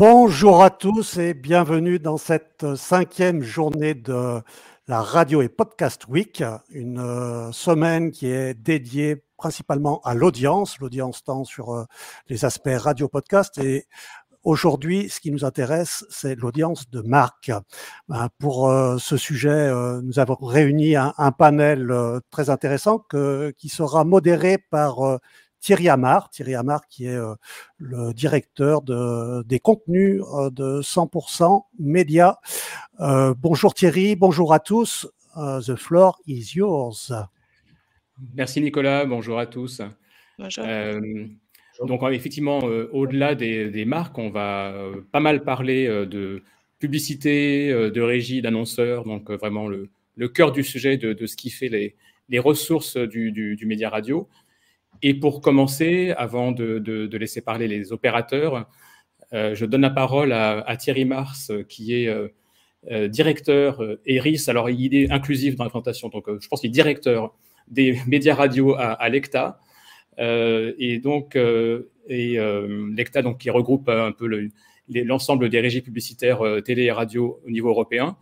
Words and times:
Bonjour 0.00 0.62
à 0.62 0.70
tous 0.70 1.18
et 1.18 1.34
bienvenue 1.34 1.98
dans 1.98 2.16
cette 2.16 2.74
cinquième 2.74 3.42
journée 3.42 3.92
de 3.92 4.40
la 4.88 5.02
Radio 5.02 5.42
et 5.42 5.50
Podcast 5.50 6.08
Week, 6.08 6.42
une 6.70 6.98
euh, 6.98 7.52
semaine 7.52 8.10
qui 8.10 8.26
est 8.28 8.54
dédiée 8.54 9.22
principalement 9.36 10.00
à 10.04 10.14
l'audience, 10.14 10.78
l'audience 10.78 11.22
tant 11.22 11.44
sur 11.44 11.74
euh, 11.74 11.84
les 12.30 12.46
aspects 12.46 12.70
radio-podcast 12.74 13.58
et 13.58 13.84
Aujourd'hui, 14.42 15.10
ce 15.10 15.20
qui 15.20 15.30
nous 15.30 15.44
intéresse, 15.44 16.06
c'est 16.08 16.34
l'audience 16.34 16.88
de 16.88 17.02
marque. 17.02 17.52
Ben, 18.08 18.30
pour 18.38 18.70
euh, 18.70 18.96
ce 18.96 19.18
sujet, 19.18 19.70
nous 20.02 20.18
avons 20.18 20.38
réuni 20.40 20.96
un, 20.96 21.12
panel 21.32 21.92
très 22.30 22.48
intéressant 22.48 23.04
qui 23.58 23.68
sera 23.68 24.04
modéré 24.04 24.56
par 24.56 25.20
Thierry 25.60 25.88
Amar, 25.88 26.30
Thierry 26.30 26.54
Amar 26.54 26.86
qui 26.88 27.06
est 27.06 27.16
euh, 27.16 27.34
le 27.78 28.12
directeur 28.14 28.82
de, 28.82 29.42
des 29.44 29.60
contenus 29.60 30.22
euh, 30.34 30.50
de 30.50 30.80
100% 30.80 31.64
Média. 31.78 32.38
Euh, 33.00 33.34
bonjour 33.36 33.74
Thierry, 33.74 34.16
bonjour 34.16 34.52
à 34.54 34.58
tous. 34.58 35.06
the 35.36 35.76
floor 35.76 36.18
is 36.26 36.52
yours. 36.54 37.12
Merci 38.34 38.60
Nicolas, 38.60 39.04
bonjour 39.04 39.38
à 39.38 39.46
tous. 39.46 39.82
Bonjour. 40.38 40.64
donc 41.86 42.02
effectivement, 42.10 42.58
au-delà 42.92 43.34
des, 43.34 43.84
marques, 43.84 44.18
on 44.18 44.30
va 44.30 44.74
pas 45.12 45.20
mal 45.20 45.44
parler 45.44 45.86
de 46.06 46.42
publicité, 46.78 47.70
de 47.72 48.00
régie, 48.00 48.42
d'annonceurs, 48.42 49.04
donc 49.04 49.30
vraiment 49.30 49.68
le, 49.68 49.90
cœur 50.28 50.52
du 50.52 50.64
sujet 50.64 50.96
de, 50.96 51.26
ce 51.26 51.36
qui 51.36 51.50
fait 51.50 51.68
les, 52.28 52.38
ressources 52.38 52.96
du, 52.96 53.32
du 53.32 53.66
média 53.66 53.88
radio. 53.88 54.28
Et 55.02 55.14
pour 55.14 55.40
commencer, 55.40 56.12
avant 56.16 56.52
de, 56.52 57.16
laisser 57.16 57.40
parler 57.40 57.68
les 57.68 57.92
opérateurs, 57.92 58.68
euh, 59.32 59.54
je 59.54 59.64
donne 59.64 59.82
la 59.82 59.90
parole 59.90 60.32
à, 60.32 60.76
Thierry 60.76 61.04
Mars, 61.04 61.52
qui 61.68 61.94
est 61.94 62.08
euh, 62.08 62.28
euh, 62.90 63.08
directeur 63.08 63.82
ERIS. 64.04 64.48
Alors, 64.48 64.68
il 64.68 64.94
est 64.94 65.10
inclusif 65.10 65.56
dans 65.56 65.64
la 65.64 65.70
présentation, 65.70 66.08
donc 66.08 66.24
je 66.40 66.48
pense 66.48 66.60
qu'il 66.60 66.68
est 66.68 66.72
directeur 66.72 67.34
des 67.68 67.98
médias 68.06 68.34
radio 68.34 68.74
à, 68.76 69.08
l'ECTA. 69.08 69.60
et 70.18 71.00
donc, 71.02 71.36
et, 71.36 72.36
l'ECTA, 72.38 73.22
donc, 73.22 73.38
qui 73.38 73.50
regroupe 73.50 73.88
un 73.88 74.12
peu 74.12 74.50
l'ensemble 74.88 75.48
des 75.48 75.60
régies 75.60 75.82
publicitaires 75.82 76.42
télé 76.64 76.84
et 76.84 76.92
radio 76.92 77.40
au 77.46 77.50
niveau 77.50 77.70
européen, 77.70 78.16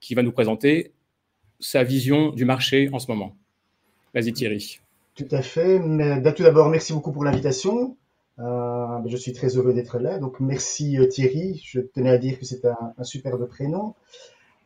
qui 0.00 0.14
va 0.14 0.22
nous 0.22 0.32
présenter 0.32 0.92
sa 1.58 1.82
vision 1.82 2.30
du 2.30 2.44
marché 2.44 2.88
en 2.92 2.98
ce 2.98 3.10
moment. 3.10 3.36
Vas-y 4.14 4.32
Thierry. 4.32 4.80
Tout 5.14 5.28
à 5.30 5.42
fait. 5.42 5.78
Mais, 5.78 6.22
tout 6.34 6.42
d'abord, 6.42 6.68
merci 6.68 6.92
beaucoup 6.92 7.12
pour 7.12 7.24
l'invitation. 7.24 7.96
Euh, 8.38 8.98
je 9.06 9.16
suis 9.16 9.32
très 9.32 9.48
heureux 9.56 9.72
d'être 9.72 9.98
là. 9.98 10.18
Donc, 10.18 10.40
merci 10.40 10.98
euh, 10.98 11.06
Thierry. 11.06 11.60
Je 11.64 11.80
tenais 11.80 12.10
à 12.10 12.18
dire 12.18 12.38
que 12.38 12.44
c'est 12.44 12.64
un, 12.64 12.94
un, 12.96 13.04
superbe 13.04 13.46
prénom. 13.46 13.94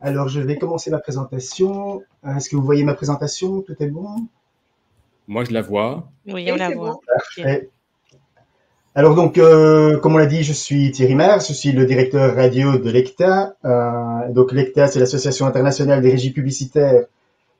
Alors, 0.00 0.28
je 0.28 0.40
vais 0.40 0.56
commencer 0.56 0.90
ma 0.90 0.98
présentation. 0.98 2.02
Euh, 2.24 2.36
est-ce 2.36 2.48
que 2.48 2.56
vous 2.56 2.62
voyez 2.62 2.84
ma 2.84 2.94
présentation? 2.94 3.62
Tout 3.62 3.74
est 3.80 3.88
bon? 3.88 4.28
Moi, 5.26 5.44
je 5.44 5.52
la 5.52 5.62
vois. 5.62 6.08
Oui, 6.26 6.48
on 6.52 6.56
la 6.56 6.70
voit. 6.70 7.00
Parfait. 7.06 7.70
Alors 8.96 9.16
donc, 9.16 9.34
comme 9.34 10.14
on 10.14 10.18
l'a 10.18 10.26
dit, 10.26 10.44
je 10.44 10.52
suis 10.52 10.92
Thierry 10.92 11.16
Mars, 11.16 11.48
je 11.48 11.52
suis 11.52 11.72
le 11.72 11.84
directeur 11.84 12.36
radio 12.36 12.78
de 12.78 12.90
l'ECTA. 12.92 13.56
donc 14.30 14.52
l'ECTA, 14.52 14.86
c'est 14.86 15.00
l'Association 15.00 15.46
internationale 15.46 16.00
des 16.00 16.12
régies 16.12 16.30
publicitaires 16.30 17.06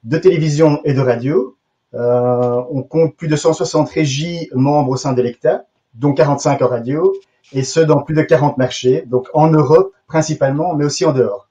de 0.04 0.18
télévision 0.18 0.80
et 0.84 0.94
de 0.94 1.00
radio. 1.00 1.53
Euh, 1.94 2.62
on 2.70 2.82
compte 2.82 3.16
plus 3.16 3.28
de 3.28 3.36
160 3.36 3.88
régies 3.90 4.48
membres 4.52 4.90
au 4.90 4.96
sein 4.96 5.12
de 5.12 5.22
l'ECTA, 5.22 5.64
dont 5.94 6.12
45 6.12 6.60
en 6.62 6.66
radio, 6.66 7.14
et 7.52 7.62
ce 7.62 7.80
dans 7.80 8.02
plus 8.02 8.14
de 8.14 8.22
40 8.22 8.58
marchés, 8.58 9.04
donc 9.06 9.28
en 9.32 9.48
Europe 9.48 9.92
principalement, 10.08 10.74
mais 10.74 10.84
aussi 10.84 11.04
en 11.04 11.12
dehors. 11.12 11.48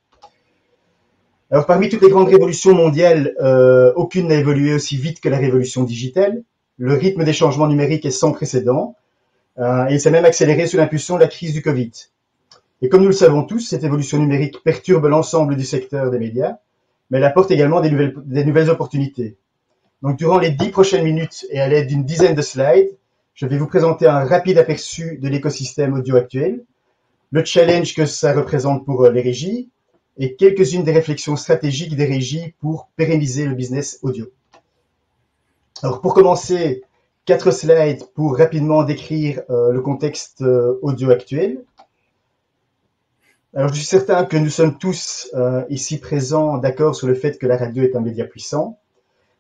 Alors 1.50 1.66
parmi 1.66 1.88
toutes 1.88 2.02
les 2.02 2.10
grandes 2.10 2.30
révolutions 2.30 2.74
mondiales, 2.74 3.36
euh, 3.40 3.94
aucune 3.96 4.28
n'a 4.28 4.36
évolué 4.36 4.74
aussi 4.74 4.98
vite 4.98 5.22
que 5.22 5.30
la 5.30 5.38
révolution 5.38 5.84
digitale. 5.84 6.44
Le 6.78 6.94
rythme 6.94 7.24
des 7.24 7.34
changements 7.34 7.68
numériques 7.68 8.06
est 8.06 8.12
sans 8.12 8.32
précédent 8.32 8.96
euh, 9.60 9.86
et 9.88 9.94
il 9.94 10.02
s'est 10.02 10.10
même 10.10 10.26
accéléré 10.26 10.66
sous 10.66 10.78
l'impulsion 10.78 11.16
de 11.16 11.22
la 11.22 11.28
crise 11.28 11.54
du 11.54 11.62
Covid. 11.62 11.92
Et 12.82 12.90
comme 12.90 13.02
nous 13.02 13.08
le 13.08 13.14
savons 13.14 13.44
tous, 13.44 13.60
cette 13.60 13.84
évolution 13.84 14.18
numérique 14.18 14.64
perturbe 14.64 15.06
l'ensemble 15.06 15.56
du 15.56 15.64
secteur 15.64 16.10
des 16.10 16.20
médias, 16.20 16.58
mais 17.10 17.20
elle 17.20 17.24
apporte 17.24 17.52
également 17.52 17.80
des 17.82 18.46
nouvelles 18.46 18.70
opportunités. 18.70 19.38
Donc, 20.04 20.18
durant 20.18 20.38
les 20.38 20.52
dix 20.52 20.68
prochaines 20.68 21.06
minutes 21.06 21.46
et 21.50 21.62
à 21.62 21.68
l'aide 21.70 21.88
d'une 21.88 22.04
dizaine 22.04 22.36
de 22.36 22.42
slides, 22.42 22.94
je 23.36 23.46
vais 23.46 23.58
vous 23.58 23.68
présenter 23.68 24.06
un 24.06 24.26
rapide 24.26 24.58
aperçu 24.58 25.18
de 25.18 25.30
l'écosystème 25.30 25.94
audio 25.94 26.18
actuel, 26.18 26.66
le 27.32 27.46
challenge 27.46 27.96
que 27.96 28.06
ça 28.06 28.34
représente 28.34 28.86
pour 28.86 29.06
euh, 29.06 29.12
les 29.12 29.22
régies 29.22 29.70
et 30.18 30.36
quelques-unes 30.36 30.84
des 30.84 30.92
réflexions 30.92 31.38
stratégiques 31.38 31.96
des 31.96 32.04
régies 32.06 32.54
pour 32.60 32.90
pérenniser 32.98 33.46
le 33.46 33.56
business 33.56 34.00
audio. 34.02 34.26
Alors, 35.82 36.02
pour 36.02 36.14
commencer, 36.14 36.84
quatre 37.24 37.52
slides 37.52 38.04
pour 38.14 38.38
rapidement 38.38 38.84
décrire 38.84 39.42
euh, 39.50 39.72
le 39.72 39.80
contexte 39.80 40.42
euh, 40.42 40.80
audio 40.82 41.12
actuel. 41.12 41.64
Alors, 43.56 43.70
je 43.70 43.76
suis 43.76 43.86
certain 43.86 44.26
que 44.26 44.36
nous 44.36 44.50
sommes 44.50 44.78
tous 44.78 45.34
ici 45.70 46.00
présents 46.00 46.58
d'accord 46.58 46.94
sur 46.94 47.08
le 47.08 47.14
fait 47.14 47.38
que 47.38 47.48
la 47.48 47.56
radio 47.56 47.84
est 47.84 47.96
un 47.96 48.02
média 48.02 48.26
puissant 48.26 48.80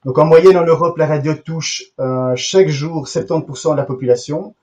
donc 0.06 0.18
en 0.18 0.25
moyenne 0.25 0.58
en 0.58 0.66
Europe, 0.66 0.97
la 0.97 1.08
radio 1.08 1.34
touche 1.34 1.84
euh, 2.00 2.34
chaque 2.36 2.68
jour 2.68 3.08
70% 3.08 3.72
de 3.72 3.78
la 3.78 3.86
population, 3.86 4.53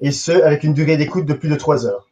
et 0.00 0.10
ce 0.10 0.32
avec 0.32 0.64
une 0.64 0.72
durée 0.72 0.96
d'écoute 0.96 1.26
de 1.26 1.34
plus 1.34 1.48
de 1.48 1.54
3 1.54 1.86
heures. 1.86 2.08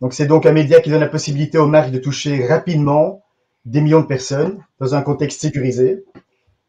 Donc 0.00 0.14
c'est 0.14 0.26
donc 0.26 0.46
un 0.46 0.52
média 0.52 0.80
qui 0.80 0.90
donne 0.90 1.00
la 1.00 1.08
possibilité 1.08 1.58
aux 1.58 1.66
marques 1.66 1.90
de 1.90 1.98
toucher 1.98 2.46
rapidement 2.46 3.22
des 3.66 3.80
millions 3.80 4.00
de 4.00 4.06
personnes 4.06 4.58
dans 4.80 4.94
un 4.94 5.02
contexte 5.02 5.40
sécurisé. 5.40 6.04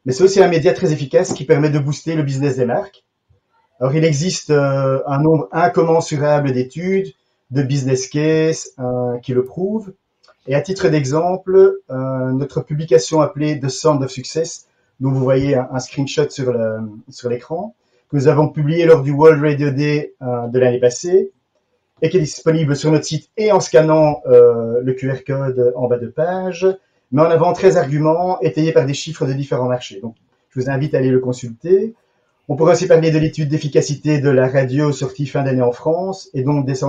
Mais 0.05 0.13
c'est 0.13 0.23
aussi 0.23 0.41
un 0.41 0.47
média 0.47 0.73
très 0.73 0.91
efficace 0.91 1.33
qui 1.33 1.45
permet 1.45 1.69
de 1.69 1.79
booster 1.79 2.15
le 2.15 2.23
business 2.23 2.57
des 2.57 2.65
marques. 2.65 3.03
Alors 3.79 3.95
il 3.95 4.03
existe 4.03 4.51
euh, 4.51 5.01
un 5.07 5.21
nombre 5.21 5.47
incommensurable 5.51 6.51
d'études, 6.51 7.13
de 7.51 7.63
business 7.63 8.07
cases 8.07 8.71
euh, 8.79 9.17
qui 9.19 9.33
le 9.33 9.43
prouvent. 9.43 9.93
Et 10.47 10.55
à 10.55 10.61
titre 10.61 10.89
d'exemple, 10.89 11.79
notre 11.89 12.61
publication 12.61 13.19
appelée 13.19 13.59
The 13.59 13.67
Sound 13.67 14.03
of 14.03 14.11
Success 14.11 14.67
dont 14.99 15.11
vous 15.11 15.23
voyez 15.23 15.55
un, 15.55 15.79
screenshot 15.79 16.29
sur 16.29 17.29
l'écran, 17.29 17.75
que 18.09 18.17
nous 18.17 18.27
avons 18.27 18.49
publié 18.49 18.85
lors 18.85 19.01
du 19.01 19.11
World 19.11 19.41
Radio 19.41 19.71
Day 19.71 20.13
euh, 20.21 20.47
de 20.47 20.59
l'année 20.59 20.79
passée, 20.79 21.31
et 22.01 22.09
qui 22.09 22.17
est 22.17 22.21
disponible 22.21 22.75
sur 22.75 22.91
notre 22.91 23.05
site 23.05 23.29
et 23.37 23.51
en 23.51 23.59
scannant 23.59 24.21
euh, 24.27 24.81
le 24.81 24.93
QR 24.93 25.23
code 25.25 25.73
en 25.75 25.87
bas 25.87 25.97
de 25.97 26.07
page, 26.07 26.67
mais 27.11 27.21
en 27.21 27.25
avant 27.25 27.53
13 27.53 27.77
arguments 27.77 28.39
étayés 28.41 28.73
par 28.73 28.85
des 28.85 28.93
chiffres 28.93 29.25
de 29.25 29.33
différents 29.33 29.69
marchés. 29.69 29.99
Donc, 30.01 30.15
je 30.49 30.59
vous 30.59 30.69
invite 30.69 30.93
à 30.93 30.97
aller 30.99 31.09
le 31.09 31.19
consulter. 31.19 31.93
On 32.47 32.55
pourrait 32.55 32.73
aussi 32.73 32.87
parler 32.87 33.11
de 33.11 33.17
l'étude 33.17 33.49
d'efficacité 33.49 34.19
de 34.19 34.29
la 34.29 34.47
radio 34.47 34.91
sortie 34.91 35.25
fin 35.25 35.43
d'année 35.43 35.61
en 35.61 35.71
France, 35.71 36.29
et 36.33 36.43
donc 36.43 36.65
des 36.65 36.83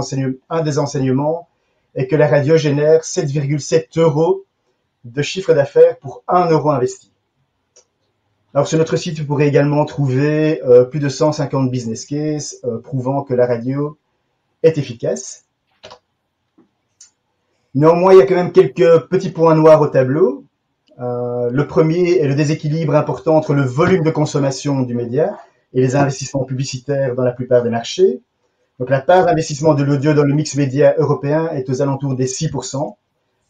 un 0.51 0.63
des 0.63 0.79
enseignements 0.79 1.49
est 1.95 2.09
que 2.09 2.17
la 2.17 2.29
radio 2.29 2.57
génère 2.57 3.03
7,7 3.03 3.99
euros 3.99 4.45
de 5.05 5.23
chiffre 5.23 5.55
d'affaires 5.55 5.99
pour 5.99 6.23
1 6.29 6.51
euro 6.51 6.71
investi. 6.71 7.11
Alors 8.57 8.67
sur 8.67 8.79
notre 8.79 8.97
site, 8.97 9.19
vous 9.19 9.27
pourrez 9.27 9.47
également 9.47 9.85
trouver 9.85 10.63
euh, 10.65 10.85
plus 10.85 10.99
de 10.99 11.11
150 11.11 11.71
business 11.71 12.07
cases 12.07 12.57
euh, 12.65 12.79
prouvant 12.79 13.23
que 13.23 13.35
la 13.35 13.47
radio 13.47 13.99
est 14.63 14.79
efficace. 14.79 15.45
Néanmoins, 17.75 18.15
il 18.15 18.19
y 18.19 18.23
a 18.23 18.27
quand 18.27 18.35
même 18.35 18.53
quelques 18.53 19.09
petits 19.11 19.29
points 19.29 19.55
noirs 19.55 19.83
au 19.83 19.89
tableau. 19.89 20.47
Euh, 20.99 21.51
le 21.51 21.67
premier 21.67 22.13
est 22.13 22.27
le 22.27 22.35
déséquilibre 22.35 22.95
important 22.95 23.37
entre 23.37 23.53
le 23.53 23.61
volume 23.61 24.03
de 24.03 24.11
consommation 24.11 24.81
du 24.81 24.95
média 24.95 25.39
et 25.75 25.83
les 25.83 25.95
investissements 25.95 26.45
publicitaires 26.45 27.15
dans 27.15 27.25
la 27.25 27.33
plupart 27.33 27.63
des 27.63 27.69
marchés. 27.69 28.23
Donc 28.81 28.89
la 28.89 29.03
part 29.03 29.27
d'investissement 29.27 29.75
de 29.75 29.85
l'audio 29.85 30.15
dans 30.15 30.25
le 30.25 30.33
mix 30.33 30.57
média 30.57 30.95
européen 30.97 31.51
est 31.51 31.69
aux 31.69 31.83
alentours 31.83 32.15
des 32.15 32.25
6%, 32.25 32.95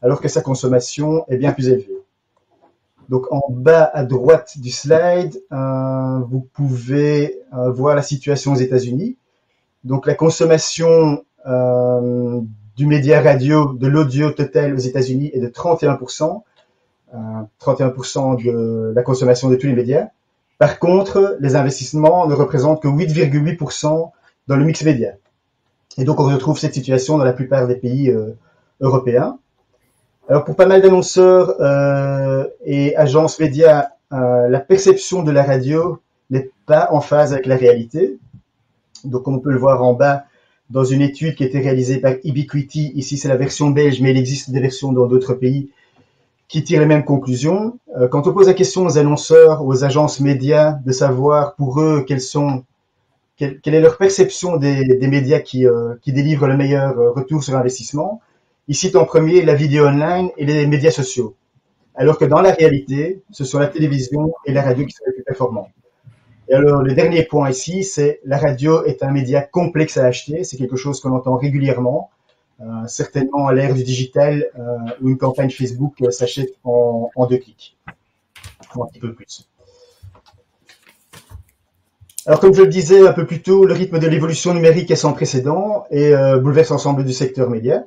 alors 0.03 0.21
que 0.21 0.27
sa 0.27 0.41
consommation 0.41 1.25
est 1.29 1.37
bien 1.37 1.53
plus 1.53 1.69
élevée. 1.69 2.06
Donc 3.09 3.31
en 3.31 3.43
bas 3.51 3.89
à 3.93 4.05
droite 4.05 4.59
du 4.59 4.71
slide, 4.71 5.41
euh, 5.53 6.19
vous 6.29 6.41
pouvez 6.53 7.41
euh, 7.55 7.71
voir 7.71 7.95
la 7.95 8.03
situation 8.03 8.53
aux 8.53 8.57
États-Unis. 8.57 9.17
Donc 9.85 10.07
la 10.07 10.15
consommation 10.15 11.25
euh, 11.47 12.41
du 12.77 12.87
média 12.87 13.21
radio, 13.21 13.73
de 13.75 13.87
l'audio 13.87 14.33
total 14.33 14.75
aux 14.75 14.79
États-Unis 14.79 15.31
est 15.33 15.41
de 15.41 15.49
31%, 15.49 16.43
31% 17.61 18.45
de 18.45 18.93
la 18.95 19.03
consommation 19.03 19.49
de 19.49 19.57
tous 19.57 19.69
les 19.69 19.75
médias. 19.75 20.09
Par 20.59 20.79
contre, 20.79 21.37
les 21.41 21.55
investissements 21.55 22.27
ne 22.27 22.35
représentent 22.35 22.83
que 22.83 22.89
8,8% 22.89 24.11
dans 24.49 24.57
le 24.57 24.65
mix 24.65 24.83
média. 24.83 25.13
Et 25.97 26.05
donc 26.05 26.19
on 26.19 26.25
retrouve 26.25 26.59
cette 26.59 26.75
situation 26.75 27.17
dans 27.17 27.25
la 27.25 27.33
plupart 27.33 27.67
des 27.69 27.77
pays 27.77 28.15
européens. 28.81 29.39
Alors 30.29 30.45
pour 30.45 30.57
pas 30.57 30.67
mal 30.67 30.83
d'annonceurs 30.83 31.61
euh, 31.61 32.47
et 32.65 32.97
agences 32.97 33.39
médias, 33.39 33.89
euh, 34.13 34.49
la 34.49 34.61
perception 34.61 35.23
de 35.23 35.31
la 35.31 35.45
radio 35.45 36.01
n'est 36.31 36.51
pas 36.67 36.89
en 36.91 37.01
phase 37.01 37.33
avec 37.33 37.47
la 37.47 37.57
réalité. 37.57 38.19
Donc 39.05 39.29
on 39.29 39.39
peut 39.39 39.53
le 39.53 39.59
voir 39.59 39.83
en 39.83 39.95
bas, 39.95 40.25
dans 40.71 40.85
une 40.85 41.01
étude 41.01 41.37
qui 41.37 41.45
a 41.45 41.47
été 41.47 41.61
réalisée 41.61 41.99
par 41.99 42.15
Ubiquity. 42.25 42.93
Ici, 42.95 43.19
c'est 43.19 43.29
la 43.29 43.37
version 43.37 43.71
belge, 43.71 44.01
mais 44.01 44.11
il 44.11 44.17
existe 44.17 44.51
des 44.51 44.61
versions 44.61 44.93
dans 44.93 45.07
d'autres 45.07 45.35
pays 45.35 45.71
qui 46.49 46.63
tirent 46.63 46.81
les 46.81 46.87
mêmes 46.87 47.05
conclusions. 47.05 47.79
Euh, 47.97 48.09
quand 48.09 48.27
on 48.27 48.33
pose 48.33 48.47
la 48.47 48.55
question 48.55 48.85
aux 48.85 48.99
annonceurs, 48.99 49.65
aux 49.65 49.85
agences 49.85 50.21
médias, 50.21 50.73
de 50.85 50.93
savoir 50.93 51.55
pour 51.55 51.81
eux 51.81 52.05
sont, 52.19 52.65
quelle, 53.37 53.61
est 53.65 53.81
leur 53.81 53.97
perception 53.97 54.57
des, 54.57 54.99
médias 55.09 55.41
qui, 55.41 55.67
euh, 55.67 55.95
qui 56.03 56.13
délivrent 56.13 56.47
le 56.47 56.57
meilleur 56.57 56.99
euh, 56.99 57.11
retour 57.11 57.43
sur 57.43 57.57
investissement, 57.57 58.21
ils 58.69 58.75
citent 58.75 58.97
en 58.97 59.05
premier 59.05 59.43
la 59.43 59.55
vidéo 59.55 59.87
online 59.87 60.31
et 60.37 60.45
les 60.45 60.67
médias 60.67 60.91
sociaux. 60.91 61.37
Alors 61.95 62.19
que 62.19 62.25
dans 62.25 62.41
la 62.41 62.53
réalité, 62.53 63.23
ce 63.31 63.45
sont 63.45 63.59
la 63.59 63.69
télévision 63.69 64.33
et 64.45 64.53
la 64.53 64.63
radio 64.63 64.85
qui 64.85 64.93
sont 64.93 65.05
les 65.07 65.13
plus 65.15 65.23
performants. 65.23 65.71
Et 66.49 66.55
alors, 66.55 66.83
le 66.83 66.95
dernier 66.95 67.25
point 67.25 67.51
ici, 67.51 67.83
c'est 67.83 68.21
la 68.25 68.39
radio 68.39 68.85
est 68.85 69.03
un 69.03 69.11
média 69.11 69.43
complexe 69.43 69.97
à 69.97 70.05
acheter. 70.05 70.45
C'est 70.45 70.57
quelque 70.57 70.77
chose 70.77 71.01
qu'on 71.01 71.13
entend 71.13 71.37
régulièrement. 71.37 72.11
Euh, 72.61 72.87
certainement 72.87 73.49
à 73.49 73.53
l'ère 73.53 73.75
du 73.75 73.85
digital 73.85 74.47
euh, 74.59 74.79
où 75.03 75.11
une 75.11 75.19
campagne 75.19 75.51
Facebook 75.51 75.95
euh, 76.01 76.11
s'achète 76.11 76.55
en, 76.65 77.11
deux 77.29 77.37
clics, 77.37 77.77
ou 78.75 78.83
un 78.83 78.87
petit 78.87 78.99
peu 78.99 79.13
plus. 79.13 79.51
Alors 82.25 82.41
comme 82.41 82.55
je 82.55 82.63
le 82.63 82.69
disais 82.69 83.07
un 83.07 83.13
peu 83.13 83.27
plus 83.27 83.43
tôt, 83.43 83.67
le 83.67 83.75
rythme 83.75 83.99
de 83.99 84.07
l'évolution 84.07 84.55
numérique 84.55 84.91
est 84.91 84.97
sans 84.97 85.13
précédent 85.13 85.85
et 85.91 86.13
bouleverse 86.43 86.71
l'ensemble 86.71 87.05
du 87.05 87.13
secteur 87.13 87.49
média. 87.49 87.85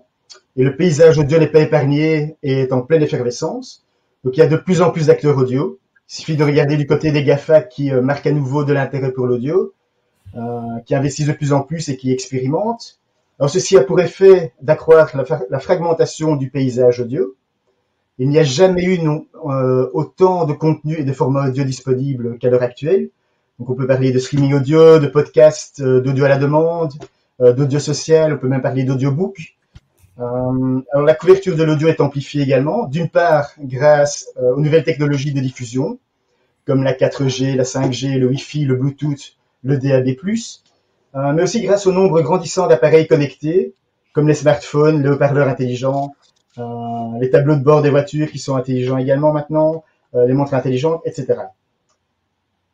Et 0.55 0.63
le 0.63 0.75
paysage 0.75 1.17
audio 1.17 1.39
n'est 1.39 1.47
pas 1.47 1.61
épargné 1.61 2.37
et 2.43 2.61
est 2.61 2.73
en 2.73 2.81
pleine 2.81 3.01
effervescence. 3.01 3.85
Donc 4.23 4.35
il 4.37 4.39
y 4.39 4.43
a 4.43 4.47
de 4.47 4.57
plus 4.57 4.81
en 4.81 4.91
plus 4.91 5.07
d'acteurs 5.07 5.37
audio. 5.37 5.79
Il 6.09 6.15
suffit 6.15 6.35
de 6.35 6.43
regarder 6.43 6.77
du 6.77 6.87
côté 6.87 7.11
des 7.11 7.23
GAFA 7.23 7.61
qui 7.61 7.91
marquent 7.91 8.27
à 8.27 8.31
nouveau 8.31 8.63
de 8.63 8.73
l'intérêt 8.73 9.11
pour 9.11 9.27
l'audio, 9.27 9.73
qui 10.85 10.95
investissent 10.95 11.27
de 11.27 11.33
plus 11.33 11.53
en 11.53 11.61
plus 11.61 11.87
et 11.89 11.97
qui 11.97 12.11
expérimentent. 12.11 12.99
Alors 13.39 13.49
ceci 13.49 13.77
a 13.77 13.83
pour 13.83 14.01
effet 14.01 14.53
d'accroître 14.61 15.15
la, 15.49 15.59
fragmentation 15.59 16.35
du 16.35 16.49
paysage 16.49 16.99
audio. 16.99 17.35
Il 18.17 18.27
n'y 18.27 18.37
a 18.37 18.43
jamais 18.43 18.83
eu 18.83 18.99
euh, 18.99 19.89
autant 19.93 20.45
de 20.45 20.51
contenu 20.51 20.97
et 20.97 21.05
de 21.05 21.13
formats 21.13 21.47
audio 21.47 21.63
disponibles 21.63 22.37
qu'à 22.37 22.49
l'heure 22.49 22.63
actuelle. 22.63 23.09
Donc 23.57 23.69
on 23.69 23.75
peut 23.75 23.87
parler 23.87 24.11
de 24.11 24.19
streaming 24.19 24.53
audio, 24.55 24.99
de 24.99 25.07
podcast, 25.07 25.79
euh, 25.79 26.01
d'audio 26.01 26.25
à 26.25 26.27
la 26.27 26.37
demande, 26.37 26.91
euh, 27.39 27.53
d'audio 27.53 27.79
social, 27.79 28.33
on 28.33 28.37
peut 28.37 28.49
même 28.49 28.61
parler 28.61 28.83
d'audiobook. 28.83 29.37
Alors 30.19 31.05
la 31.05 31.15
couverture 31.15 31.55
de 31.55 31.63
l'audio 31.63 31.87
est 31.87 32.01
amplifiée 32.01 32.43
également, 32.43 32.85
d'une 32.87 33.09
part 33.09 33.51
grâce 33.57 34.27
aux 34.37 34.59
nouvelles 34.59 34.83
technologies 34.83 35.33
de 35.33 35.39
diffusion, 35.39 35.97
comme 36.65 36.83
la 36.83 36.93
4G, 36.93 37.55
la 37.55 37.63
5G, 37.63 38.19
le 38.19 38.27
Wi-Fi, 38.27 38.65
le 38.65 38.75
Bluetooth, 38.75 39.37
le 39.63 39.77
DAB+, 39.77 40.09
euh, 41.15 41.33
mais 41.33 41.41
aussi 41.41 41.61
grâce 41.61 41.87
au 41.87 41.91
nombre 41.91 42.21
grandissant 42.21 42.67
d'appareils 42.67 43.07
connectés, 43.07 43.73
comme 44.13 44.27
les 44.27 44.35
smartphones, 44.35 45.01
les 45.01 45.09
haut-parleurs 45.09 45.47
intelligents, 45.47 46.13
euh, 46.59 46.63
les 47.19 47.29
tableaux 47.29 47.55
de 47.55 47.63
bord 47.63 47.81
des 47.81 47.89
voitures 47.89 48.29
qui 48.29 48.37
sont 48.37 48.55
intelligents 48.55 48.97
également 48.97 49.33
maintenant, 49.33 49.83
euh, 50.13 50.25
les 50.27 50.33
montres 50.33 50.53
intelligentes, 50.53 51.01
etc. 51.05 51.39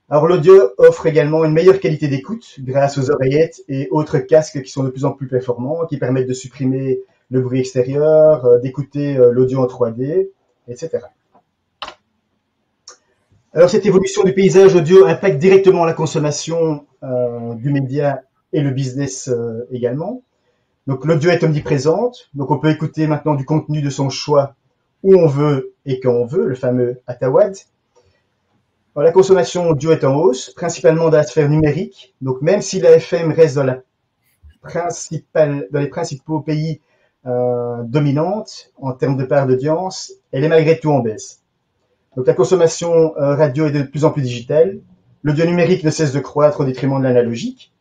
Alors 0.09 0.27
l'audio 0.27 0.73
offre 0.77 1.07
également 1.07 1.45
une 1.45 1.53
meilleure 1.53 1.79
qualité 1.79 2.07
d'écoute 2.07 2.57
grâce 2.59 2.97
aux 2.97 3.09
oreillettes 3.09 3.63
et 3.69 3.87
autres 3.91 4.19
casques 4.19 4.61
qui 4.61 4.69
sont 4.69 4.83
de 4.83 4.89
plus 4.89 5.05
en 5.05 5.11
plus 5.11 5.27
performants, 5.27 5.85
qui 5.85 5.97
permettent 5.97 6.27
de 6.27 6.33
supprimer 6.33 6.99
le 7.29 7.41
bruit 7.41 7.59
extérieur, 7.59 8.59
d'écouter 8.61 9.15
l'audio 9.31 9.59
en 9.59 9.67
3D, 9.67 10.29
etc. 10.67 10.99
Alors 13.55 13.69
cette 13.69 13.85
évolution 13.85 14.23
du 14.23 14.33
paysage 14.33 14.75
audio 14.75 15.05
impacte 15.05 15.37
directement 15.37 15.85
la 15.85 15.93
consommation 15.93 16.85
euh, 17.03 17.55
du 17.55 17.71
média 17.71 18.21
et 18.51 18.59
le 18.59 18.71
business 18.71 19.29
euh, 19.29 19.65
également. 19.71 20.23
Donc 20.87 21.05
l'audio 21.05 21.29
est 21.29 21.41
omniprésente, 21.41 22.29
donc 22.33 22.51
on 22.51 22.59
peut 22.59 22.69
écouter 22.69 23.07
maintenant 23.07 23.33
du 23.33 23.45
contenu 23.45 23.81
de 23.81 23.89
son 23.89 24.09
choix 24.09 24.55
où 25.03 25.15
on 25.15 25.25
veut 25.25 25.73
et 25.85 26.01
quand 26.01 26.11
on 26.11 26.25
veut, 26.25 26.45
le 26.45 26.55
fameux 26.55 26.99
Atawad. 27.07 27.55
la 28.97 29.11
consommation 29.13 29.69
audio 29.69 29.93
est 29.93 30.03
en 30.03 30.17
hausse, 30.17 30.49
principalement 30.49 31.09
dans 31.09 31.15
la 31.15 31.23
sphère 31.23 31.47
numérique. 31.47 32.13
Donc 32.19 32.41
même 32.41 32.61
si 32.61 32.81
la 32.81 32.97
FM 32.97 33.31
reste 33.31 33.55
la 33.55 33.83
principale, 34.61 35.69
dans 35.71 35.79
les 35.79 35.87
principaux 35.87 36.41
pays 36.41 36.81
euh, 37.25 37.83
dominantes 37.83 38.71
en 38.77 38.93
termes 38.93 39.17
de 39.17 39.25
part 39.25 39.47
d'audience, 39.47 40.13
elle 40.31 40.43
est 40.43 40.49
malgré 40.49 40.79
tout 40.79 40.91
en 40.91 40.99
baisse. 40.99 41.41
Donc 42.15 42.27
la 42.27 42.33
consommation 42.33 43.15
euh, 43.17 43.35
radio 43.35 43.67
est 43.67 43.71
de 43.71 43.83
plus 43.83 44.05
en 44.05 44.11
plus 44.11 44.21
digitale. 44.21 44.79
L'audio 45.23 45.45
numérique 45.45 45.83
ne 45.83 45.89
cesse 45.89 46.13
de 46.13 46.19
croître 46.19 46.61
au 46.61 46.65
détriment 46.65 46.99
de 46.99 47.03
l'analogique. 47.03 47.73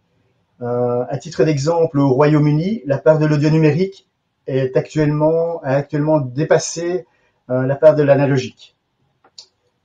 Euh, 0.63 1.05
à 1.09 1.19
titre 1.19 1.45
d'exemple, 1.45 1.99
au 1.99 2.13
Royaume-Uni, 2.13 2.83
la 2.87 2.99
part 2.99 3.19
de 3.19 3.27
l'audio 3.27 3.51
numérique 3.51 4.09
est 4.47 4.77
actuellement, 4.77 5.61
a 5.63 5.77
actuellement 5.77 6.21
dépassé 6.21 7.07
la 7.49 7.77
part 7.77 7.95
de 7.95 8.03
l'analogique. 8.03 8.75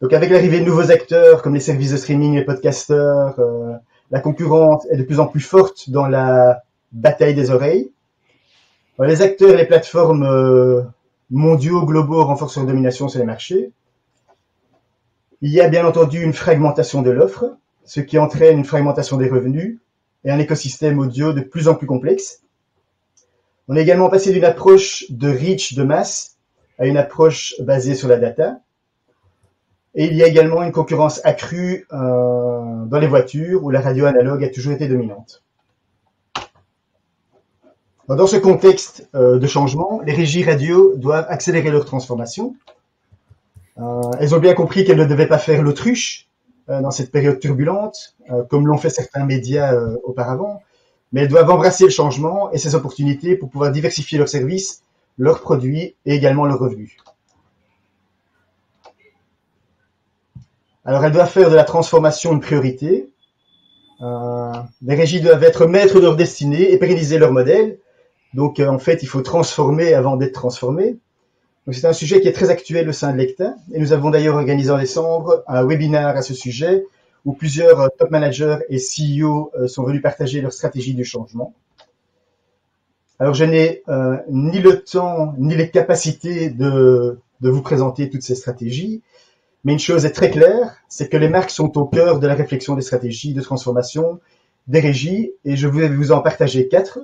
Donc 0.01 0.13
avec 0.13 0.29
l'arrivée 0.29 0.61
de 0.61 0.65
nouveaux 0.65 0.91
acteurs 0.91 1.41
comme 1.41 1.53
les 1.53 1.59
services 1.59 1.91
de 1.91 1.97
streaming, 1.97 2.35
les 2.35 2.45
podcasters, 2.45 3.38
euh, 3.38 3.73
la 4.11 4.21
concurrence 4.21 4.88
est 4.89 4.95
de 4.95 5.03
plus 5.03 5.19
en 5.19 5.27
plus 5.27 5.41
forte 5.41 5.89
dans 5.89 6.07
la 6.07 6.61
bataille 6.94 7.35
des 7.35 7.51
oreilles. 7.51 7.91
Les 9.06 9.22
acteurs 9.22 9.51
et 9.51 9.57
les 9.57 9.66
plateformes 9.66 10.24
euh, 10.24 10.81
mondiaux, 11.30 11.86
globaux 11.86 12.24
renforcent 12.25 12.57
leur 12.57 12.66
domination 12.66 13.07
sur 13.07 13.19
les 13.19 13.25
marchés. 13.25 13.72
Il 15.42 15.51
y 15.51 15.62
a 15.62 15.69
bien 15.69 15.86
entendu 15.86 16.22
une 16.22 16.34
fragmentation 16.34 17.01
de 17.01 17.12
l'offre, 17.12 17.56
ce 17.86 18.01
qui 18.01 18.18
entraîne 18.18 18.57
une 18.57 18.66
fragmentation 18.66 19.18
des 19.18 19.30
revenus 19.30 19.80
et 20.25 20.31
un 20.31 20.40
écosystème 20.40 21.00
audio 21.00 21.31
de 21.31 21.42
plus 21.42 21.68
en 21.69 21.75
plus 21.75 21.88
complexe. 21.88 22.42
On 23.69 23.75
est 23.75 23.81
également 23.81 24.10
passé 24.10 24.34
d'une 24.34 24.44
approche 24.44 25.06
de 25.10 25.30
reach 25.30 25.75
de 25.75 25.84
masse 25.84 26.38
à 26.78 26.88
une 26.88 26.98
approche 26.98 27.56
basée 27.62 27.95
sur 27.95 28.07
la 28.07 28.18
data. 28.18 28.60
Et 29.95 30.06
il 30.06 30.16
y 30.16 30.24
a 30.24 30.28
également 30.28 30.62
une 30.63 30.72
concurrence 30.72 31.22
accrue 31.24 31.88
euh, 31.94 32.86
dans 32.86 33.00
les 33.00 33.07
voitures 33.07 33.63
où 33.63 33.69
la 33.69 33.81
radio 33.81 34.06
analogue 34.06 34.44
a 34.44 34.50
toujours 34.50 34.74
été 34.74 34.88
dominante. 34.88 35.44
Dans 38.16 38.25
ce 38.25 38.37
contexte 38.37 39.07
euh, 39.13 39.37
de 39.37 39.45
changement, 39.45 40.01
les 40.04 40.13
régies 40.13 40.44
radio 40.44 40.95
doivent 40.95 41.28
accélérer 41.30 41.69
leur 41.69 41.85
transformation 41.85 42.56
euh, 43.78 44.01
elles 44.19 44.33
ont 44.33 44.39
bien 44.39 44.56
compris 44.56 44.83
qu'elles 44.83 44.97
ne 44.97 45.06
devaient 45.06 45.28
pas 45.28 45.37
faire 45.37 45.61
l'autruche 45.61 46.28
euh, 46.69 46.81
dans 46.81 46.89
cette 46.89 47.11
période 47.11 47.39
turbulente, 47.39 48.16
comme 48.49 48.68
l'ont 48.68 48.80
fait 48.80 48.89
certains 48.89 49.25
médias 49.25 49.73
auparavant, 50.04 50.61
mais 51.13 51.21
elles 51.21 51.30
doivent 51.30 51.49
embrasser 51.49 51.85
le 51.85 51.92
changement 51.92 52.51
et 52.51 52.57
ses 52.57 52.75
opportunités 52.75 53.35
pour 53.35 53.49
pouvoir 53.49 53.71
diversifier 53.71 54.18
leurs 54.18 54.28
services, 54.28 54.81
leurs 55.18 55.39
produits 55.39 55.95
et 56.06 56.13
également 56.13 56.45
leurs 56.45 56.59
revenus. 56.59 56.97
Alors 60.83 61.06
elles 61.06 61.13
doivent 61.13 61.31
faire 61.31 61.49
de 61.51 61.56
la 61.56 61.63
transformation 61.63 62.33
une 62.33 62.42
priorité. 62.42 63.07
les 64.01 64.95
régies 64.95 65.21
doivent 65.21 65.44
être 65.44 65.68
maîtres 65.68 65.99
de 65.99 66.06
leur 66.06 66.16
destinée 66.16 66.73
et 66.73 66.78
pérenniser 66.78 67.19
leur 67.19 67.31
modèle. 67.31 67.78
Donc 68.33 68.59
en 68.59 68.80
fait, 68.80 69.04
il 69.04 69.07
faut 69.07 69.21
transformer 69.21 69.94
avant 69.94 70.18
d'être 70.18 70.33
transformé 70.33 70.98
c'est 71.71 71.86
un 71.86 71.94
sujet 71.94 72.21
qui 72.21 72.28
est 72.28 72.33
très 72.33 72.50
actuel 72.50 72.90
au 72.90 72.92
sein 72.92 73.12
de 73.12 73.18
l'ECTA 73.18 73.56
et 73.74 73.80
nous 73.80 73.94
avons 73.94 74.09
d'ailleurs 74.09 74.36
organisé 74.36 74.71
en 74.71 74.78
décembre 74.78 75.44
un 75.48 75.66
webinaire 75.66 76.09
à 76.09 76.21
ce 76.21 76.33
sujet 76.33 76.86
où 77.26 77.33
plusieurs 77.33 77.80
euh, 77.81 77.88
top 77.98 78.12
managers 78.12 78.57
et 78.69 78.78
CEO 78.78 79.52
euh, 79.56 79.68
sont 79.68 79.83
venus 79.83 80.02
partager 80.02 80.42
leur 80.42 80.54
stratégie 80.54 80.94
du 80.94 81.04
changement. 81.04 81.54
Alors 83.19 83.33
je 83.33 83.44
n'ai 83.44 83.83
euh, 83.90 84.18
ni 84.30 84.59
le 84.59 84.81
temps 84.81 85.36
ni 85.38 85.56
les 85.56 85.69
capacités 85.69 86.50
de, 86.50 87.19
de 87.42 87.50
vous 87.50 87.62
présenter 87.62 88.09
toutes 88.09 88.24
ces 88.24 88.36
stratégies, 88.36 89.02
mais 89.66 89.74
une 89.74 89.80
chose 89.80 90.06
est 90.06 90.12
très 90.12 90.31
claire, 90.31 90.78
c'est 90.88 91.09
que 91.09 91.18
les 91.18 91.28
marques 91.28 91.50
sont 91.52 91.78
au 91.78 91.86
cœur 91.86 92.19
de 92.19 92.28
la 92.28 92.36
réflexion 92.36 92.76
des 92.76 92.81
stratégies 92.81 93.33
de 93.33 93.42
transformation 93.42 94.19
des 94.68 94.80
régies 94.80 95.33
et 95.44 95.57
je 95.57 95.68
vais 95.68 95.90
vous 95.90 96.12
en 96.12 96.21
partager 96.21 96.68
quatre. 96.69 97.00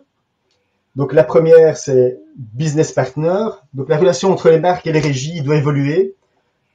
Donc 0.96 1.12
la 1.12 1.24
première, 1.24 1.78
c'est 1.78 2.20
business 2.38 2.92
partner. 2.92 3.48
Donc 3.74 3.90
la 3.90 3.98
relation 3.98 4.32
entre 4.32 4.50
les 4.50 4.60
marques 4.60 4.88
et 4.88 4.94
les 4.94 5.00
régies 5.00 5.42
doit 5.42 5.58
évoluer. 5.58 6.16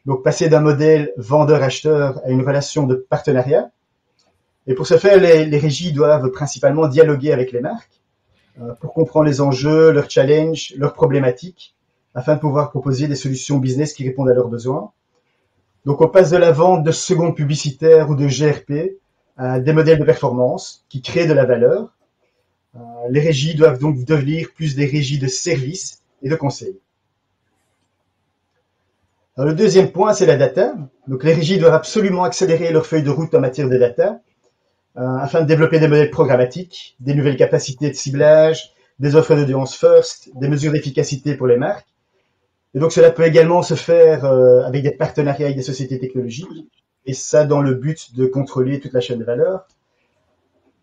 Donc 0.06 0.22
passer 0.22 0.48
d'un 0.48 0.60
modèle 0.60 1.12
vendeur-acheteur 1.16 2.20
à 2.24 2.30
une 2.30 2.42
relation 2.46 2.86
de 2.86 2.94
partenariat. 2.94 3.70
Et 4.66 4.74
pour 4.74 4.86
ce 4.86 4.98
faire, 4.98 5.18
les, 5.18 5.58
régies 5.58 5.92
doivent 5.92 6.30
principalement 6.30 6.86
dialoguer 6.86 7.32
avec 7.32 7.50
les 7.52 7.60
marques 7.60 8.00
euh, 8.60 8.74
pour 8.80 8.92
comprendre 8.92 9.26
les 9.26 9.40
enjeux, 9.40 9.90
leurs 9.90 10.10
challenges, 10.10 10.74
leurs 10.76 10.92
problématiques, 10.92 11.74
afin 12.14 12.34
de 12.34 12.40
pouvoir 12.40 12.70
proposer 12.70 13.08
des 13.08 13.16
solutions 13.16 13.58
business 13.58 13.94
qui 13.94 14.04
répondent 14.04 14.28
à 14.28 14.34
leurs 14.34 14.48
besoins. 14.48 14.92
Donc 15.86 16.02
on 16.02 16.08
passe 16.08 16.30
de 16.30 16.36
la 16.36 16.52
vente 16.52 16.84
de 16.84 16.92
secondes 16.92 17.34
publicitaires 17.34 18.10
ou 18.10 18.14
de 18.14 18.26
GRP 18.26 18.98
à 19.38 19.60
des 19.60 19.72
modèles 19.72 19.98
de 19.98 20.04
performance 20.04 20.84
qui 20.90 21.00
créent 21.00 21.26
de 21.26 21.32
la 21.32 21.46
valeur 21.46 21.94
les 23.08 23.20
régies 23.20 23.54
doivent 23.54 23.78
donc 23.78 24.04
devenir 24.04 24.48
plus 24.54 24.76
des 24.76 24.86
régies 24.86 25.18
de 25.18 25.26
services 25.26 26.02
et 26.22 26.28
de 26.28 26.36
conseil. 26.36 26.78
le 29.36 29.54
deuxième 29.54 29.90
point, 29.90 30.12
c'est 30.12 30.26
la 30.26 30.36
data. 30.36 30.74
Donc 31.08 31.24
les 31.24 31.32
régies 31.32 31.58
doivent 31.58 31.74
absolument 31.74 32.24
accélérer 32.24 32.72
leur 32.72 32.86
feuille 32.86 33.02
de 33.02 33.10
route 33.10 33.34
en 33.34 33.40
matière 33.40 33.68
de 33.68 33.78
data. 33.78 34.20
afin 34.96 35.42
de 35.42 35.46
développer 35.46 35.78
des 35.78 35.88
modèles 35.88 36.10
programmatiques, 36.10 36.96
des 37.00 37.14
nouvelles 37.14 37.36
capacités 37.36 37.88
de 37.88 37.94
ciblage, 37.94 38.74
des 38.98 39.16
offres 39.16 39.34
d'audience 39.34 39.76
first, 39.76 40.30
des 40.34 40.48
mesures 40.48 40.72
d'efficacité 40.72 41.34
pour 41.34 41.46
les 41.46 41.56
marques. 41.56 41.86
Et 42.74 42.78
donc 42.78 42.92
cela 42.92 43.10
peut 43.10 43.24
également 43.24 43.62
se 43.62 43.74
faire 43.74 44.24
avec 44.24 44.82
des 44.82 44.92
partenariats 44.92 45.46
avec 45.46 45.56
des 45.56 45.62
sociétés 45.62 45.98
technologiques, 45.98 46.68
et 47.06 47.14
ça 47.14 47.44
dans 47.44 47.62
le 47.62 47.74
but 47.74 48.14
de 48.14 48.26
contrôler 48.26 48.78
toute 48.78 48.92
la 48.92 49.00
chaîne 49.00 49.18
de 49.18 49.24
valeur. 49.24 49.66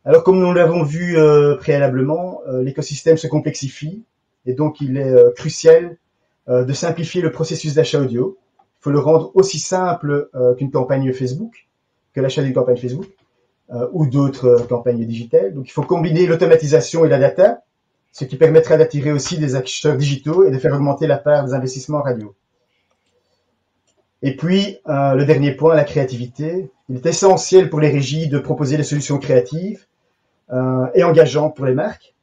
Alors 0.07 0.23
comme 0.23 0.39
nous 0.39 0.53
l'avons 0.53 0.83
vu 0.83 1.17
préalablement, 1.59 2.41
l'écosystème 2.61 3.17
se 3.17 3.27
complexifie, 3.27 4.03
et 4.47 4.53
donc 4.53 4.81
il 4.81 4.97
est 4.97 5.35
crucial 5.35 5.97
de 6.47 6.73
simplifier 6.73 7.21
le 7.21 7.31
processus 7.31 7.75
d'achat 7.75 7.99
audio, 7.99 8.37
il 8.79 8.83
faut 8.83 8.91
le 8.91 8.99
rendre 8.99 9.31
aussi 9.33 9.57
simple 9.59 10.29
euh, 10.35 10.53
qu'une 10.53 10.69
campagne 10.69 11.11
Facebook, 11.11 11.67
que 12.13 12.21
l'achat 12.21 12.43
d'une 12.43 12.53
campagne 12.53 12.77
Facebook 12.77 13.07
euh, 13.71 13.87
ou 13.91 14.05
d'autres 14.05 14.45
euh, 14.45 14.63
campagnes 14.65 15.03
digitales. 15.05 15.53
Donc 15.53 15.67
il 15.67 15.71
faut 15.71 15.81
combiner 15.81 16.27
l'automatisation 16.27 17.03
et 17.03 17.09
la 17.09 17.17
data, 17.17 17.63
ce 18.11 18.23
qui 18.23 18.35
permettra 18.35 18.77
d'attirer 18.77 19.11
aussi 19.11 19.39
des 19.39 19.55
acheteurs 19.55 19.97
digitaux 19.97 20.45
et 20.45 20.51
de 20.51 20.59
faire 20.59 20.73
augmenter 20.73 21.07
la 21.07 21.17
part 21.17 21.43
des 21.45 21.53
investissements 21.53 22.01
radio. 22.01 22.35
Et 24.23 24.35
puis, 24.35 24.79
le 24.87 25.23
dernier 25.25 25.51
point, 25.51 25.75
la 25.75 25.83
créativité. 25.83 26.71
Il 26.89 26.95
est 26.95 27.05
essentiel 27.05 27.69
pour 27.69 27.79
les 27.79 27.89
régies 27.89 28.27
de 28.29 28.39
proposer 28.39 28.75
des 28.75 28.83
solutions 28.83 29.19
créatives 29.19 29.85
et 30.49 31.03
engageantes 31.03 31.55
pour 31.55 31.65
les 31.65 31.73
marques. 31.73 32.15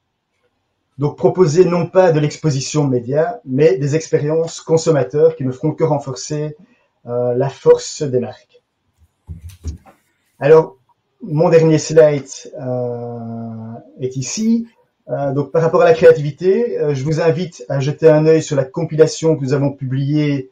Donc 0.96 1.16
proposer 1.16 1.64
non 1.64 1.86
pas 1.86 2.12
de 2.12 2.20
l'exposition 2.20 2.86
média, 2.86 3.40
mais 3.44 3.76
des 3.76 3.96
expériences 3.96 4.60
consommateurs 4.60 5.34
qui 5.34 5.44
ne 5.44 5.50
feront 5.50 5.72
que 5.72 5.82
renforcer 5.82 6.56
euh, 7.06 7.34
la 7.34 7.48
force 7.48 8.02
des 8.02 8.20
marques. 8.20 8.62
Alors, 10.38 10.76
mon 11.20 11.48
dernier 11.48 11.78
slide 11.78 12.28
euh, 12.60 13.72
est 14.00 14.16
ici. 14.16 14.68
Euh, 15.10 15.32
donc 15.32 15.50
par 15.50 15.62
rapport 15.62 15.82
à 15.82 15.84
la 15.84 15.94
créativité, 15.94 16.78
je 16.92 17.04
vous 17.04 17.20
invite 17.20 17.64
à 17.68 17.80
jeter 17.80 18.08
un 18.08 18.26
œil 18.26 18.42
sur 18.42 18.56
la 18.56 18.64
compilation 18.64 19.36
que 19.36 19.42
nous 19.42 19.52
avons 19.52 19.72
publiée 19.72 20.50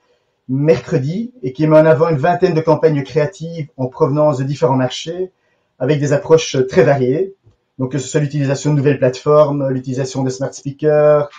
mercredi 0.48 1.32
et 1.42 1.52
qui 1.52 1.66
met 1.66 1.78
en 1.78 1.86
avant 1.86 2.08
une 2.08 2.18
vingtaine 2.18 2.52
de 2.52 2.60
campagnes 2.60 3.04
créatives 3.04 3.68
en 3.76 3.86
provenance 3.86 4.38
de 4.38 4.44
différents 4.44 4.76
marchés 4.76 5.30
avec 5.78 6.00
des 6.00 6.12
approches 6.12 6.56
très 6.68 6.82
variées. 6.82 7.34
Donc 7.78 7.92
que 7.92 7.98
ce 7.98 8.06
soit 8.06 8.20
l'utilisation 8.20 8.72
de 8.72 8.76
nouvelles 8.76 8.98
plateformes, 8.98 9.68
l'utilisation 9.70 10.22
de 10.22 10.30
smart 10.30 10.52
speakers, 10.52 11.30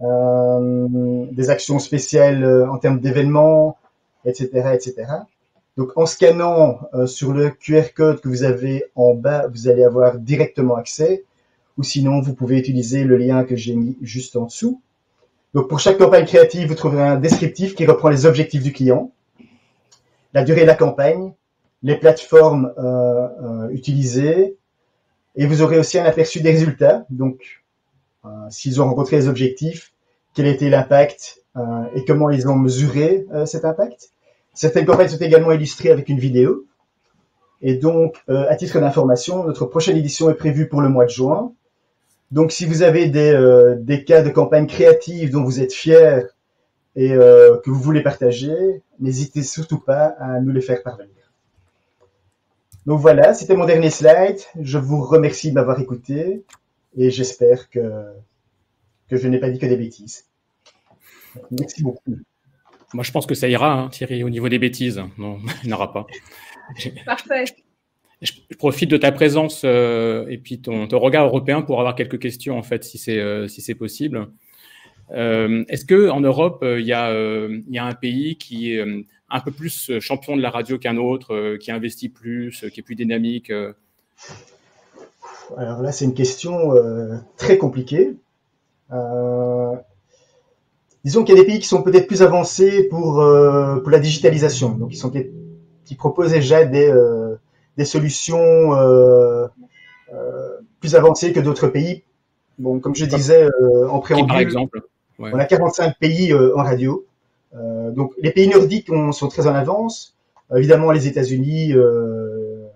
euh, 0.00 1.26
des 1.32 1.50
actions 1.50 1.78
spéciales 1.78 2.44
euh, 2.44 2.70
en 2.70 2.78
termes 2.78 3.00
d'événements, 3.00 3.78
etc., 4.24 4.70
etc. 4.74 5.06
Donc 5.76 5.96
en 5.96 6.06
scannant 6.06 6.80
euh, 6.94 7.06
sur 7.06 7.32
le 7.32 7.50
QR 7.50 7.92
code 7.94 8.20
que 8.20 8.28
vous 8.28 8.42
avez 8.42 8.84
en 8.96 9.14
bas, 9.14 9.46
vous 9.48 9.68
allez 9.68 9.84
avoir 9.84 10.18
directement 10.18 10.76
accès. 10.76 11.24
Ou 11.78 11.84
sinon, 11.84 12.20
vous 12.20 12.34
pouvez 12.34 12.58
utiliser 12.58 13.04
le 13.04 13.16
lien 13.16 13.44
que 13.44 13.54
j'ai 13.54 13.76
mis 13.76 13.96
juste 14.02 14.34
en 14.34 14.46
dessous. 14.46 14.82
Donc 15.54 15.68
pour 15.68 15.78
chaque 15.78 15.96
campagne 15.96 16.26
créative, 16.26 16.68
vous 16.68 16.74
trouverez 16.74 17.02
un 17.02 17.16
descriptif 17.16 17.74
qui 17.74 17.86
reprend 17.86 18.08
les 18.08 18.26
objectifs 18.26 18.62
du 18.62 18.72
client, 18.72 19.12
la 20.34 20.42
durée 20.42 20.62
de 20.62 20.66
la 20.66 20.74
campagne, 20.74 21.32
les 21.82 21.96
plateformes 21.96 22.72
euh, 22.78 23.68
utilisées, 23.70 24.57
et 25.38 25.46
vous 25.46 25.62
aurez 25.62 25.78
aussi 25.78 25.98
un 25.98 26.04
aperçu 26.04 26.40
des 26.40 26.50
résultats. 26.50 27.06
Donc, 27.10 27.62
euh, 28.24 28.28
s'ils 28.50 28.82
ont 28.82 28.84
rencontré 28.84 29.16
les 29.16 29.28
objectifs, 29.28 29.92
quel 30.34 30.48
était 30.48 30.68
l'impact 30.68 31.44
euh, 31.56 31.84
et 31.94 32.04
comment 32.04 32.28
ils 32.28 32.48
ont 32.48 32.56
mesuré 32.56 33.24
euh, 33.32 33.46
cet 33.46 33.64
impact. 33.64 34.10
Certaines 34.52 34.84
campagnes 34.84 35.08
sont 35.08 35.18
également 35.18 35.52
illustrées 35.52 35.90
avec 35.90 36.08
une 36.08 36.18
vidéo. 36.18 36.66
Et 37.62 37.74
donc, 37.74 38.22
à 38.28 38.54
titre 38.54 38.78
d'information, 38.78 39.44
notre 39.44 39.66
prochaine 39.66 39.96
édition 39.96 40.30
est 40.30 40.34
prévue 40.34 40.68
pour 40.68 40.80
le 40.80 40.88
mois 40.88 41.06
de 41.06 41.10
juin. 41.10 41.52
Donc, 42.30 42.52
si 42.52 42.66
vous 42.66 42.82
avez 42.82 43.08
des, 43.08 43.76
des 43.80 44.04
cas 44.04 44.22
de 44.22 44.30
campagne 44.30 44.68
créative 44.68 45.32
dont 45.32 45.42
vous 45.42 45.60
êtes 45.60 45.72
fiers 45.72 46.20
et 46.94 47.08
que 47.08 47.68
vous 47.68 47.80
voulez 47.80 48.02
partager, 48.02 48.82
n'hésitez 49.00 49.42
surtout 49.42 49.80
pas 49.80 50.14
à 50.20 50.40
nous 50.40 50.52
les 50.52 50.60
faire 50.60 50.84
parvenir. 50.84 51.17
Donc 52.88 53.00
voilà, 53.00 53.34
c'était 53.34 53.54
mon 53.54 53.66
dernier 53.66 53.90
slide. 53.90 54.38
Je 54.58 54.78
vous 54.78 55.04
remercie 55.04 55.50
de 55.50 55.54
m'avoir 55.54 55.78
écouté 55.78 56.42
et 56.96 57.10
j'espère 57.10 57.68
que, 57.68 58.02
que 59.10 59.18
je 59.18 59.28
n'ai 59.28 59.38
pas 59.38 59.50
dit 59.50 59.58
que 59.58 59.66
des 59.66 59.76
bêtises. 59.76 60.24
Merci 61.50 61.82
beaucoup. 61.82 62.16
Moi, 62.94 63.04
je 63.04 63.12
pense 63.12 63.26
que 63.26 63.34
ça 63.34 63.46
ira, 63.46 63.74
hein, 63.74 63.88
Thierry, 63.90 64.24
au 64.24 64.30
niveau 64.30 64.48
des 64.48 64.58
bêtises. 64.58 65.02
Non, 65.18 65.38
il 65.64 65.66
n'y 65.66 65.74
aura 65.74 65.92
pas. 65.92 66.06
Parfait. 67.04 67.44
Je, 68.22 68.32
profite 68.56 68.90
de 68.90 68.96
ta 68.96 69.12
présence 69.12 69.64
euh, 69.66 70.26
et 70.28 70.38
puis 70.38 70.62
ton, 70.62 70.88
regard 70.88 71.26
européen 71.26 71.60
pour 71.60 71.80
avoir 71.80 71.94
quelques 71.94 72.18
questions, 72.18 72.56
en 72.56 72.62
fait, 72.62 72.84
si 72.84 72.96
c'est 72.96 73.18
euh, 73.18 73.48
si 73.48 73.74
possible. 73.74 74.30
Euh, 75.12 75.64
est-ce 75.68 75.86
qu'en 75.86 76.20
Europe, 76.20 76.62
il 76.62 76.84
y, 76.84 76.92
a, 76.92 77.12
y 77.12 77.78
a 77.78 77.84
un 77.84 77.94
pays 77.94 78.36
qui 78.36 78.72
est 78.72 78.84
un 79.30 79.40
peu 79.40 79.50
plus 79.50 79.90
euh, 79.90 80.00
champion 80.00 80.36
de 80.36 80.42
la 80.42 80.50
radio 80.50 80.78
qu'un 80.78 80.96
autre, 80.96 81.34
euh, 81.34 81.56
qui 81.58 81.70
investit 81.70 82.08
plus, 82.08 82.64
euh, 82.64 82.68
qui 82.68 82.80
est 82.80 82.82
plus 82.82 82.94
dynamique 82.94 83.52
Alors 85.56 85.82
là, 85.82 85.92
c'est 85.92 86.04
une 86.04 86.14
question 86.14 86.72
très 87.36 87.58
compliquée. 87.58 88.16
disons 91.04 91.24
qu'il 91.24 91.36
y 91.36 91.38
a 91.38 91.42
des 91.42 91.46
pays 91.46 91.58
qui 91.58 91.68
sont 91.68 91.82
peut-être 91.82 92.06
plus 92.06 92.22
avancés 92.22 92.88
pour, 92.88 93.14
pour 93.82 93.90
la 93.90 93.98
digitalisation, 93.98 94.70
donc 94.70 94.90
qui, 94.90 94.96
sont, 94.96 95.10
qui 95.10 95.94
proposent 95.94 96.32
déjà 96.32 96.64
des, 96.64 96.92
des 97.76 97.84
solutions 97.84 98.72
plus 100.80 100.94
avancées 100.94 101.32
que 101.32 101.40
d'autres 101.40 101.68
pays. 101.68 102.02
Bon, 102.58 102.80
comme 102.80 102.94
je 102.96 103.04
disais 103.04 103.46
en 103.88 104.00
préambule, 104.00 104.26
par 104.26 104.40
exemple, 104.40 104.82
on 105.18 105.38
a 105.38 105.44
45 105.44 105.98
pays 105.98 106.32
en 106.34 106.62
radio. 106.62 107.04
Euh, 107.54 107.90
donc 107.90 108.12
les 108.18 108.30
pays 108.30 108.48
nordiques 108.48 108.90
sont 109.12 109.28
très 109.28 109.46
en 109.46 109.54
avance. 109.54 110.16
Évidemment, 110.54 110.92
les 110.92 111.06
États-Unis, 111.06 111.74
euh, 111.74 112.66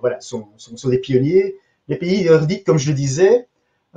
voilà, 0.00 0.20
sont, 0.20 0.48
sont, 0.56 0.88
des 0.88 0.98
pionniers. 0.98 1.56
Les 1.88 1.96
pays 1.96 2.24
nordiques, 2.24 2.64
comme 2.64 2.78
je 2.78 2.88
le 2.88 2.94
disais, 2.94 3.46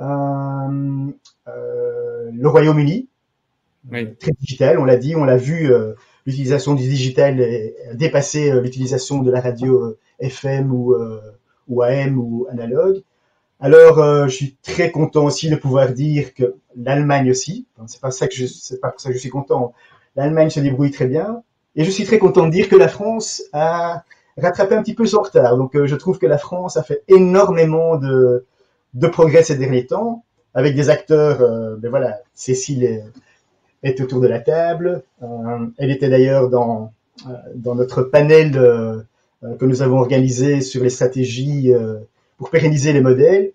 euh, 0.00 1.10
le 1.46 2.48
Royaume-Uni, 2.48 3.08
très 3.90 4.32
digital, 4.40 4.78
on 4.78 4.84
l'a 4.84 4.96
dit, 4.96 5.16
on 5.16 5.24
l'a 5.24 5.36
vu, 5.36 5.70
l'utilisation 6.26 6.74
du 6.74 6.82
digital 6.82 7.42
dépasser 7.94 8.50
l'utilisation 8.60 9.22
de 9.22 9.30
la 9.30 9.40
radio 9.40 9.96
FM 10.18 10.72
ou, 10.72 10.94
ou 11.68 11.82
AM 11.82 12.18
ou 12.18 12.46
analogue. 12.50 13.02
Alors, 13.60 14.28
je 14.28 14.34
suis 14.34 14.56
très 14.62 14.90
content 14.90 15.24
aussi 15.24 15.48
de 15.48 15.56
pouvoir 15.56 15.92
dire 15.92 16.34
que 16.34 16.56
l'Allemagne 16.76 17.30
aussi, 17.30 17.66
c'est 17.86 18.00
pas 18.00 18.10
ça 18.10 18.28
que 18.28 18.34
je, 18.34 18.76
pas 18.76 18.90
pour 18.90 19.00
ça 19.00 19.08
que 19.08 19.14
je 19.14 19.20
suis 19.20 19.30
content, 19.30 19.72
L'Allemagne 20.16 20.50
se 20.50 20.60
débrouille 20.60 20.90
très 20.90 21.06
bien. 21.06 21.42
Et 21.76 21.84
je 21.84 21.90
suis 21.90 22.04
très 22.04 22.18
content 22.18 22.46
de 22.46 22.50
dire 22.50 22.68
que 22.68 22.76
la 22.76 22.88
France 22.88 23.42
a 23.52 24.04
rattrapé 24.38 24.74
un 24.74 24.82
petit 24.82 24.94
peu 24.94 25.06
son 25.06 25.22
retard. 25.22 25.56
Donc 25.56 25.74
euh, 25.74 25.86
je 25.86 25.96
trouve 25.96 26.18
que 26.18 26.26
la 26.26 26.38
France 26.38 26.76
a 26.76 26.82
fait 26.82 27.02
énormément 27.08 27.96
de, 27.96 28.44
de 28.94 29.06
progrès 29.08 29.42
ces 29.42 29.56
derniers 29.56 29.86
temps, 29.86 30.24
avec 30.54 30.76
des 30.76 30.88
acteurs, 30.88 31.40
euh, 31.40 31.76
ben 31.76 31.90
voilà, 31.90 32.20
Cécile 32.34 32.84
est, 32.84 33.04
est, 33.82 34.00
autour 34.00 34.20
de 34.20 34.28
la 34.28 34.38
table. 34.38 35.02
Euh, 35.22 35.66
elle 35.78 35.90
était 35.90 36.08
d'ailleurs 36.08 36.48
dans, 36.48 36.92
euh, 37.28 37.32
dans 37.56 37.74
notre 37.74 38.02
panel 38.02 38.52
que 39.58 39.66
nous 39.66 39.82
avons 39.82 39.98
organisé 39.98 40.62
sur 40.62 40.82
les 40.82 40.88
stratégies 40.88 41.70
pour 42.36 42.50
pérenniser 42.50 42.92
les 42.92 43.00
modèles. 43.00 43.52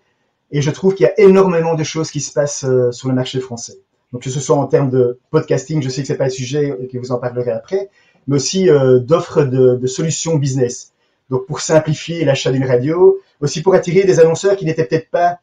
Et 0.52 0.62
je 0.62 0.70
trouve 0.70 0.94
qu'il 0.94 1.04
y 1.04 1.08
a 1.08 1.20
énormément 1.20 1.74
de 1.74 1.84
choses 1.84 2.10
qui 2.10 2.20
se 2.20 2.32
passent 2.32 2.66
sur 2.90 3.08
le 3.08 3.14
marché 3.14 3.40
français. 3.40 3.78
Donc 4.12 4.22
que 4.22 4.30
ce 4.30 4.40
soit 4.40 4.56
en 4.56 4.66
termes 4.66 4.90
de 4.90 5.18
podcasting, 5.30 5.82
je 5.82 5.88
sais 5.88 6.02
que 6.02 6.08
c'est 6.08 6.16
pas 6.16 6.24
le 6.24 6.30
sujet 6.30 6.76
et 6.80 6.88
que 6.88 6.98
vous 6.98 7.12
en 7.12 7.18
parlerez 7.18 7.52
après, 7.52 7.90
mais 8.26 8.36
aussi 8.36 8.68
euh, 8.68 8.98
d'offres 8.98 9.44
de, 9.44 9.76
de, 9.76 9.86
solutions 9.86 10.36
business. 10.36 10.92
Donc 11.30 11.46
pour 11.46 11.60
simplifier 11.60 12.24
l'achat 12.24 12.50
d'une 12.50 12.64
radio, 12.64 13.18
aussi 13.40 13.62
pour 13.62 13.74
attirer 13.74 14.04
des 14.04 14.18
annonceurs 14.18 14.56
qui 14.56 14.64
n'étaient 14.64 14.84
peut-être 14.84 15.10
pas 15.10 15.38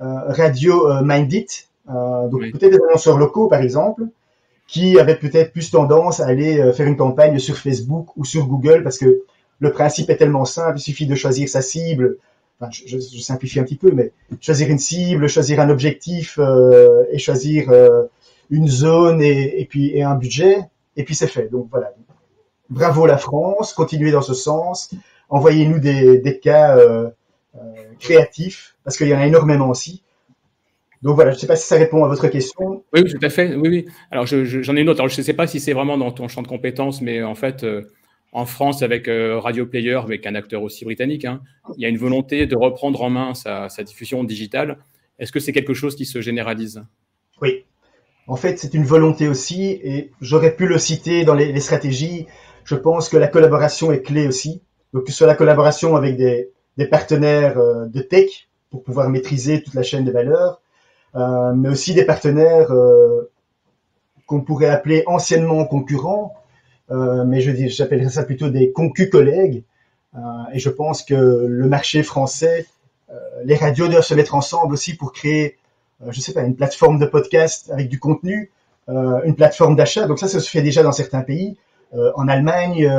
euh, 0.00 0.04
radio 0.26 0.90
euh, 0.90 1.02
minded, 1.04 1.46
euh, 1.88 2.28
donc 2.28 2.40
peut-être 2.52 2.72
des 2.72 2.84
annonceurs 2.88 3.16
locaux 3.16 3.46
par 3.46 3.60
exemple, 3.60 4.04
qui 4.66 4.98
avaient 4.98 5.16
peut-être 5.16 5.52
plus 5.52 5.70
tendance 5.70 6.18
à 6.18 6.26
aller 6.26 6.58
euh, 6.58 6.72
faire 6.72 6.88
une 6.88 6.96
campagne 6.96 7.38
sur 7.38 7.56
Facebook 7.56 8.08
ou 8.16 8.24
sur 8.24 8.46
Google 8.46 8.82
parce 8.82 8.98
que 8.98 9.22
le 9.60 9.72
principe 9.72 10.10
est 10.10 10.16
tellement 10.16 10.44
simple, 10.44 10.78
il 10.78 10.82
suffit 10.82 11.06
de 11.06 11.14
choisir 11.14 11.48
sa 11.48 11.62
cible, 11.62 12.16
je, 12.70 12.98
simplifie 13.18 13.60
un 13.60 13.64
petit 13.64 13.76
peu, 13.76 13.90
mais 13.90 14.12
choisir 14.40 14.68
une 14.70 14.78
cible, 14.78 15.28
choisir 15.28 15.60
un 15.60 15.70
objectif 15.70 16.38
euh, 16.38 17.04
et 17.10 17.18
choisir 17.18 17.70
euh, 17.70 18.04
une 18.50 18.68
zone 18.68 19.20
et, 19.22 19.66
puis 19.68 20.00
un 20.02 20.14
budget, 20.14 20.58
et 20.96 21.04
puis 21.04 21.14
c'est 21.14 21.26
fait. 21.26 21.48
Donc 21.50 21.68
voilà. 21.70 21.92
Bravo 22.70 23.06
la 23.06 23.18
France, 23.18 23.72
continuez 23.72 24.10
dans 24.10 24.22
ce 24.22 24.34
sens. 24.34 24.90
Envoyez-nous 25.28 25.78
des, 25.78 26.40
cas 26.42 26.76
euh, 26.76 27.10
créatifs 27.98 28.76
parce 28.84 28.96
qu'il 28.96 29.08
y 29.08 29.14
en 29.14 29.18
a 29.18 29.26
énormément 29.26 29.68
aussi. 29.68 30.02
Donc 31.02 31.16
voilà, 31.16 31.32
je 31.32 31.36
ne 31.36 31.40
sais 31.40 31.46
pas 31.46 31.56
si 31.56 31.66
ça 31.66 31.76
répond 31.76 32.02
à 32.04 32.08
votre 32.08 32.28
question. 32.28 32.82
Oui, 32.94 33.04
tout 33.04 33.18
à 33.20 33.28
fait. 33.28 33.54
Oui. 33.56 33.84
Alors 34.10 34.26
j'en 34.26 34.76
ai 34.76 34.80
une 34.80 34.88
autre. 34.88 35.06
Je 35.06 35.20
ne 35.20 35.24
sais 35.24 35.34
pas 35.34 35.46
si 35.46 35.60
c'est 35.60 35.74
vraiment 35.74 35.98
dans 35.98 36.10
ton 36.12 36.28
champ 36.28 36.40
de 36.40 36.48
compétences, 36.48 37.02
mais 37.02 37.22
en 37.22 37.34
fait, 37.34 37.66
en 38.34 38.46
France 38.46 38.82
avec 38.82 39.08
Radio 39.08 39.64
Player, 39.64 39.94
avec 39.94 40.26
un 40.26 40.34
acteur 40.34 40.62
aussi 40.62 40.84
britannique, 40.84 41.24
hein, 41.24 41.40
il 41.76 41.82
y 41.82 41.86
a 41.86 41.88
une 41.88 41.96
volonté 41.96 42.46
de 42.46 42.56
reprendre 42.56 43.00
en 43.02 43.08
main 43.08 43.32
sa, 43.34 43.68
diffusion 43.82 44.24
digitale. 44.24 44.78
Est-ce 45.18 45.32
que 45.32 45.40
c'est 45.40 45.52
quelque 45.52 45.72
chose 45.72 45.96
qui 45.96 46.04
se 46.04 46.20
généralise? 46.20 46.84
Oui. 47.40 47.64
En 48.26 48.36
fait, 48.36 48.58
c'est 48.58 48.74
une 48.74 48.84
volonté 48.84 49.28
aussi, 49.28 49.64
et 49.64 50.10
j'aurais 50.20 50.56
pu 50.56 50.66
le 50.66 50.78
citer 50.78 51.24
dans 51.24 51.34
les, 51.34 51.58
stratégies. 51.60 52.26
Je 52.64 52.74
pense 52.74 53.08
que 53.08 53.16
la 53.16 53.28
collaboration 53.28 53.92
est 53.92 54.02
clé 54.02 54.26
aussi. 54.26 54.60
Donc, 54.92 55.04
que 55.04 55.12
ce 55.12 55.18
soit 55.18 55.26
la 55.26 55.36
collaboration 55.36 55.96
avec 55.96 56.16
des, 56.16 56.50
partenaires 56.90 57.56
de 57.56 58.00
tech 58.00 58.48
pour 58.74 58.82
pouvoir 58.82 59.08
maîtriser 59.08 59.62
toute 59.62 59.74
la 59.74 59.84
chaîne 59.84 60.04
de 60.04 60.10
valeur, 60.10 60.60
euh, 61.14 61.52
mais 61.54 61.68
aussi 61.68 61.94
des 61.94 62.04
partenaires 62.04 62.72
euh, 62.72 63.30
qu'on 64.26 64.40
pourrait 64.40 64.68
appeler 64.68 65.04
anciennement 65.06 65.64
concurrents, 65.64 66.34
euh, 66.34 66.43
mais 66.90 67.40
je 67.40 67.52
j'appellerais 67.68 68.10
ça 68.10 68.24
plutôt 68.24 68.48
des 68.50 68.72
concus 68.72 69.10
collègues. 69.10 69.64
et 70.52 70.58
je 70.58 70.70
pense 70.70 71.02
que 71.02 71.14
le 71.14 71.68
marché 71.68 72.02
français, 72.02 72.66
les 73.44 73.56
radios 73.56 73.88
doivent 73.88 74.04
se 74.04 74.14
mettre 74.14 74.34
ensemble 74.34 74.74
aussi 74.74 74.96
pour 74.96 75.12
créer, 75.12 75.56
je 76.08 76.20
sais 76.20 76.32
pas, 76.32 76.42
une 76.42 76.56
plateforme 76.56 76.98
de 76.98 77.06
podcast 77.06 77.70
avec 77.70 77.88
du 77.88 77.98
contenu, 77.98 78.50
une 78.88 79.34
plateforme 79.34 79.76
d'achat. 79.76 80.06
Donc 80.06 80.18
ça, 80.18 80.28
ça 80.28 80.40
se 80.40 80.50
fait 80.50 80.62
déjà 80.62 80.82
dans 80.82 80.92
certains 80.92 81.22
pays. 81.22 81.56
en 81.92 82.28
Allemagne, 82.28 82.90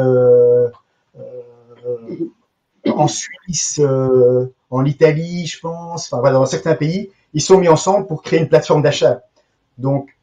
en 2.88 3.08
Suisse, 3.08 3.82
en 4.70 4.86
Italie, 4.86 5.46
je 5.46 5.60
pense, 5.60 6.12
enfin 6.12 6.20
voilà, 6.20 6.40
dans 6.40 6.46
certains 6.46 6.76
pays, 6.76 7.12
ils 7.34 7.42
sont 7.42 7.58
mis 7.58 7.68
ensemble 7.68 8.08
pour 8.08 8.22
créer 8.22 8.40
une 8.40 8.50
plateforme 8.50 8.82
d'achat. 8.82 9.22
Donc, 9.78 10.15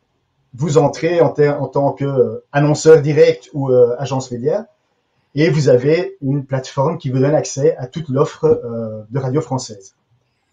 vous 0.55 0.79
entrez 0.79 1.21
en, 1.21 1.33
en 1.33 1.67
tant 1.67 1.93
qu'annonceur 1.93 2.99
euh, 2.99 3.01
direct 3.01 3.49
ou 3.53 3.71
euh, 3.71 3.95
agence 3.99 4.31
média 4.31 4.67
et 5.35 5.49
vous 5.49 5.69
avez 5.69 6.17
une 6.21 6.45
plateforme 6.45 6.99
qui 6.99 7.11
vous 7.11 7.19
donne 7.19 7.35
accès 7.35 7.77
à 7.79 7.87
toute 7.87 8.09
l'offre 8.09 8.45
euh, 8.45 9.03
de 9.11 9.19
radio 9.19 9.41
française. 9.41 9.95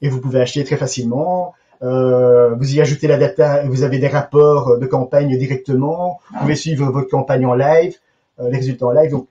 Et 0.02 0.10
vous 0.10 0.22
pouvez 0.22 0.40
acheter 0.40 0.64
très 0.64 0.78
facilement. 0.78 1.54
vous 1.82 2.76
y 2.76 2.80
ajoutez 2.80 3.08
la 3.08 3.18
data 3.18 3.64
et 3.64 3.68
vous 3.68 3.84
avez 3.84 4.00
des 4.00 4.08
rapports 4.08 4.78
de 4.78 4.86
campagne 4.86 5.38
directement. 5.38 6.22
Vous 6.32 6.40
pouvez 6.40 6.56
suivre 6.56 6.90
votre 6.92 7.10
campagne 7.10 7.46
en 7.46 7.54
live, 7.54 7.98
les 8.40 8.58
résultats 8.58 8.86
en 8.86 8.92
live. 8.92 9.12
Donc 9.12 9.28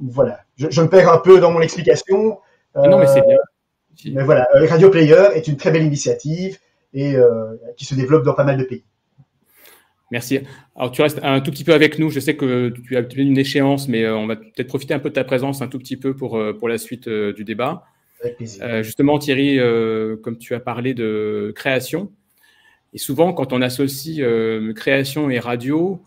voilà, 0.00 0.40
je, 0.56 0.68
je, 0.70 0.82
me 0.82 0.88
perds 0.88 1.12
un 1.12 1.18
peu 1.18 1.38
dans 1.38 1.52
mon 1.52 1.60
explication. 1.60 2.38
non, 2.74 2.98
mais 2.98 3.06
c'est 3.06 3.22
bien. 3.22 3.38
Mais 4.06 4.24
voilà, 4.24 4.48
euh, 4.54 4.66
Radio 4.66 4.90
Player 4.90 5.28
est 5.34 5.46
une 5.48 5.56
très 5.56 5.70
belle 5.70 5.84
initiative 5.84 6.58
et 6.94 7.14
euh, 7.14 7.56
qui 7.76 7.84
se 7.84 7.94
développe 7.94 8.24
dans 8.24 8.34
pas 8.34 8.44
mal 8.44 8.56
de 8.56 8.64
pays. 8.64 8.84
Merci. 10.12 10.40
Alors, 10.76 10.92
tu 10.92 11.02
restes 11.02 11.18
un 11.22 11.40
tout 11.40 11.50
petit 11.50 11.64
peu 11.64 11.74
avec 11.74 11.98
nous. 11.98 12.10
Je 12.10 12.20
sais 12.20 12.36
que 12.36 12.72
tu 12.88 12.96
as 12.96 13.02
une 13.16 13.36
échéance, 13.36 13.88
mais 13.88 14.04
euh, 14.04 14.16
on 14.16 14.28
va 14.28 14.36
peut-être 14.36 14.68
profiter 14.68 14.94
un 14.94 15.00
peu 15.00 15.08
de 15.08 15.14
ta 15.14 15.24
présence 15.24 15.60
un 15.62 15.68
tout 15.68 15.78
petit 15.78 15.96
peu 15.96 16.14
pour, 16.14 16.40
pour 16.58 16.68
la 16.68 16.78
suite 16.78 17.08
du 17.08 17.42
débat. 17.44 17.84
Avec 18.22 18.36
plaisir. 18.36 18.82
justement, 18.84 19.18
Thierry, 19.18 19.58
comme 20.22 20.38
tu 20.38 20.54
as 20.54 20.60
parlé 20.60 20.94
de 20.94 21.52
création, 21.56 22.12
et 22.92 22.98
souvent, 22.98 23.32
quand 23.32 23.52
on 23.52 23.60
associe 23.62 24.24
création 24.76 25.30
et 25.30 25.40
radio, 25.40 26.00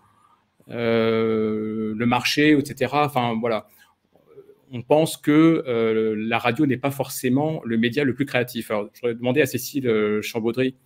le 0.68 2.06
marché, 2.06 2.58
etc., 2.58 2.92
enfin, 2.94 3.36
voilà, 3.42 3.68
on 4.72 4.82
pense 4.82 5.18
que 5.18 5.64
euh, 5.68 6.16
la 6.18 6.38
radio 6.38 6.66
n'est 6.66 6.78
pas 6.78 6.92
forcément 6.92 7.62
le 7.64 7.78
média 7.78 8.04
le 8.04 8.14
plus 8.14 8.26
créatif. 8.26 8.72
Alors, 8.72 8.90
je 8.94 9.02
voudrais 9.02 9.16
demander 9.16 9.42
à 9.42 9.46
Cécile 9.46 9.88
euh, 9.88 10.22
Chambaudry, 10.22 10.70
euh, 10.70 10.85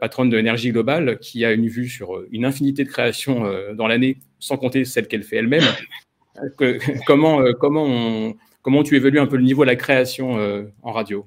patronne 0.00 0.30
de 0.30 0.38
Énergie 0.38 0.72
Globale, 0.72 1.18
qui 1.18 1.44
a 1.44 1.52
une 1.52 1.68
vue 1.68 1.88
sur 1.88 2.24
une 2.30 2.44
infinité 2.44 2.84
de 2.84 2.88
créations 2.88 3.44
dans 3.74 3.86
l'année, 3.86 4.18
sans 4.38 4.56
compter 4.56 4.84
celles 4.84 5.06
qu'elle 5.06 5.22
fait 5.22 5.36
elle-même. 5.36 5.62
comment, 7.06 7.42
comment, 7.54 8.32
comment 8.62 8.82
tu 8.82 8.96
évalues 8.96 9.20
un 9.20 9.26
peu 9.26 9.36
le 9.36 9.44
niveau 9.44 9.62
de 9.62 9.68
la 9.68 9.76
création 9.76 10.38
en 10.82 10.92
radio? 10.92 11.26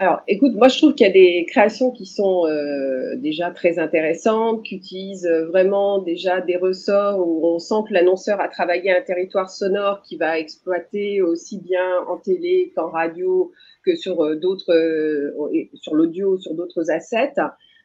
Alors, 0.00 0.20
écoute, 0.28 0.54
moi 0.54 0.68
je 0.68 0.78
trouve 0.78 0.94
qu'il 0.94 1.08
y 1.08 1.10
a 1.10 1.12
des 1.12 1.44
créations 1.48 1.90
qui 1.90 2.06
sont 2.06 2.46
euh, 2.46 3.16
déjà 3.16 3.50
très 3.50 3.80
intéressantes, 3.80 4.64
qui 4.64 4.76
utilisent 4.76 5.26
euh, 5.26 5.46
vraiment 5.46 5.98
déjà 6.00 6.40
des 6.40 6.56
ressorts 6.56 7.18
où 7.18 7.44
on 7.44 7.58
sent 7.58 7.82
que 7.88 7.94
l'annonceur 7.94 8.40
a 8.40 8.46
travaillé 8.46 8.92
un 8.96 9.02
territoire 9.02 9.50
sonore 9.50 10.02
qui 10.02 10.16
va 10.16 10.38
exploiter 10.38 11.20
aussi 11.20 11.58
bien 11.58 11.98
en 12.06 12.16
télé 12.16 12.72
qu'en 12.76 12.90
radio 12.90 13.50
que 13.84 13.96
sur 13.96 14.24
euh, 14.24 14.36
d'autres, 14.36 14.72
sur 15.74 15.96
l'audio, 15.96 16.38
sur 16.38 16.54
d'autres 16.54 16.92
assets. 16.92 17.34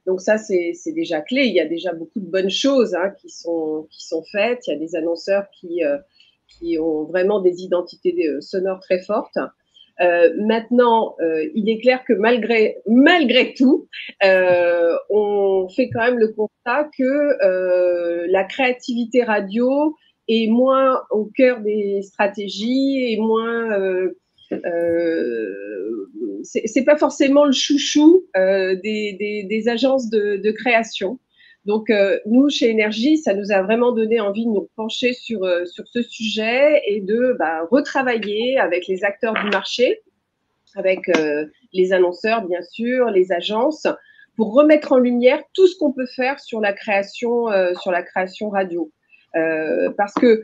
Donc 0.06 0.22
ça, 0.22 0.38
c'est 0.38 0.76
déjà 0.94 1.20
clé. 1.22 1.46
Il 1.46 1.56
y 1.56 1.62
a 1.62 1.66
déjà 1.66 1.94
beaucoup 1.94 2.20
de 2.20 2.30
bonnes 2.30 2.52
choses 2.52 2.94
hein, 2.94 3.10
qui 3.20 3.30
sont 3.30 3.88
qui 3.90 4.06
sont 4.06 4.24
faites. 4.32 4.68
Il 4.68 4.74
y 4.74 4.76
a 4.76 4.80
des 4.80 4.96
annonceurs 4.96 5.46
qui 5.52 5.82
qui 6.48 6.78
ont 6.78 7.06
vraiment 7.06 7.40
des 7.40 7.64
identités 7.64 8.40
sonores 8.40 8.82
très 8.82 9.00
fortes. 9.00 9.40
Euh, 10.02 10.30
maintenant, 10.40 11.16
euh, 11.22 11.46
il 11.54 11.70
est 11.70 11.80
clair 11.80 12.04
que 12.06 12.14
malgré 12.14 12.78
malgré 12.88 13.54
tout, 13.54 13.88
euh, 14.24 14.96
on 15.10 15.68
fait 15.70 15.90
quand 15.90 16.02
même 16.02 16.18
le 16.18 16.30
constat 16.30 16.90
que 16.98 18.28
la 18.32 18.44
créativité 18.44 19.24
radio 19.24 19.96
est 20.28 20.48
moins 20.48 21.02
au 21.12 21.30
cœur 21.36 21.60
des 21.62 22.02
stratégies 22.02 23.14
et 23.14 23.18
moins 23.20 23.70
c'est 26.44 26.86
pas 26.86 26.98
forcément 26.98 27.46
le 27.46 27.52
chouchou 27.52 28.26
des, 28.36 28.78
des, 28.84 29.46
des, 29.50 29.70
agences 29.70 30.10
de, 30.10 30.38
de 30.38 30.52
création. 30.52 31.20
Donc, 31.66 31.90
euh, 31.90 32.20
nous, 32.26 32.50
chez 32.50 32.70
Énergie, 32.70 33.18
ça 33.18 33.34
nous 33.34 33.52
a 33.52 33.62
vraiment 33.62 33.94
donné 33.94 34.20
envie 34.20 34.46
de 34.46 34.52
nous 34.52 34.70
pencher 34.76 35.14
sur, 35.14 35.44
euh, 35.44 35.66
sur 35.66 35.88
ce 35.88 36.02
sujet 36.02 36.82
et 36.88 37.00
de 37.00 37.36
bah, 37.40 37.66
retravailler 37.72 38.58
avec 38.58 38.88
les 38.88 39.06
acteurs 39.06 39.34
du 39.34 39.50
marché, 39.50 40.02
avec 40.76 41.08
euh, 41.16 41.46
les 41.72 41.94
annonceurs, 41.94 42.46
bien 42.46 42.62
sûr, 42.62 43.10
les 43.12 43.32
agences, 43.32 43.88
pour 44.36 44.54
remettre 44.54 44.92
en 44.92 44.98
lumière 44.98 45.42
tout 45.54 45.68
ce 45.68 45.78
qu'on 45.78 45.94
peut 45.94 46.08
faire 46.16 46.40
sur 46.40 46.60
la 46.60 46.74
création, 46.74 47.46
sur 47.80 47.92
la 47.92 48.02
création 48.02 48.50
radio. 48.50 48.92
parce 49.96 50.16
que 50.16 50.42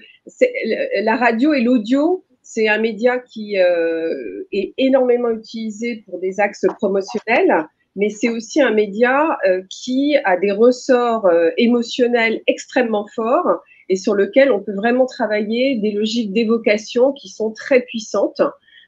la 1.02 1.16
radio 1.16 1.54
et 1.54 1.62
l'audio, 1.62 2.24
c'est 2.44 2.68
un 2.68 2.78
média 2.78 3.18
qui 3.18 3.56
est 3.56 4.74
énormément 4.78 5.32
utilisé 5.32 6.04
pour 6.06 6.20
des 6.20 6.40
axes 6.40 6.68
promotionnels 6.78 7.68
mais 7.96 8.10
c'est 8.10 8.30
aussi 8.30 8.62
un 8.62 8.72
média 8.72 9.38
euh, 9.48 9.62
qui 9.70 10.16
a 10.24 10.38
des 10.38 10.52
ressorts 10.52 11.26
euh, 11.26 11.50
émotionnels 11.58 12.42
extrêmement 12.48 13.08
forts 13.14 13.62
et 13.90 13.96
sur 13.96 14.14
lequel 14.14 14.52
on 14.52 14.60
peut 14.60 14.74
vraiment 14.74 15.06
travailler 15.06 15.76
des 15.78 15.92
logiques 15.92 16.32
d'évocation 16.32 17.12
qui 17.12 17.30
sont 17.30 17.52
très 17.52 17.82
puissantes. 17.82 18.42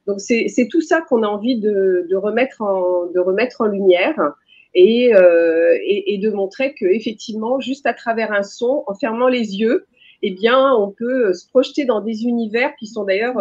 Donc 0.08 0.20
c'est 0.20 0.68
tout 0.70 0.82
ça 0.82 1.02
qu'on 1.02 1.24
a 1.24 1.28
envie 1.28 1.60
de, 1.60 2.08
de, 2.10 2.16
remettre 2.16 2.62
en, 2.62 3.08
de 3.08 3.20
remettre 3.20 3.62
en 3.62 3.66
lumière 3.66 4.20
et, 4.74 5.14
euh, 5.14 5.78
et, 5.84 6.14
et, 6.14 6.18
de 6.18 6.32
montrer 6.32 6.74
que 6.74 6.86
effectivement, 6.86 7.60
juste 7.60 7.86
à 7.86 7.94
travers 7.94 8.32
un 8.32 8.44
son, 8.44 8.84
en 8.88 8.96
fermant 8.96 9.28
les 9.28 9.58
yeux, 9.58 9.86
eh 10.24 10.32
bien, 10.32 10.74
on 10.74 10.92
peut 10.92 11.34
se 11.34 11.48
projeter 11.48 11.86
dans 11.86 12.02
des 12.02 12.24
univers 12.24 12.76
qui 12.80 12.88
sont 12.88 13.04
d'ailleurs 13.04 13.38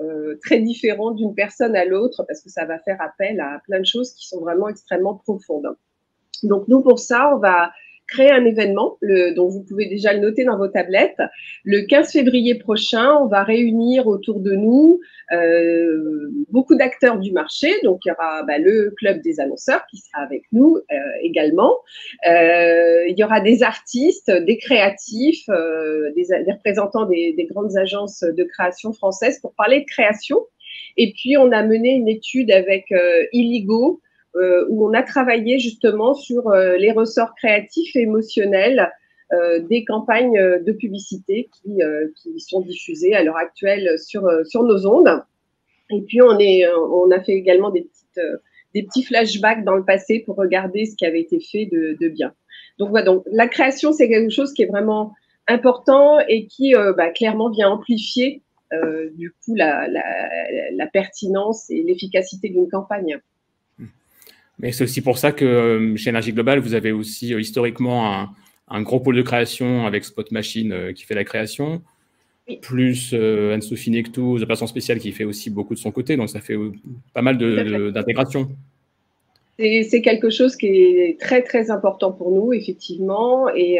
euh, 0.00 0.38
très 0.42 0.60
différent 0.60 1.10
d'une 1.10 1.34
personne 1.34 1.76
à 1.76 1.84
l'autre 1.84 2.24
parce 2.26 2.40
que 2.42 2.48
ça 2.48 2.64
va 2.64 2.78
faire 2.78 3.00
appel 3.00 3.40
à 3.40 3.60
plein 3.66 3.80
de 3.80 3.86
choses 3.86 4.14
qui 4.14 4.26
sont 4.26 4.40
vraiment 4.40 4.68
extrêmement 4.68 5.14
profondes. 5.14 5.76
Donc 6.42 6.68
nous, 6.68 6.82
pour 6.82 6.98
ça, 6.98 7.34
on 7.34 7.38
va 7.38 7.70
créer 8.10 8.30
un 8.30 8.44
événement 8.44 8.96
le, 9.00 9.32
dont 9.34 9.48
vous 9.48 9.62
pouvez 9.62 9.86
déjà 9.86 10.12
le 10.12 10.20
noter 10.20 10.44
dans 10.44 10.58
vos 10.58 10.68
tablettes. 10.68 11.20
Le 11.64 11.82
15 11.82 12.12
février 12.12 12.56
prochain, 12.56 13.14
on 13.20 13.26
va 13.26 13.42
réunir 13.42 14.06
autour 14.06 14.40
de 14.40 14.52
nous 14.52 15.00
euh, 15.32 16.28
beaucoup 16.50 16.74
d'acteurs 16.74 17.18
du 17.18 17.32
marché. 17.32 17.72
Donc, 17.84 18.00
il 18.04 18.08
y 18.08 18.12
aura 18.12 18.42
bah, 18.42 18.58
le 18.58 18.92
club 18.96 19.22
des 19.22 19.40
annonceurs 19.40 19.82
qui 19.90 19.98
sera 19.98 20.22
avec 20.22 20.42
nous 20.52 20.76
euh, 20.76 20.96
également. 21.22 21.74
Euh, 22.26 23.06
il 23.08 23.18
y 23.18 23.24
aura 23.24 23.40
des 23.40 23.62
artistes, 23.62 24.30
des 24.30 24.58
créatifs, 24.58 25.48
euh, 25.48 26.10
des, 26.16 26.26
des, 26.44 26.52
représentants 26.52 27.06
des, 27.06 27.32
des 27.32 27.44
grandes 27.44 27.76
agences 27.76 28.22
de 28.22 28.44
création 28.44 28.92
françaises 28.92 29.38
pour 29.40 29.54
parler 29.54 29.80
de 29.80 29.86
création. 29.86 30.38
Et 30.96 31.12
puis, 31.12 31.36
on 31.36 31.52
a 31.52 31.62
mené 31.62 31.90
une 31.90 32.08
étude 32.08 32.50
avec 32.50 32.90
euh, 32.92 33.24
Illigo, 33.32 34.00
euh, 34.36 34.64
où 34.68 34.88
on 34.88 34.92
a 34.92 35.02
travaillé 35.02 35.58
justement 35.58 36.14
sur 36.14 36.48
euh, 36.48 36.76
les 36.76 36.92
ressorts 36.92 37.34
créatifs 37.34 37.96
et 37.96 38.02
émotionnels 38.02 38.90
euh, 39.32 39.60
des 39.60 39.84
campagnes 39.84 40.40
de 40.64 40.72
publicité 40.72 41.48
qui, 41.52 41.78
qui 42.16 42.40
sont 42.40 42.60
diffusées 42.60 43.14
à 43.14 43.22
l'heure 43.22 43.36
actuelle 43.36 43.98
sur, 43.98 44.28
sur 44.44 44.62
nos 44.64 44.86
ondes. 44.86 45.22
Et 45.90 46.02
puis 46.02 46.22
on, 46.22 46.38
est, 46.38 46.66
on 46.68 47.10
a 47.10 47.20
fait 47.20 47.32
également 47.32 47.70
des, 47.70 47.82
petites, 47.82 48.20
des 48.74 48.82
petits 48.84 49.04
flashbacks 49.04 49.64
dans 49.64 49.74
le 49.74 49.84
passé 49.84 50.20
pour 50.20 50.36
regarder 50.36 50.84
ce 50.84 50.96
qui 50.96 51.06
avait 51.06 51.20
été 51.20 51.40
fait 51.40 51.66
de, 51.66 51.96
de 52.00 52.08
bien. 52.08 52.32
Donc 52.78 52.90
voilà, 52.90 53.06
donc 53.06 53.24
la 53.30 53.48
création 53.48 53.92
c'est 53.92 54.08
quelque 54.08 54.30
chose 54.30 54.52
qui 54.52 54.62
est 54.62 54.66
vraiment 54.66 55.12
important 55.48 56.18
et 56.28 56.46
qui 56.46 56.74
bah, 56.96 57.10
clairement 57.10 57.50
vient 57.50 57.70
amplifier 57.70 58.42
euh, 58.72 59.10
du 59.14 59.32
coup 59.32 59.56
la, 59.56 59.88
la, 59.88 60.02
la 60.72 60.86
pertinence 60.86 61.70
et 61.70 61.82
l'efficacité 61.82 62.50
d'une 62.50 62.68
campagne. 62.68 63.20
Mais 64.60 64.72
c'est 64.72 64.84
aussi 64.84 65.00
pour 65.00 65.18
ça 65.18 65.32
que 65.32 65.44
euh, 65.44 65.96
chez 65.96 66.10
Énergie 66.10 66.32
Globale, 66.32 66.58
vous 66.58 66.74
avez 66.74 66.92
aussi 66.92 67.32
euh, 67.32 67.40
historiquement 67.40 68.28
un, 68.68 68.82
gros 68.82 69.00
pôle 69.00 69.16
de 69.16 69.22
création 69.22 69.86
avec 69.86 70.04
Spot 70.04 70.30
Machine 70.32 70.72
euh, 70.72 70.92
qui 70.92 71.04
fait 71.04 71.14
la 71.14 71.24
création. 71.24 71.82
plus 72.60 73.14
Anne-Sophie 73.14 73.90
Nectou, 73.90 74.38
de 74.38 74.44
façon 74.44 74.66
spéciale, 74.66 74.98
qui 74.98 75.12
fait 75.12 75.24
aussi 75.24 75.50
beaucoup 75.50 75.74
de 75.74 75.78
son 75.78 75.92
côté. 75.92 76.16
Donc, 76.16 76.28
ça 76.28 76.40
fait 76.40 76.56
pas 77.14 77.22
mal 77.22 77.38
d'intégration. 77.92 78.50
C'est 79.58 80.02
quelque 80.02 80.30
chose 80.30 80.56
qui 80.56 80.66
est 80.66 81.20
très, 81.20 81.42
très 81.42 81.70
important 81.70 82.12
pour 82.12 82.30
nous, 82.32 82.52
effectivement. 82.52 83.48
Et, 83.54 83.78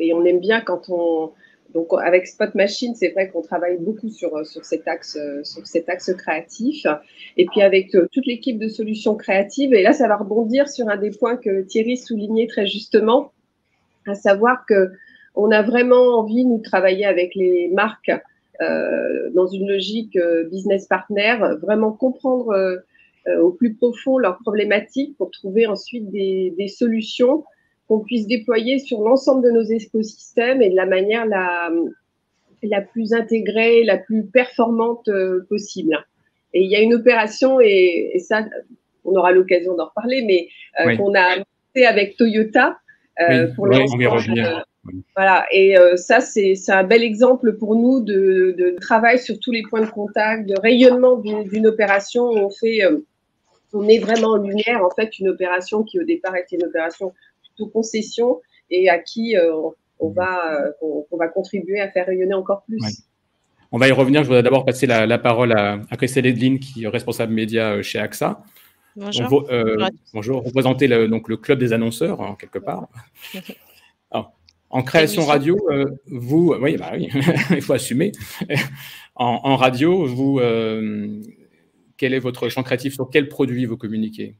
et 0.00 0.12
on 0.12 0.24
aime 0.24 0.40
bien 0.40 0.60
quand 0.60 0.88
on, 0.88 1.30
donc 1.74 1.88
avec 2.02 2.26
Spot 2.26 2.54
Machine, 2.54 2.94
c'est 2.94 3.10
vrai 3.10 3.28
qu'on 3.28 3.42
travaille 3.42 3.78
beaucoup 3.78 4.08
sur, 4.08 4.46
sur, 4.46 4.64
cet 4.64 4.88
axe, 4.88 5.18
sur 5.44 5.66
cet 5.66 5.88
axe 5.88 6.12
créatif. 6.14 6.86
Et 7.36 7.46
puis 7.46 7.62
avec 7.62 7.94
euh, 7.94 8.08
toute 8.12 8.26
l'équipe 8.26 8.58
de 8.58 8.68
solutions 8.68 9.14
créatives, 9.14 9.72
et 9.74 9.82
là 9.82 9.92
ça 9.92 10.08
va 10.08 10.16
rebondir 10.16 10.68
sur 10.68 10.88
un 10.88 10.96
des 10.96 11.10
points 11.10 11.36
que 11.36 11.62
Thierry 11.62 11.96
soulignait 11.96 12.46
très 12.46 12.66
justement, 12.66 13.32
à 14.06 14.14
savoir 14.14 14.64
que 14.66 14.90
on 15.34 15.50
a 15.50 15.62
vraiment 15.62 16.18
envie 16.18 16.44
nous 16.44 16.58
de 16.58 16.62
travailler 16.62 17.06
avec 17.06 17.34
les 17.34 17.68
marques 17.72 18.10
euh, 18.60 19.30
dans 19.30 19.46
une 19.46 19.68
logique 19.68 20.16
euh, 20.16 20.44
business 20.50 20.86
partner, 20.86 21.38
vraiment 21.62 21.92
comprendre 21.92 22.50
euh, 22.50 23.40
au 23.40 23.52
plus 23.52 23.74
profond 23.74 24.18
leurs 24.18 24.38
problématiques 24.38 25.16
pour 25.16 25.30
trouver 25.30 25.66
ensuite 25.66 26.10
des, 26.10 26.54
des 26.58 26.68
solutions 26.68 27.44
qu'on 27.90 27.98
puisse 27.98 28.28
déployer 28.28 28.78
sur 28.78 29.00
l'ensemble 29.00 29.44
de 29.44 29.50
nos 29.50 29.64
écosystèmes 29.64 30.62
et 30.62 30.70
de 30.70 30.76
la 30.76 30.86
manière 30.86 31.26
la, 31.26 31.72
la 32.62 32.82
plus 32.82 33.12
intégrée, 33.12 33.82
la 33.82 33.98
plus 33.98 34.26
performante 34.26 35.08
euh, 35.08 35.44
possible. 35.48 35.98
Et 36.54 36.62
il 36.62 36.70
y 36.70 36.76
a 36.76 36.80
une 36.82 36.94
opération, 36.94 37.58
et, 37.60 38.12
ça, 38.20 38.44
on 39.04 39.16
aura 39.16 39.32
l'occasion 39.32 39.74
d'en 39.74 39.86
reparler, 39.86 40.22
mais 40.24 40.46
euh, 40.80 40.96
qu'on 40.96 41.16
a 41.16 41.42
fait 41.74 41.84
avec 41.84 42.16
Toyota 42.16 42.78
euh, 43.28 43.48
pour 43.56 43.66
le 43.66 43.78
voilà, 45.14 45.44
et 45.52 45.74
ça, 45.96 46.20
c'est 46.20 46.54
un 46.68 46.84
bel 46.84 47.02
exemple 47.02 47.56
pour 47.58 47.74
nous 47.76 48.00
de, 48.00 48.54
de, 48.56 48.76
travail 48.80 49.18
sur 49.18 49.38
tous 49.38 49.52
les 49.52 49.62
points 49.62 49.82
de 49.82 49.90
contact, 49.90 50.48
de 50.48 50.54
rayonnement 50.58 51.16
d'une 51.16 51.66
opération 51.66 52.22
on 52.22 52.48
fait, 52.48 52.80
on 53.74 53.86
est 53.88 53.98
vraiment 53.98 54.28
en 54.28 54.36
lumière, 54.38 54.82
en 54.82 54.90
fait, 54.90 55.18
une 55.18 55.28
opération 55.28 55.82
qui 55.82 56.00
au 56.00 56.04
départ 56.04 56.34
était 56.34 56.56
une 56.56 56.64
opération 56.64 57.12
concession 57.66 58.40
et 58.70 58.88
à 58.88 58.98
qui 58.98 59.36
euh, 59.36 59.52
on, 59.98 60.10
va, 60.10 60.54
euh, 60.54 60.70
on, 61.10 61.16
va 61.16 61.28
contribuer 61.28 61.80
à 61.80 61.90
faire 61.90 62.06
rayonner 62.06 62.34
encore 62.34 62.62
plus. 62.64 62.80
On 63.72 63.78
va 63.78 63.88
y 63.88 63.92
revenir. 63.92 64.22
Je 64.22 64.28
voudrais 64.28 64.42
d'abord 64.42 64.64
passer 64.64 64.86
la, 64.86 65.18
parole 65.18 65.52
à, 65.52 65.80
à 65.90 65.96
Christelle 65.96 66.26
Edline, 66.26 66.58
qui 66.58 66.84
est 66.84 66.88
responsable 66.88 67.32
média 67.32 67.72
euh, 67.72 67.82
chez 67.82 67.98
AXA. 67.98 68.42
Bonjour. 68.96 69.48
bonjour. 70.12 70.44
Représenter 70.44 70.88
le, 70.88 71.08
donc, 71.08 71.28
le 71.28 71.36
club 71.36 71.58
des 71.58 71.72
annonceurs, 71.72 72.20
en 72.20 72.34
quelque 72.34 72.58
part. 72.58 72.88
en 74.70 74.82
création 74.82 75.24
radio, 75.24 75.56
vous, 76.06 76.54
oui, 76.60 76.76
bah 76.76 76.92
oui, 76.94 77.08
il 77.50 77.62
faut 77.62 77.72
assumer. 77.72 78.12
En, 79.22 79.56
radio, 79.56 80.06
vous, 80.06 80.40
quel 81.98 82.14
est 82.14 82.18
votre 82.18 82.48
champ 82.48 82.62
créatif? 82.62 82.94
Sur 82.94 83.10
quel 83.10 83.28
produit 83.28 83.66
vous 83.66 83.76
communiquez? 83.76 84.34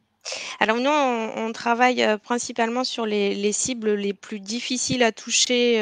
Alors 0.59 0.77
nous, 0.77 0.91
on, 0.91 1.53
travaille 1.53 2.07
principalement 2.23 2.85
sur 2.85 3.07
les, 3.07 3.53
cibles 3.53 3.95
les 3.95 4.13
plus 4.13 4.41
difficiles 4.41 5.03
à 5.03 5.13
toucher 5.13 5.77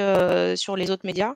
sur 0.57 0.77
les 0.77 0.90
autres 0.90 1.05
médias. 1.07 1.35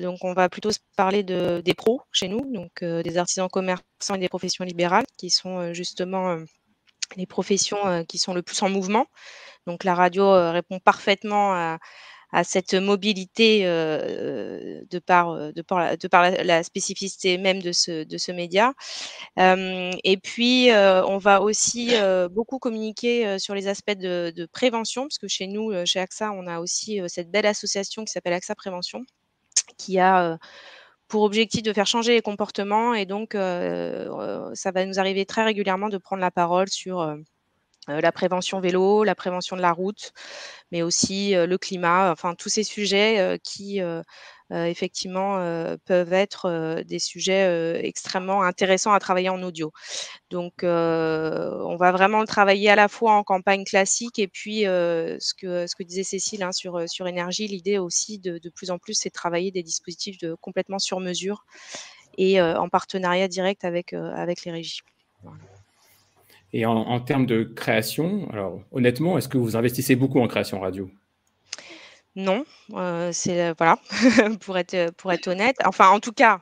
donc 0.00 0.18
on 0.22 0.32
va 0.32 0.48
plutôt 0.48 0.70
parler 0.96 1.22
de, 1.22 1.60
des 1.64 1.74
pros 1.74 2.00
chez 2.12 2.28
nous, 2.28 2.40
donc 2.52 2.84
des 2.84 3.18
artisans 3.18 3.48
commerçants 3.48 4.14
et 4.14 4.18
des 4.18 4.28
professions 4.28 4.64
libérales, 4.64 5.06
qui 5.16 5.30
sont 5.30 5.72
justement 5.74 6.38
les 7.16 7.26
professions 7.26 8.04
qui 8.04 8.18
sont 8.18 8.34
le 8.34 8.42
plus 8.42 8.62
en 8.62 8.68
mouvement. 8.68 9.06
Donc 9.66 9.84
la 9.84 9.94
radio 9.94 10.52
répond 10.52 10.78
parfaitement 10.78 11.52
à, 11.54 11.78
à 12.30 12.44
cette 12.44 12.74
mobilité 12.74 13.64
de 13.64 14.98
par, 14.98 15.36
la, 16.44 16.62
spécificité 16.62 17.38
même 17.38 17.62
de 17.62 17.72
ce, 17.72 18.32
média. 18.32 18.74
et 19.36 20.16
puis, 20.22 20.68
on 20.72 21.18
va 21.18 21.40
aussi 21.42 21.92
beaucoup 22.30 22.58
communiquer 22.58 23.38
sur 23.38 23.54
les 23.54 23.68
aspects 23.68 23.98
de, 23.98 24.48
prévention, 24.52 25.02
parce 25.02 25.18
que 25.18 25.28
chez 25.28 25.46
nous, 25.46 25.72
chez 25.86 26.00
AXA, 26.00 26.32
on 26.32 26.46
a 26.46 26.60
aussi 26.60 27.00
cette 27.06 27.30
belle 27.30 27.46
association 27.46 28.04
qui 28.04 28.12
s'appelle 28.12 28.34
AXA 28.34 28.54
Prévention, 28.54 29.04
qui 29.78 29.98
a 29.98 30.38
pour 31.08 31.22
objectif 31.22 31.62
de 31.62 31.72
faire 31.72 31.86
changer 31.86 32.12
les 32.12 32.22
comportements. 32.22 32.94
Et 32.94 33.06
donc, 33.06 33.32
ça 33.32 34.70
va 34.72 34.84
nous 34.86 34.98
arriver 34.98 35.24
très 35.26 35.44
régulièrement 35.44 35.88
de 35.88 35.98
prendre 35.98 36.20
la 36.20 36.30
parole 36.30 36.68
sur 36.68 37.16
la 37.88 38.12
prévention 38.12 38.60
vélo, 38.60 39.04
la 39.04 39.14
prévention 39.14 39.56
de 39.56 39.62
la 39.62 39.72
route, 39.72 40.12
mais 40.72 40.82
aussi 40.82 41.34
euh, 41.34 41.46
le 41.46 41.58
climat, 41.58 42.12
enfin 42.12 42.34
tous 42.34 42.48
ces 42.48 42.62
sujets 42.62 43.18
euh, 43.18 43.36
qui 43.42 43.80
effectivement 44.50 45.36
peuvent 45.84 46.14
être 46.14 46.82
des 46.86 46.98
sujets 46.98 47.84
extrêmement 47.86 48.42
intéressants 48.42 48.92
à 48.94 48.98
travailler 48.98 49.28
en 49.28 49.42
audio. 49.42 49.72
Donc 50.30 50.62
on 50.62 51.76
va 51.78 51.92
vraiment 51.92 52.20
le 52.20 52.26
travailler 52.26 52.70
à 52.70 52.74
la 52.74 52.88
fois 52.88 53.12
en 53.12 53.24
campagne 53.24 53.64
classique 53.64 54.18
et 54.18 54.26
puis 54.26 54.62
ce, 54.62 55.34
que, 55.34 55.66
ce 55.66 55.76
que 55.76 55.82
disait 55.82 56.02
Cécile 56.02 56.42
hein, 56.42 56.52
sur, 56.52 56.88
sur 56.88 57.06
énergie, 57.06 57.46
l'idée 57.46 57.76
aussi 57.76 58.18
de, 58.20 58.38
de 58.38 58.48
plus 58.48 58.70
en 58.70 58.78
plus 58.78 58.94
c'est 58.94 59.10
de 59.10 59.14
travailler 59.14 59.50
des 59.50 59.62
dispositifs 59.62 60.16
de, 60.16 60.34
complètement 60.40 60.78
sur 60.78 60.98
mesure 60.98 61.44
et 62.16 62.40
en 62.40 62.70
partenariat 62.70 63.28
direct 63.28 63.66
avec, 63.66 63.92
avec 63.92 64.46
les 64.46 64.52
régies. 64.52 64.80
Et 66.52 66.64
en, 66.64 67.00
termes 67.00 67.26
de 67.26 67.42
création, 67.42 68.28
alors 68.30 68.62
honnêtement, 68.72 69.18
est-ce 69.18 69.28
que 69.28 69.36
vous 69.36 69.56
investissez 69.56 69.96
beaucoup 69.96 70.20
en 70.20 70.28
création 70.28 70.60
radio? 70.60 70.90
Non, 72.16 72.44
euh, 72.72 73.10
c'est 73.12 73.52
voilà, 73.58 73.78
pour 74.40 74.58
être 74.58 74.90
pour 74.96 75.12
être 75.12 75.28
honnête. 75.28 75.56
Enfin, 75.64 75.90
en 75.90 76.00
tout 76.00 76.12
cas, 76.12 76.40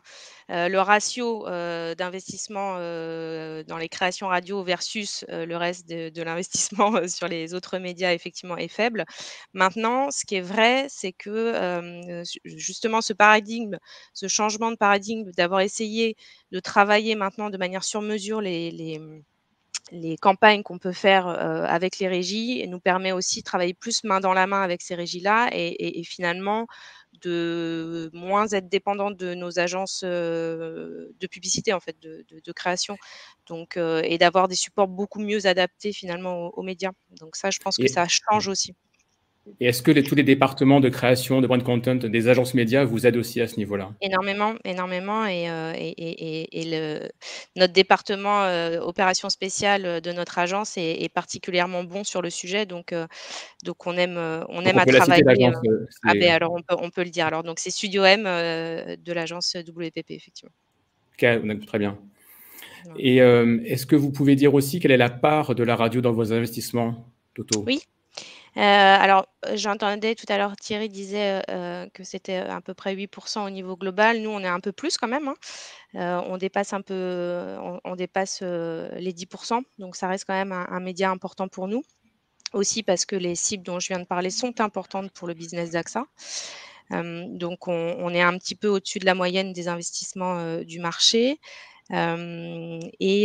euh, 0.51 0.69
le 0.69 0.79
ratio 0.81 1.47
euh, 1.49 1.95
d'investissement 1.97 2.77
dans 2.77 3.77
les 3.79 3.89
créations 3.89 4.29
radio 4.29 4.63
versus 4.63 5.25
le 5.29 5.57
reste 5.57 5.89
de, 5.89 6.23
l'investissement 6.23 6.93
sur 7.09 7.27
les 7.29 7.53
autres 7.53 7.79
médias 7.79 8.13
effectivement 8.15 8.57
est 8.57 8.69
faible. 8.69 9.05
Maintenant, 9.55 10.11
ce 10.13 10.25
qui 10.25 10.37
est 10.37 10.41
vrai, 10.41 10.87
c'est 10.89 11.13
que 11.13 12.23
justement 12.45 13.03
ce 13.03 13.13
paradigme, 13.13 13.77
ce 14.15 14.29
changement 14.29 14.71
de 14.71 14.77
paradigme, 14.77 15.31
d'avoir 15.37 15.61
essayé 15.61 16.17
de 16.53 16.61
travailler 16.61 17.17
maintenant 17.17 17.51
de 17.51 17.59
manière 17.59 17.85
sur 17.85 18.03
mesure 18.03 18.41
les 18.41 19.01
campagnes 20.21 20.63
qu'on 20.63 20.79
peut 20.79 20.93
faire 20.93 21.27
avec 21.29 21.99
les 21.99 22.09
régies 22.09 22.67
nous 22.69 22.81
permet 22.81 23.13
aussi 23.13 23.41
de 23.41 23.45
travailler 23.45 23.75
plus 23.75 24.05
main 24.05 24.21
dans 24.21 24.33
la 24.33 24.47
main 24.47 24.63
avec 24.63 24.83
ces 24.83 24.95
régies-là 24.95 25.49
et, 25.53 26.03
finalement 26.05 26.67
de 27.23 28.11
moins 28.13 28.47
être 28.49 28.69
dépendant 28.69 29.11
de 29.11 29.35
nos 29.35 29.59
agences 29.59 30.03
de 30.03 31.27
publicité 31.31 31.73
en 31.73 31.81
fait 31.81 31.97
de, 32.01 32.53
création. 32.53 32.97
Donc 33.47 33.77
et 33.77 34.19
d'avoir 34.19 34.49
des 34.49 34.57
supports 34.57 34.89
beaucoup 34.89 35.21
mieux 35.21 35.47
adaptés 35.47 35.93
finalement 35.93 36.49
aux, 36.49 36.63
médias. 36.63 36.93
Donc 37.21 37.37
ça 37.37 37.51
je 37.51 37.59
pense 37.59 37.77
que 37.77 37.89
ça 37.89 38.07
change 38.09 38.49
aussi 38.49 38.75
et 39.61 39.67
est-ce 39.67 39.83
que 39.83 39.93
tous 40.01 40.15
les 40.15 40.23
départements 40.23 40.81
de 40.81 40.89
création, 40.89 41.41
de 41.41 41.47
brand 41.47 41.63
content, 41.63 41.95
des 41.95 42.29
agences 42.29 42.55
médias 42.55 42.85
vous 42.85 43.07
aident 43.07 43.17
aussi 43.17 43.41
à 43.41 43.49
ce 43.49 43.57
niveau-là? 43.57 43.93
Énormément, 44.01 44.55
énormément. 44.65 45.25
Et, 45.27 45.49
euh, 45.49 45.73
et, 45.77 46.65
le, 46.65 47.09
notre 47.55 47.73
département 47.73 48.43
euh, 48.43 48.81
opération 48.81 49.31
spéciale 49.31 50.01
de 50.01 50.13
notre 50.13 50.39
agence 50.39 50.77
est, 50.77 51.09
particulièrement 51.13 51.85
bon 51.85 52.05
sur 52.05 52.23
le 52.23 52.31
sujet. 52.31 52.67
Donc, 52.67 52.93
euh, 52.93 53.07
donc 53.65 53.87
on 53.87 53.97
aime, 53.97 54.19
on 54.49 54.63
aime 54.63 54.79
à 54.79 54.85
travailler. 54.85 55.25
ah 56.05 56.13
ben 56.15 56.31
alors 56.31 56.53
on 56.53 56.63
peut, 56.63 56.77
on 56.79 56.91
peut 56.91 57.05
le 57.05 57.11
dire. 57.11 57.27
Alors 57.27 57.43
donc 57.43 57.59
c'est 57.61 57.71
Studio 57.71 58.05
M 58.05 58.25
de 58.25 59.13
l'agence 59.13 59.57
WPP 59.57 60.11
effectivement. 60.11 60.53
Ok, 61.15 61.67
très 61.67 61.79
bien. 61.79 61.97
Et 62.99 63.17
est-ce 63.17 63.87
que 63.87 63.97
vous 63.97 64.11
pouvez 64.11 64.35
dire 64.37 64.55
aussi 64.55 64.81
quelle 64.81 64.93
est 64.93 64.97
la 64.97 65.11
part 65.11 65.55
de 65.55 65.63
la 65.63 65.77
radio 65.77 66.01
dans 66.01 66.13
vos 66.13 66.33
investissements, 66.33 67.07
Toto? 67.35 67.65
Oui, 67.67 67.81
euh, 67.81 67.96
alors, 68.63 69.27
j'entendais 69.55 70.15
tout 70.15 70.27
à 70.29 70.39
l'heure, 70.39 70.57
Thierry 70.57 70.89
disait 70.89 71.43
euh, 71.51 71.87
que 71.93 72.05
c'était 72.05 72.37
à 72.37 72.61
peu 72.61 72.75
près 72.75 72.95
8% 72.95 73.47
au 73.47 73.51
niveau 73.51 73.77
global. 73.77 74.21
Nous, 74.21 74.31
on 74.31 74.41
est 74.41 74.47
un 74.47 74.61
peu 74.61 74.73
plus 74.73 74.97
quand 74.97 75.09
même. 75.09 75.29
Hein. 75.29 75.35
Euh, 75.97 76.21
on 76.27 76.39
dépasse 76.39 76.73
un 76.73 76.81
peu, 76.81 77.57
on, 77.85 77.97
dépasse 77.97 78.43
les 78.43 79.13
10%. 79.13 79.63
Donc, 79.79 79.97
ça 79.97 80.09
reste 80.09 80.25
quand 80.27 80.35
même 80.35 80.53
un, 80.53 80.81
média 80.81 81.11
important 81.11 81.49
pour 81.49 81.69
nous. 81.69 81.83
Aussi 82.53 82.83
parce 82.83 83.05
que 83.05 83.17
les 83.17 83.35
cibles 83.35 83.65
dont 83.65 83.81
je 83.81 83.89
viens 83.89 83.99
de 83.99 84.05
parler 84.05 84.31
sont 84.31 84.61
importantes 84.61 85.11
pour 85.13 85.29
le 85.29 85.35
business 85.35 85.71
d'AXA. 85.71 86.07
donc, 86.91 87.69
on, 87.69 88.15
est 88.15 88.23
un 88.23 88.39
petit 88.39 88.55
peu 88.55 88.69
au-dessus 88.69 89.01
de 89.01 89.07
la 89.07 89.15
moyenne 89.15 89.53
des 89.53 89.69
investissements 89.69 90.61
du 90.63 90.79
marché 90.79 91.41
et, 91.91 93.25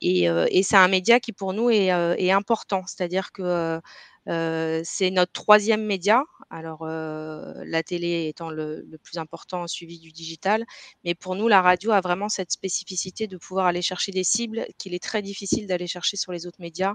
et, 0.00 0.62
c'est 0.62 0.76
un 0.76 0.88
média 0.88 1.20
qui 1.20 1.32
pour 1.32 1.52
nous 1.52 1.70
est, 1.70 2.30
important, 2.30 2.84
c'est-à-dire 2.86 3.32
que 3.32 3.80
c'est 4.26 5.10
notre 5.10 5.32
troisième 5.32 5.84
média. 5.84 6.24
Alors 6.50 6.86
la 6.86 7.82
télé 7.82 8.28
étant 8.28 8.50
le, 8.50 8.86
plus 9.02 9.18
important, 9.18 9.66
suivi 9.66 9.98
du 9.98 10.12
digital, 10.12 10.64
mais 11.04 11.14
pour 11.14 11.36
nous 11.36 11.48
la 11.48 11.62
radio 11.62 11.92
a 11.92 12.00
vraiment 12.00 12.28
cette 12.28 12.52
spécificité 12.52 13.26
de 13.26 13.36
pouvoir 13.36 13.66
aller 13.66 13.82
chercher 13.82 14.12
des 14.12 14.24
cibles 14.24 14.66
qu'il 14.78 14.94
est 14.94 15.02
très 15.02 15.22
difficile 15.22 15.66
d'aller 15.66 15.86
chercher 15.86 16.16
sur 16.16 16.32
les 16.32 16.46
autres 16.46 16.60
médias. 16.60 16.94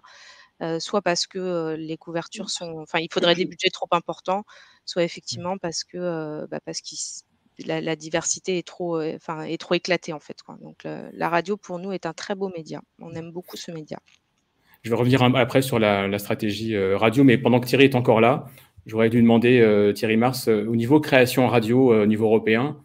soit 0.79 1.01
parce 1.01 1.27
que 1.27 1.75
les 1.79 1.97
couvertures 1.97 2.49
sont, 2.49 2.79
enfin, 2.79 2.99
il 2.99 3.09
faudrait 3.11 3.35
des 3.35 3.45
budgets 3.45 3.69
trop 3.69 3.87
importants, 3.91 4.43
soit 4.85 5.03
effectivement 5.03 5.57
parce 5.57 5.83
que, 5.85 6.45
bah, 6.47 6.59
parce 6.65 6.81
qu'ils 6.81 6.97
la, 7.65 7.95
diversité 7.95 8.57
est 8.57 8.67
trop, 8.67 9.01
enfin, 9.01 9.43
est 9.43 9.59
trop 9.59 9.75
éclatée 9.75 10.13
en 10.13 10.19
fait. 10.19 10.37
Donc 10.61 10.83
la 10.83 11.29
radio 11.29 11.57
pour 11.57 11.79
nous 11.79 11.91
est 11.91 12.05
un 12.05 12.13
très 12.13 12.35
beau 12.35 12.49
média. 12.55 12.81
On 12.99 13.13
aime 13.13 13.31
beaucoup 13.31 13.57
ce 13.57 13.71
média. 13.71 13.99
Je 14.83 14.89
vais 14.89 14.95
revenir 14.95 15.21
après 15.23 15.61
sur 15.61 15.79
la, 15.79 16.19
stratégie 16.19 16.77
radio, 16.77 17.23
mais 17.23 17.37
pendant 17.37 17.59
que 17.59 17.67
Thierry 17.67 17.85
est 17.85 17.95
encore 17.95 18.21
là, 18.21 18.45
j'aurais 18.85 19.09
dû 19.09 19.21
demander, 19.21 19.91
Thierry 19.95 20.17
Mars, 20.17 20.47
au 20.47 20.75
niveau 20.75 20.99
création 20.99 21.47
radio, 21.47 22.01
au 22.01 22.05
niveau 22.05 22.25
européen, 22.25 22.77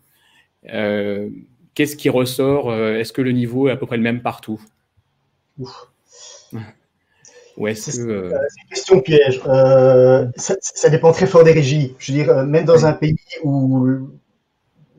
qu'est-ce 0.65 1.97
qui 1.97 2.09
ressort 2.09 2.75
Est-ce 2.75 3.13
que 3.13 3.23
le 3.23 3.33
niveau 3.33 3.69
est 3.69 3.73
à 3.73 3.77
peu 3.77 3.87
près 3.87 3.97
le 3.97 4.03
même 4.03 4.23
partout? 4.23 4.61
Ouf. 5.59 5.89
C'est 7.75 8.01
euh, 8.01 8.31
une 8.31 8.69
question 8.69 9.01
piège. 9.01 9.41
Euh, 9.47 10.27
ça, 10.37 10.89
dépend 10.89 11.13
très 11.13 11.27
fort 11.27 11.45
des 11.45 11.53
régies. 11.53 11.95
Je 11.99 12.13
veux 12.13 12.19
dire, 12.19 12.31
euh, 12.31 12.45
même 12.45 12.65
dans 12.65 12.85
un 12.85 12.93
pays 12.93 13.17
où 13.45 14.09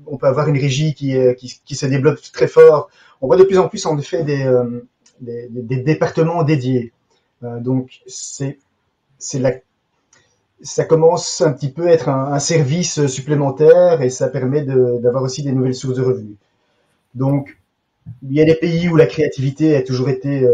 on 0.07 0.17
peut 0.17 0.27
avoir 0.27 0.47
une 0.47 0.57
régie 0.57 0.93
qui, 0.93 1.15
qui, 1.37 1.75
se 1.75 1.85
développe 1.85 2.19
très 2.33 2.47
fort, 2.47 2.89
on 3.21 3.27
voit 3.27 3.37
de 3.37 3.43
plus 3.43 3.57
en 3.57 3.67
plus 3.67 3.85
en 3.85 3.97
effet 3.97 4.23
des, 4.23 4.49
des, 5.19 5.77
départements 5.77 6.43
dédiés. 6.43 6.91
donc 7.41 8.01
c'est 8.07 8.57
la 9.35 9.53
ça 10.61 10.85
commence 10.85 11.41
un 11.41 11.51
petit 11.51 11.69
peu 11.69 11.87
à 11.87 11.91
être 11.91 12.09
un, 12.09 12.39
service 12.39 13.05
supplémentaire 13.07 14.01
et 14.01 14.09
ça 14.09 14.29
permet 14.29 14.63
d'avoir 14.63 15.23
aussi 15.23 15.43
des 15.43 15.51
nouvelles 15.51 15.75
sources 15.75 15.97
de 15.97 16.01
revenus. 16.01 16.37
Donc, 17.13 17.57
il 18.23 18.33
y 18.33 18.41
a 18.41 18.45
des 18.45 18.55
pays 18.55 18.87
où 18.87 18.95
la 18.95 19.05
créativité 19.05 19.75
a 19.75 19.81
toujours 19.81 20.09
été 20.09 20.47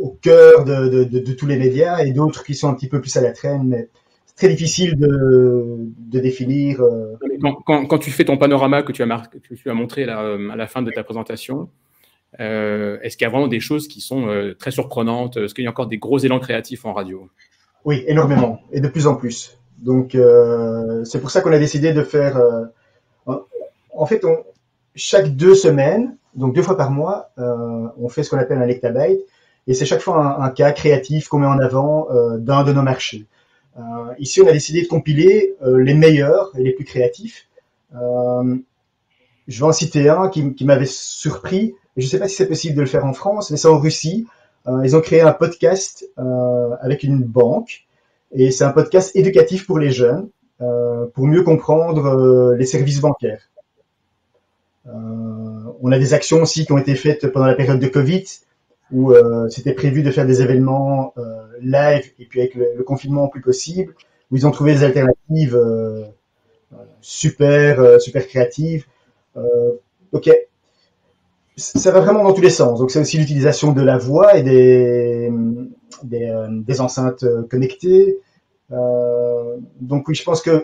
au 0.00 0.10
cœur 0.20 0.64
de, 0.64 1.32
tous 1.32 1.46
les 1.46 1.56
médias 1.56 2.04
et 2.04 2.12
d'autres 2.12 2.44
qui 2.44 2.54
sont 2.54 2.68
un 2.68 2.74
petit 2.74 2.88
peu 2.88 3.00
plus 3.00 3.16
à 3.16 3.20
la 3.20 3.32
traîne. 3.32 3.68
Mais 3.68 3.88
c'est 3.88 4.01
très 4.42 4.52
difficile 4.52 4.96
de, 4.96 6.18
définir. 6.20 6.80
Euh. 6.80 7.16
Quand, 7.64 7.98
tu 7.98 8.10
fais 8.10 8.24
ton 8.24 8.36
panorama 8.36 8.82
que 8.82 8.92
tu 8.92 9.02
as, 9.02 9.22
que 9.30 9.54
tu 9.54 9.70
as 9.70 9.74
montré 9.74 10.04
à 10.04 10.56
la 10.56 10.66
fin 10.66 10.82
de 10.82 10.90
ta 10.90 11.04
présentation, 11.04 11.68
euh, 12.40 12.98
est-ce 13.02 13.16
qu'il 13.16 13.24
y 13.24 13.28
a 13.28 13.30
vraiment 13.30 13.46
des 13.46 13.60
choses 13.60 13.86
qui 13.86 14.00
sont 14.00 14.26
euh, 14.26 14.54
très 14.54 14.72
surprenantes? 14.72 15.36
Est-ce 15.36 15.54
qu'il 15.54 15.64
y 15.64 15.66
a 15.66 15.70
encore 15.70 15.86
des 15.86 15.98
gros 15.98 16.18
élans 16.18 16.40
créatifs 16.40 16.84
en 16.84 16.92
radio? 16.92 17.28
Oui, 17.84 18.02
énormément 18.06 18.60
et 18.72 18.80
de 18.80 18.88
plus 18.88 19.06
en 19.06 19.14
plus. 19.14 19.58
Donc 19.78 20.16
c'est 21.04 21.20
pour 21.20 21.30
ça 21.30 21.40
qu'on 21.40 21.52
a 21.52 21.58
décidé 21.58 21.92
de 21.92 22.02
faire. 22.02 22.40
en 23.26 24.06
fait, 24.06 24.24
on, 24.24 24.36
chaque 24.94 25.36
deux 25.36 25.54
semaines, 25.54 26.16
donc 26.34 26.54
deux 26.54 26.62
fois 26.62 26.76
par 26.76 26.90
mois, 26.90 27.30
on 27.36 28.08
fait 28.08 28.22
ce 28.24 28.30
qu'on 28.30 28.38
appelle 28.38 28.58
un 28.58 28.66
lectabyte 28.66 29.20
et 29.66 29.74
c'est 29.74 29.84
chaque 29.84 30.00
fois 30.00 30.42
un, 30.42 30.50
cas 30.50 30.72
créatif 30.72 31.28
qu'on 31.28 31.38
met 31.38 31.46
en 31.46 31.58
avant 31.58 32.08
euh, 32.10 32.38
d'un 32.38 32.64
de 32.64 32.72
nos 32.72 32.82
marchés. 32.82 33.26
Euh, 33.78 34.14
ici, 34.18 34.40
on 34.42 34.46
a 34.46 34.52
décidé 34.52 34.82
de 34.82 34.88
compiler 34.88 35.54
euh, 35.62 35.78
les 35.78 35.94
meilleurs 35.94 36.52
et 36.56 36.62
les 36.62 36.72
plus 36.72 36.84
créatifs. 36.84 37.48
je 39.48 39.58
vais 39.58 39.66
en 39.66 39.72
citer 39.72 40.08
un 40.08 40.28
qui, 40.28 40.54
qui 40.54 40.64
m'avait 40.64 40.86
surpris. 40.86 41.74
Je 41.96 42.04
ne 42.04 42.08
sais 42.08 42.18
pas 42.18 42.28
si 42.28 42.36
c'est 42.36 42.48
possible 42.48 42.76
de 42.76 42.80
le 42.80 42.86
faire 42.86 43.04
en 43.04 43.12
France, 43.12 43.50
mais 43.50 43.56
c'est 43.56 43.68
en 43.68 43.78
Russie. 43.78 44.26
ils 44.84 44.96
ont 44.96 45.00
créé 45.00 45.20
un 45.20 45.32
podcast 45.32 46.06
avec 46.80 47.02
une 47.02 47.22
banque 47.22 47.84
et 48.32 48.50
c'est 48.50 48.64
un 48.64 48.70
podcast 48.70 49.14
éducatif 49.14 49.66
pour 49.66 49.78
les 49.78 49.90
jeunes 49.90 50.28
pour 51.14 51.26
mieux 51.26 51.42
comprendre 51.42 52.54
les 52.56 52.64
services 52.64 53.00
bancaires. 53.00 53.50
on 54.86 55.92
a 55.92 55.98
des 55.98 56.14
actions 56.14 56.40
aussi 56.40 56.64
qui 56.64 56.72
ont 56.72 56.78
été 56.78 56.94
faites 56.94 57.26
pendant 57.26 57.46
la 57.46 57.54
période 57.54 57.80
de 57.80 57.88
Covid 57.88 58.24
où 58.90 59.12
euh, 59.12 59.48
c'était 59.48 59.72
prévu 59.72 60.02
de 60.02 60.10
faire 60.10 60.26
des 60.26 60.42
événements 60.42 61.14
euh, 61.16 61.42
live 61.60 62.12
et 62.18 62.26
puis 62.26 62.40
avec 62.40 62.54
le, 62.54 62.82
confinement 62.82 63.28
plus 63.28 63.40
possible, 63.40 63.94
où 64.30 64.36
ils 64.36 64.46
ont 64.46 64.50
trouvé 64.50 64.74
des 64.74 64.84
alternatives 64.84 65.56
euh, 65.56 66.04
super 67.00 68.00
super 68.00 68.26
créatives. 68.26 68.86
ok, 70.12 70.30
ça 71.56 71.90
va 71.90 72.00
vraiment 72.00 72.24
dans 72.24 72.32
tous 72.32 72.40
les 72.40 72.50
sens. 72.50 72.78
Donc 72.78 72.90
c'est 72.90 73.00
aussi 73.00 73.18
l'utilisation 73.18 73.72
de 73.72 73.82
la 73.82 73.98
voix 73.98 74.36
et 74.36 74.42
des 74.42 75.30
des, 76.02 76.80
enceintes 76.80 77.24
connectées. 77.50 78.18
donc 79.80 80.08
oui, 80.08 80.14
je 80.14 80.24
pense 80.24 80.42
que 80.42 80.62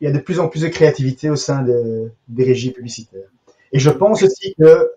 il 0.00 0.04
y 0.04 0.08
a 0.08 0.12
de 0.12 0.18
plus 0.18 0.40
en 0.40 0.48
plus 0.48 0.62
de 0.62 0.68
créativité 0.68 1.30
au 1.30 1.36
sein 1.36 1.64
des 2.28 2.44
régies 2.44 2.72
publicitaires. 2.72 3.28
Et 3.72 3.78
je 3.78 3.90
pense 3.90 4.22
aussi 4.22 4.54
que, 4.58 4.90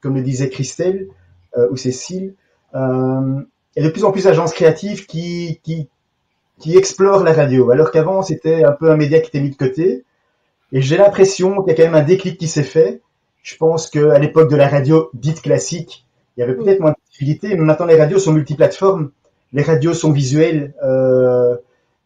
comme 0.00 0.14
le 0.14 0.22
disait 0.22 0.50
Christelle, 0.50 1.08
euh, 1.56 1.68
ou 1.70 1.76
Cécile, 1.76 2.34
euh, 2.74 3.40
il 3.76 3.82
y 3.82 3.84
a 3.84 3.88
de 3.88 3.92
plus 3.92 4.04
en 4.04 4.12
plus 4.12 4.24
d'agences 4.24 4.52
créatives 4.52 5.06
qui, 5.06 5.60
qui, 5.62 5.88
qui 6.58 6.76
explorent 6.76 7.24
la 7.24 7.32
radio, 7.32 7.70
alors 7.70 7.90
qu'avant 7.90 8.22
c'était 8.22 8.64
un 8.64 8.72
peu 8.72 8.90
un 8.90 8.96
média 8.96 9.20
qui 9.20 9.28
était 9.28 9.40
mis 9.40 9.50
de 9.50 9.56
côté. 9.56 10.04
Et 10.72 10.82
j'ai 10.82 10.96
l'impression 10.96 11.62
qu'il 11.62 11.70
y 11.70 11.74
a 11.74 11.76
quand 11.76 11.90
même 11.90 12.00
un 12.00 12.04
déclic 12.04 12.38
qui 12.38 12.48
s'est 12.48 12.62
fait. 12.62 13.00
Je 13.42 13.56
pense 13.56 13.88
qu'à 13.88 14.18
l'époque 14.18 14.50
de 14.50 14.56
la 14.56 14.68
radio 14.68 15.10
dite 15.14 15.40
classique, 15.40 16.06
il 16.36 16.40
y 16.40 16.42
avait 16.42 16.54
peut-être 16.54 16.80
moins 16.80 16.90
de 16.90 16.96
possibilités, 17.06 17.56
mais 17.56 17.64
maintenant 17.64 17.86
les 17.86 17.96
radios 17.96 18.18
sont 18.18 18.32
multiplateformes, 18.32 19.10
les 19.52 19.62
radios 19.62 19.94
sont 19.94 20.12
visuelles, 20.12 20.74
euh, 20.84 21.56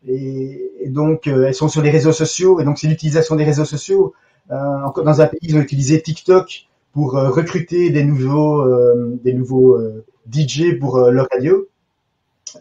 et, 0.06 0.70
donc 0.86 1.26
euh, 1.26 1.46
elles 1.46 1.54
sont 1.54 1.68
sur 1.68 1.82
les 1.82 1.90
réseaux 1.90 2.12
sociaux, 2.12 2.60
et 2.60 2.64
donc 2.64 2.78
c'est 2.78 2.86
l'utilisation 2.86 3.34
des 3.34 3.44
réseaux 3.44 3.64
sociaux. 3.64 4.14
Euh, 4.50 4.56
encore 4.84 5.04
dans 5.04 5.20
un 5.20 5.26
pays, 5.26 5.40
ils 5.42 5.56
ont 5.56 5.60
utilisé 5.60 6.00
TikTok 6.00 6.66
pour 6.92 7.16
euh, 7.16 7.30
recruter 7.30 7.90
des 7.90 8.04
nouveaux, 8.04 8.60
euh, 8.60 9.18
des 9.24 9.32
nouveaux 9.32 9.76
euh, 9.76 10.04
DJ 10.30 10.78
pour 10.78 11.00
leur 11.10 11.26
radio. 11.32 11.68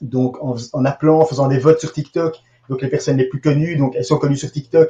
Donc 0.02 0.38
en, 0.42 0.86
appelant, 0.86 1.20
en 1.20 1.26
faisant 1.26 1.48
des 1.48 1.58
votes 1.58 1.80
sur 1.80 1.92
TikTok, 1.92 2.38
donc 2.70 2.82
les 2.82 2.88
personnes 2.88 3.18
les 3.18 3.28
plus 3.28 3.42
connues, 3.42 3.76
donc 3.76 3.94
elles 3.98 4.06
sont 4.06 4.18
connues 4.18 4.38
sur 4.38 4.50
TikTok, 4.50 4.90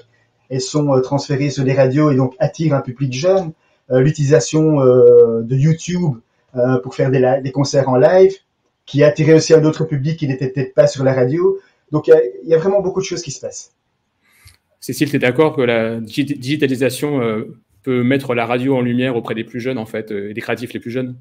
elles 0.49 0.61
sont 0.61 1.01
transférées 1.01 1.49
sur 1.49 1.63
les 1.63 1.73
radios 1.73 2.11
et 2.11 2.15
donc 2.15 2.35
attirent 2.39 2.75
un 2.75 2.81
public 2.81 3.11
jeune. 3.11 3.51
L'utilisation 3.89 4.79
de 4.79 5.55
YouTube 5.55 6.17
pour 6.83 6.95
faire 6.95 7.09
des, 7.09 7.39
des, 7.43 7.51
concerts 7.51 7.89
en 7.89 7.97
live, 7.97 8.33
qui 8.85 9.03
a 9.03 9.07
attiré 9.07 9.33
aussi 9.33 9.53
un 9.53 9.65
autre 9.65 9.85
public 9.85 10.17
qui 10.17 10.27
n'était 10.27 10.49
peut-être 10.49 10.75
pas 10.75 10.87
sur 10.87 11.03
la 11.03 11.13
radio. 11.13 11.57
Donc 11.91 12.07
il 12.07 12.13
y, 12.47 12.53
a 12.53 12.57
vraiment 12.57 12.81
beaucoup 12.81 13.01
de 13.01 13.05
choses 13.05 13.23
qui 13.23 13.31
se 13.31 13.41
passent. 13.41 13.73
Cécile, 14.79 15.09
tu 15.09 15.15
es 15.15 15.19
d'accord 15.19 15.55
que 15.55 15.61
la 15.61 15.99
digitalisation 15.99 17.19
peut 17.83 18.03
mettre 18.03 18.33
la 18.33 18.45
radio 18.45 18.75
en 18.75 18.81
lumière 18.81 19.15
auprès 19.15 19.35
des 19.35 19.43
plus 19.43 19.59
jeunes, 19.59 19.77
en 19.77 19.85
fait, 19.85 20.11
euh, 20.11 20.29
et 20.29 20.33
des 20.33 20.41
créatifs 20.41 20.73
les 20.73 20.79
plus 20.79 20.91
jeunes 20.91 21.15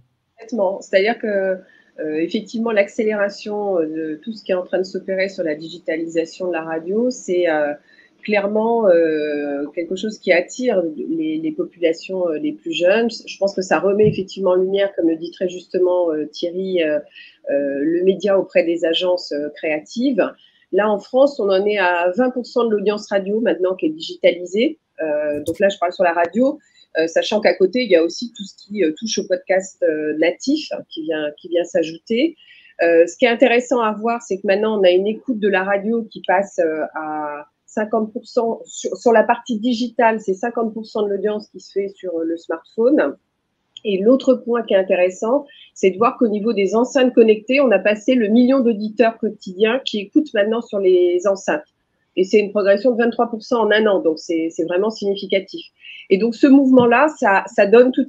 C'est-à-dire 0.80 1.18
que, 1.18 1.26
euh, 1.26 2.16
effectivement, 2.16 2.72
l'accélération 2.72 3.78
euh, 3.78 3.86
de 3.86 4.20
tout 4.22 4.32
ce 4.32 4.42
qui 4.42 4.52
est 4.52 4.54
en 4.54 4.64
train 4.64 4.78
de 4.78 4.84
s'opérer 4.84 5.28
sur 5.28 5.44
la 5.44 5.54
digitalisation 5.54 6.48
de 6.48 6.52
la 6.52 6.62
radio, 6.62 7.10
c'est 7.10 7.46
clairement 8.22 8.86
quelque 9.74 9.96
chose 9.96 10.18
qui 10.18 10.30
attire 10.30 10.82
les, 10.94 11.54
populations 11.56 12.28
les 12.28 12.52
plus 12.52 12.72
jeunes. 12.72 13.08
Je 13.10 13.38
pense 13.38 13.54
que 13.54 13.62
ça 13.62 13.78
remet 13.78 14.06
effectivement 14.06 14.50
en 14.50 14.56
lumière, 14.56 14.94
comme 14.94 15.08
le 15.08 15.16
dit 15.16 15.30
très 15.30 15.48
justement 15.48 16.08
Thierry, 16.30 16.82
le 17.48 18.04
média 18.04 18.38
auprès 18.38 18.62
des 18.62 18.84
agences 18.84 19.32
créatives. 19.54 20.22
Là, 20.72 20.90
en 20.90 20.98
France, 20.98 21.40
on 21.40 21.48
en 21.48 21.64
est 21.64 21.78
à 21.78 22.10
20% 22.10 22.68
de 22.68 22.76
l'audience 22.76 23.08
radio 23.08 23.40
maintenant 23.40 23.74
qui 23.74 23.86
est 23.86 23.90
digitalisée. 23.90 24.78
Euh, 25.00 25.42
donc 25.44 25.58
là, 25.58 25.68
je 25.68 25.78
parle 25.78 25.92
sur 25.92 26.04
la 26.04 26.12
radio, 26.12 26.58
euh, 26.98 27.06
sachant 27.06 27.40
qu'à 27.40 27.54
côté, 27.54 27.82
il 27.82 27.90
y 27.90 27.96
a 27.96 28.02
aussi 28.02 28.32
tout 28.36 28.44
ce 28.44 28.54
qui 28.56 28.84
euh, 28.84 28.92
touche 28.98 29.18
au 29.18 29.26
podcast 29.26 29.84
natif 30.18 30.70
vient, 30.96 31.30
qui 31.38 31.48
vient 31.48 31.64
s'ajouter. 31.64 32.36
ce 32.80 33.16
qui 33.16 33.24
est 33.24 33.28
intéressant 33.28 33.80
à 33.80 33.92
voir, 33.92 34.22
c'est 34.22 34.36
que 34.36 34.46
maintenant, 34.46 34.78
on 34.78 34.84
a 34.84 34.90
une 34.90 35.06
écoute 35.06 35.38
de 35.38 35.48
la 35.48 35.64
radio 35.64 36.04
qui 36.04 36.22
passe 36.26 36.58
à 36.94 37.46
50% 37.68 38.62
sur, 38.64 39.12
la 39.12 39.22
partie 39.22 39.58
digitale, 39.58 40.20
c'est 40.20 40.32
50% 40.32 41.04
de 41.04 41.10
l'audience 41.10 41.48
qui 41.48 41.60
se 41.60 41.72
fait 41.72 41.88
sur 41.88 42.18
le 42.18 42.36
smartphone. 42.36 43.16
Et 43.84 43.98
l'autre 43.98 44.34
point 44.34 44.62
qui 44.62 44.74
est 44.74 44.78
intéressant, 44.78 45.46
c'est 45.74 45.90
de 45.90 45.96
voir 45.96 46.18
qu'au 46.18 46.28
niveau 46.28 46.52
des 46.52 46.74
enceintes 46.74 47.14
connectées, 47.14 47.60
on 47.60 47.70
a 47.70 47.78
passé 47.78 48.14
le 48.14 48.28
million 48.28 48.60
d'auditeurs 48.60 49.16
quotidiens 49.18 49.80
qui 49.84 50.00
écoutent 50.00 50.32
maintenant 50.34 50.60
sur 50.60 50.78
les 50.78 51.26
enceintes. 51.26 51.64
Et 52.16 52.24
c'est 52.24 52.38
une 52.38 52.50
progression 52.50 52.92
de 52.92 53.02
23% 53.02 53.54
en 53.54 53.70
un 53.70 53.86
an, 53.86 54.00
donc 54.00 54.18
c'est 54.18 54.50
vraiment 54.68 54.90
significatif. 54.90 55.64
Et 56.10 56.18
donc 56.18 56.34
ce 56.34 56.46
mouvement-là, 56.46 57.08
ça, 57.18 57.66
donne 57.66 57.92
tout, 57.92 58.06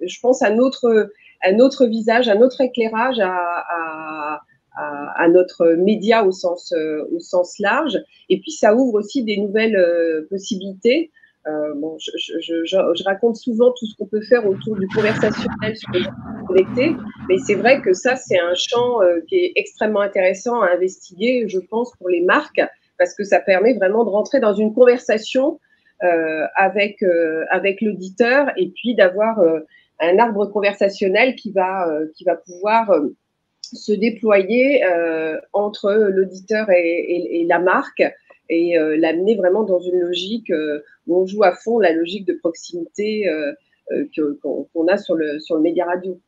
je 0.00 0.20
pense, 0.20 0.42
un 0.42 0.58
autre, 0.58 1.86
visage, 1.86 2.28
un 2.28 2.40
autre 2.40 2.60
éclairage 2.60 3.20
à, 3.20 3.34
à, 3.34 4.40
à, 4.76 5.28
notre 5.28 5.74
média 5.76 6.24
au 6.24 6.32
sens, 6.32 6.72
au 7.12 7.20
sens 7.20 7.58
large. 7.58 7.98
Et 8.28 8.40
puis 8.40 8.50
ça 8.50 8.74
ouvre 8.74 8.94
aussi 8.94 9.22
des 9.22 9.36
nouvelles 9.36 9.76
euh, 9.76 10.26
possibilités. 10.28 11.10
Euh, 11.46 11.74
bon, 11.76 11.98
je, 11.98 13.04
raconte 13.04 13.36
souvent 13.36 13.70
tout 13.72 13.86
ce 13.86 13.94
qu'on 13.96 14.06
peut 14.06 14.22
faire 14.22 14.46
autour 14.46 14.76
du 14.76 14.88
conversationnel 14.88 15.76
sur 15.76 15.92
les 15.92 16.04
connectés, 16.46 16.96
mais 17.28 17.36
c'est 17.46 17.54
vrai 17.54 17.82
que 17.82 17.92
ça, 17.92 18.16
c'est 18.16 18.38
un 18.38 18.54
champ 18.54 19.02
euh, 19.02 19.20
qui 19.28 19.36
est 19.36 19.52
extrêmement 19.54 20.00
intéressant 20.00 20.62
à 20.62 20.70
investiguer, 20.70 21.46
je 21.48 21.58
pense, 21.58 21.92
pour 21.98 22.08
les 22.08 22.22
marques, 22.22 22.62
parce 22.98 23.14
que 23.14 23.24
ça 23.24 23.40
permet 23.40 23.74
vraiment 23.74 24.04
de 24.04 24.10
rentrer 24.10 24.40
dans 24.40 24.54
une 24.54 24.72
conversation 24.72 25.58
euh, 26.02 26.46
avec, 26.56 27.02
euh, 27.02 27.44
avec 27.50 27.80
l'auditeur 27.80 28.48
et 28.56 28.68
puis 28.70 28.94
d'avoir 28.94 29.38
euh, 29.38 29.60
un 30.00 30.18
arbre 30.18 30.46
conversationnel 30.46 31.34
qui 31.36 31.52
va, 31.52 31.88
qui 32.16 32.24
va 32.24 32.34
pouvoir 32.34 32.92
se 33.62 33.92
déployer 33.92 34.82
entre 35.52 35.92
l'auditeur 35.92 36.68
et, 36.70 37.46
la 37.48 37.60
marque 37.60 38.02
et 38.48 38.76
l'amener 38.98 39.36
vraiment 39.36 39.62
dans 39.62 39.78
une 39.78 40.00
logique 40.00 40.52
où 41.06 41.22
on 41.22 41.26
joue 41.26 41.44
à 41.44 41.52
fond 41.52 41.78
la 41.78 41.92
logique 41.92 42.26
de 42.26 42.34
proximité 42.34 43.30
qu'on 44.42 44.88
a 44.88 44.98
sur 44.98 45.14
le, 45.14 45.38
sur 45.38 45.54
le 45.54 45.62
média 45.62 45.86
radio. 45.86 46.20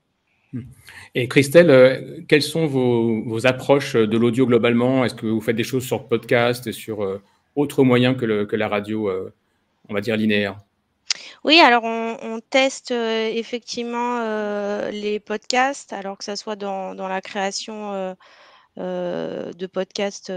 Et 1.15 1.29
Christelle, 1.29 2.25
quelles 2.29 2.43
sont 2.43 2.67
vos, 2.67 3.47
approches 3.47 3.95
de 3.95 4.19
l'audio 4.19 4.47
globalement? 4.47 5.05
Est-ce 5.05 5.15
que 5.15 5.27
vous 5.27 5.41
faites 5.41 5.57
des 5.57 5.65
choses 5.65 5.85
sur 5.85 6.09
podcast 6.09 6.73
sur 6.73 7.21
autres 7.55 7.85
moyens 7.85 8.17
que, 8.17 8.45
que 8.45 8.57
la 8.57 8.69
radio, 8.69 9.11
on 9.89 9.95
va 9.95 10.01
dire, 10.01 10.17
linéaire? 10.17 10.59
Oui, 11.45 11.61
alors 11.61 11.85
on, 11.85 12.41
teste 12.51 12.91
effectivement 12.91 14.21
les 14.91 15.21
podcasts, 15.21 15.93
alors 15.93 16.19
que 16.19 16.25
ça 16.25 16.37
soit 16.37 16.57
dans, 16.57 16.95
la 16.95 17.21
création 17.21 18.17
de 18.77 19.67
podcasts 19.67 20.33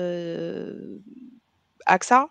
AXA 1.86 2.30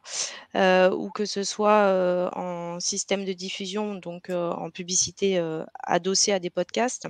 ou 0.92 1.10
que 1.10 1.24
ce 1.24 1.42
soit 1.44 2.30
en 2.34 2.80
système 2.80 3.24
de 3.24 3.32
diffusion, 3.32 3.94
donc 3.94 4.30
en 4.30 4.70
publicité 4.70 5.42
adossée 5.82 6.32
à 6.32 6.38
des 6.38 6.50
podcasts. 6.50 7.08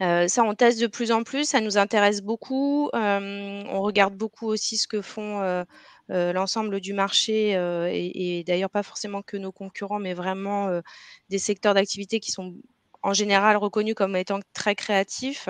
Ça, 0.00 0.42
on 0.44 0.54
teste 0.54 0.80
de 0.80 0.86
plus 0.86 1.12
en 1.12 1.22
plus, 1.22 1.44
ça 1.44 1.60
nous 1.60 1.78
intéresse 1.78 2.22
beaucoup. 2.22 2.90
on 2.92 3.80
regarde 3.80 4.14
beaucoup 4.14 4.46
aussi 4.46 4.76
ce 4.76 4.88
que 4.88 5.02
font 5.02 5.64
euh, 6.10 6.32
l'ensemble 6.32 6.80
du 6.80 6.92
marché 6.92 7.56
euh, 7.56 7.88
et, 7.92 8.42
d'ailleurs 8.44 8.70
pas 8.70 8.82
forcément 8.82 9.22
que 9.22 9.36
nos 9.36 9.52
concurrents, 9.52 10.00
mais 10.00 10.12
vraiment 10.12 10.66
euh, 10.66 10.80
des 11.28 11.38
secteurs 11.38 11.74
d'activité 11.74 12.18
qui 12.18 12.32
sont 12.32 12.54
en 13.02 13.12
général 13.12 13.56
reconnus 13.56 13.94
comme 13.94 14.16
étant 14.16 14.40
très 14.52 14.74
créatifs. 14.74 15.48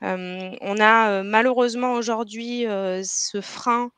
on 0.00 0.76
a 0.80 1.22
malheureusement 1.22 1.92
aujourd'hui 1.94 2.64
ce 2.64 3.40
frein 3.40 3.92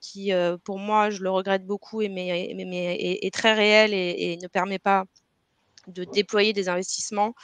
qui, 0.00 0.30
pour 0.64 0.78
moi, 0.78 1.10
je 1.10 1.22
le 1.22 1.30
regrette 1.30 1.66
beaucoup, 1.66 2.02
et, 2.02 2.08
mais, 2.08 2.52
mais, 2.54 2.96
est, 3.22 3.34
très 3.34 3.54
réel 3.54 3.92
et, 3.92 4.38
ne 4.40 4.46
permet 4.46 4.78
pas 4.78 5.04
de 5.88 6.04
déployer 6.04 6.52
des 6.52 6.68
investissements 6.68 7.34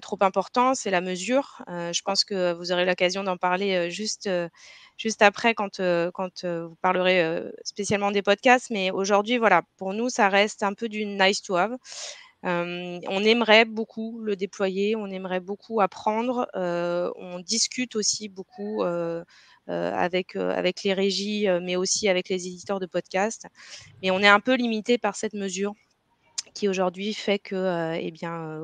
trop 0.00 0.18
importants, 0.20 0.74
c'est 0.74 0.90
la 0.90 1.00
mesure. 1.00 1.62
je 1.68 2.00
pense 2.02 2.24
que 2.24 2.52
vous 2.52 2.72
aurez 2.72 2.84
l'occasion 2.84 3.24
d'en 3.24 3.36
parler 3.36 3.90
juste 3.90 4.28
juste 4.96 5.22
après 5.22 5.54
quand, 5.54 5.80
quand 6.12 6.44
vous 6.44 6.76
parlerez 6.80 7.42
spécialement 7.64 8.10
des 8.10 8.22
podcasts. 8.22 8.70
Mais 8.70 8.90
aujourd'hui, 8.90 9.38
voilà, 9.38 9.62
pour 9.76 9.94
nous, 9.94 10.08
ça 10.08 10.28
reste 10.28 10.62
un 10.62 10.74
peu 10.74 10.88
du 10.88 11.04
nice 11.04 11.42
to 11.42 11.56
have. 11.56 11.76
on 12.44 13.24
aimerait 13.24 13.64
beaucoup 13.64 14.20
le 14.20 14.36
déployer, 14.36 14.96
on 14.96 15.06
aimerait 15.06 15.40
beaucoup 15.40 15.80
apprendre. 15.80 16.48
on 16.54 17.40
discute 17.40 17.96
aussi 17.96 18.28
beaucoup 18.28 18.84
avec, 19.66 20.36
avec 20.36 20.82
les 20.84 20.92
régies, 20.94 21.46
mais 21.62 21.76
aussi 21.76 22.08
avec 22.08 22.28
les 22.28 22.46
éditeurs 22.46 22.80
de 22.80 22.86
podcasts. 22.86 23.46
Mais 24.02 24.10
on 24.10 24.20
est 24.20 24.28
un 24.28 24.40
peu 24.40 24.54
limité 24.54 24.98
par 24.98 25.16
cette 25.16 25.34
mesure 25.34 25.74
qui 26.54 26.68
aujourd'hui 26.68 27.14
fait 27.14 27.38
que, 27.38 27.96
eh 27.98 28.10
bien, 28.10 28.60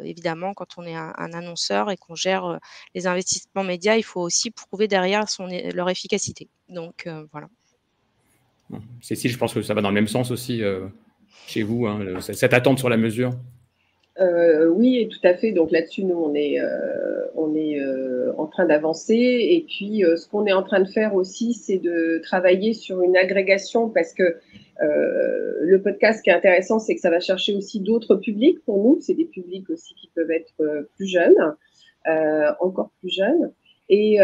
évidemment, 0.00 0.54
quand 0.54 0.76
on 0.76 0.84
est 0.84 0.94
un, 0.94 1.12
annonceur 1.32 1.90
et 1.90 1.96
qu'on 1.96 2.14
gère 2.14 2.58
les 2.94 3.06
investissements 3.06 3.64
médias, 3.64 3.96
il 3.96 4.02
faut 4.02 4.20
aussi 4.20 4.50
prouver 4.50 4.88
derrière 4.88 5.24
leur 5.74 5.88
efficacité. 5.88 6.48
Donc 6.68 7.08
voilà. 7.32 7.48
Cécile, 9.00 9.30
je 9.30 9.38
pense 9.38 9.54
que 9.54 9.62
ça 9.62 9.74
va 9.74 9.80
dans 9.80 9.88
le 9.88 9.94
même 9.94 10.08
sens 10.08 10.30
aussi 10.30 10.62
chez 11.46 11.62
vous, 11.62 11.86
hein, 11.86 12.20
cette 12.20 12.54
attente 12.54 12.78
sur 12.78 12.88
la 12.88 12.96
mesure. 12.96 13.32
Oui, 14.18 15.08
tout 15.08 15.26
à 15.26 15.34
fait. 15.34 15.52
Donc 15.52 15.70
là-dessus, 15.70 16.04
nous, 16.04 16.16
on 16.16 16.34
est, 16.34 16.58
on 17.34 17.54
est 17.54 17.80
en 18.36 18.46
train 18.46 18.66
d'avancer. 18.66 19.14
Et 19.14 19.64
puis, 19.66 20.02
ce 20.16 20.28
qu'on 20.28 20.46
est 20.46 20.52
en 20.52 20.62
train 20.62 20.80
de 20.80 20.88
faire 20.88 21.14
aussi, 21.14 21.54
c'est 21.54 21.78
de 21.78 22.20
travailler 22.22 22.74
sur 22.74 23.02
une 23.02 23.16
agrégation 23.16 23.88
parce 23.88 24.12
que 24.12 24.36
euh, 24.82 25.58
le 25.60 25.82
podcast, 25.82 26.22
qui 26.22 26.30
est 26.30 26.32
intéressant, 26.32 26.78
c'est 26.78 26.94
que 26.94 27.00
ça 27.00 27.10
va 27.10 27.20
chercher 27.20 27.54
aussi 27.54 27.80
d'autres 27.80 28.16
publics 28.16 28.64
pour 28.64 28.82
nous. 28.82 28.98
C'est 29.00 29.14
des 29.14 29.26
publics 29.26 29.68
aussi 29.68 29.94
qui 29.94 30.10
peuvent 30.14 30.30
être 30.30 30.54
euh, 30.60 30.88
plus 30.96 31.06
jeunes, 31.06 31.54
euh, 32.08 32.50
encore 32.60 32.90
plus 33.00 33.10
jeunes. 33.10 33.52
Et 33.92 34.18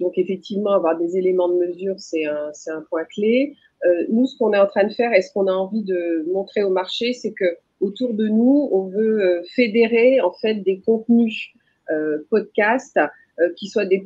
donc, 0.00 0.16
effectivement, 0.16 0.70
avoir 0.70 0.96
des 0.96 1.18
éléments 1.18 1.50
de 1.50 1.56
mesure, 1.56 1.96
c'est 1.98 2.24
un, 2.24 2.52
un, 2.68 2.80
point 2.88 3.04
clé. 3.04 3.54
nous, 4.08 4.24
ce 4.24 4.38
qu'on 4.38 4.54
est 4.54 4.58
en 4.58 4.66
train 4.66 4.84
de 4.84 4.92
faire 4.94 5.12
et 5.12 5.20
ce 5.20 5.30
qu'on 5.30 5.46
a 5.46 5.52
envie 5.52 5.82
de 5.82 6.24
montrer 6.32 6.62
au 6.62 6.70
marché, 6.70 7.12
c'est 7.12 7.32
que 7.32 7.44
autour 7.82 8.14
de 8.14 8.28
nous, 8.28 8.68
on 8.72 8.86
veut 8.86 9.42
fédérer 9.54 10.20
en 10.20 10.32
fait 10.32 10.54
des 10.54 10.80
contenus 10.80 11.52
podcasts 12.30 12.98
qui 13.56 13.68
soient 13.68 13.84
des, 13.84 14.02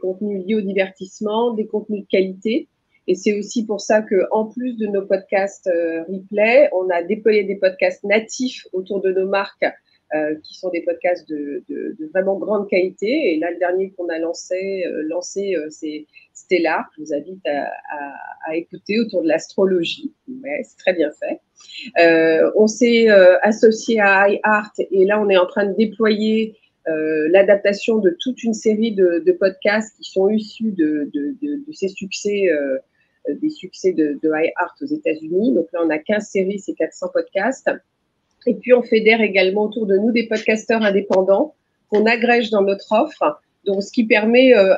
contenus 0.00 0.44
liés 0.44 0.56
au 0.56 0.60
divertissement, 0.60 1.52
des 1.52 1.66
contenus 1.66 2.02
de 2.02 2.08
qualité, 2.08 2.68
et 3.08 3.14
c'est 3.14 3.36
aussi 3.36 3.64
pour 3.64 3.80
ça 3.80 4.02
que, 4.02 4.26
en 4.32 4.44
plus 4.44 4.76
de 4.76 4.86
nos 4.86 5.00
podcasts 5.06 5.66
euh, 5.66 6.02
replay, 6.02 6.68
on 6.74 6.90
a 6.90 7.02
déployé 7.02 7.42
des 7.42 7.56
podcasts 7.56 8.04
natifs 8.04 8.66
autour 8.74 9.00
de 9.00 9.10
nos 9.10 9.26
marques, 9.26 9.62
euh, 9.62 9.70
qui 10.42 10.54
sont 10.54 10.70
des 10.70 10.82
podcasts 10.82 11.28
de, 11.28 11.62
vraiment 12.12 12.38
grande 12.38 12.68
qualité. 12.68 13.34
Et 13.34 13.38
là, 13.38 13.50
le 13.50 13.58
dernier 13.58 13.90
qu'on 13.90 14.08
a 14.08 14.18
lancé, 14.18 14.84
euh, 14.86 15.02
lancé 15.08 15.54
c'est 15.70 16.06
Stellar. 16.32 16.88
Je 16.96 17.02
vous 17.02 17.12
invite 17.12 17.44
à, 17.46 18.56
écouter 18.56 18.98
autour 18.98 19.22
de 19.22 19.28
l'astrologie. 19.28 20.14
C'est 20.62 20.78
très 20.78 20.94
bien 20.94 21.10
fait. 21.10 21.40
Euh, 21.98 22.50
on 22.56 22.66
s'est 22.66 23.08
associé 23.42 24.00
à 24.00 24.28
iHeart 24.28 24.72
et 24.78 25.04
là, 25.04 25.20
on 25.20 25.28
est 25.28 25.36
en 25.36 25.46
train 25.46 25.66
de 25.66 25.74
déployer 25.76 26.56
l'adaptation 26.86 27.98
de 27.98 28.16
toute 28.18 28.42
une 28.42 28.54
série 28.54 28.92
de, 28.92 29.32
podcasts 29.38 29.94
qui 29.98 30.10
sont 30.10 30.30
issus 30.30 30.72
de, 30.72 31.10
de, 31.12 31.72
ces 31.72 31.88
succès 31.88 32.48
euh, 32.48 32.78
euh, 33.28 33.34
des 33.34 33.50
succès 33.50 33.92
de, 33.92 34.18
de 34.22 34.30
High 34.34 34.52
Art 34.56 34.74
aux 34.80 34.86
États-Unis. 34.86 35.52
Donc 35.54 35.66
là, 35.72 35.80
on 35.84 35.90
a 35.90 35.98
15 35.98 36.28
séries, 36.28 36.58
c'est 36.58 36.74
400 36.74 37.08
podcasts. 37.12 37.70
Et 38.48 38.54
puis, 38.54 38.72
on 38.72 38.82
fédère 38.82 39.20
également 39.20 39.64
autour 39.64 39.84
de 39.84 39.98
nous 39.98 40.10
des 40.10 40.26
podcasteurs 40.26 40.82
indépendants 40.82 41.54
qu'on 41.90 42.06
agrège 42.06 42.48
dans 42.48 42.62
notre 42.62 42.90
offre. 42.92 43.42
Donc, 43.66 43.82
ce 43.82 43.92
qui 43.92 44.04
permet 44.04 44.54
euh, 44.54 44.74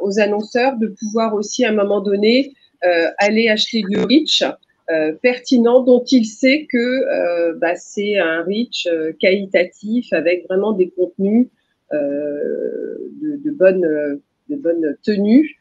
aux 0.00 0.20
annonceurs 0.20 0.76
de 0.76 0.86
pouvoir 0.86 1.34
aussi, 1.34 1.64
à 1.64 1.70
un 1.70 1.74
moment 1.74 2.00
donné, 2.00 2.52
euh, 2.84 3.08
aller 3.18 3.48
acheter 3.48 3.82
du 3.88 3.98
reach 3.98 4.44
euh, 4.90 5.12
pertinent 5.22 5.82
dont 5.82 6.04
il 6.04 6.24
sait 6.24 6.68
que 6.70 7.58
bah, 7.58 7.74
c'est 7.74 8.16
un 8.16 8.44
reach 8.44 8.86
qualitatif 9.20 10.12
avec 10.12 10.44
vraiment 10.46 10.72
des 10.72 10.90
contenus 10.90 11.48
de, 11.90 13.50
bonne, 13.50 14.96
tenue 15.02 15.58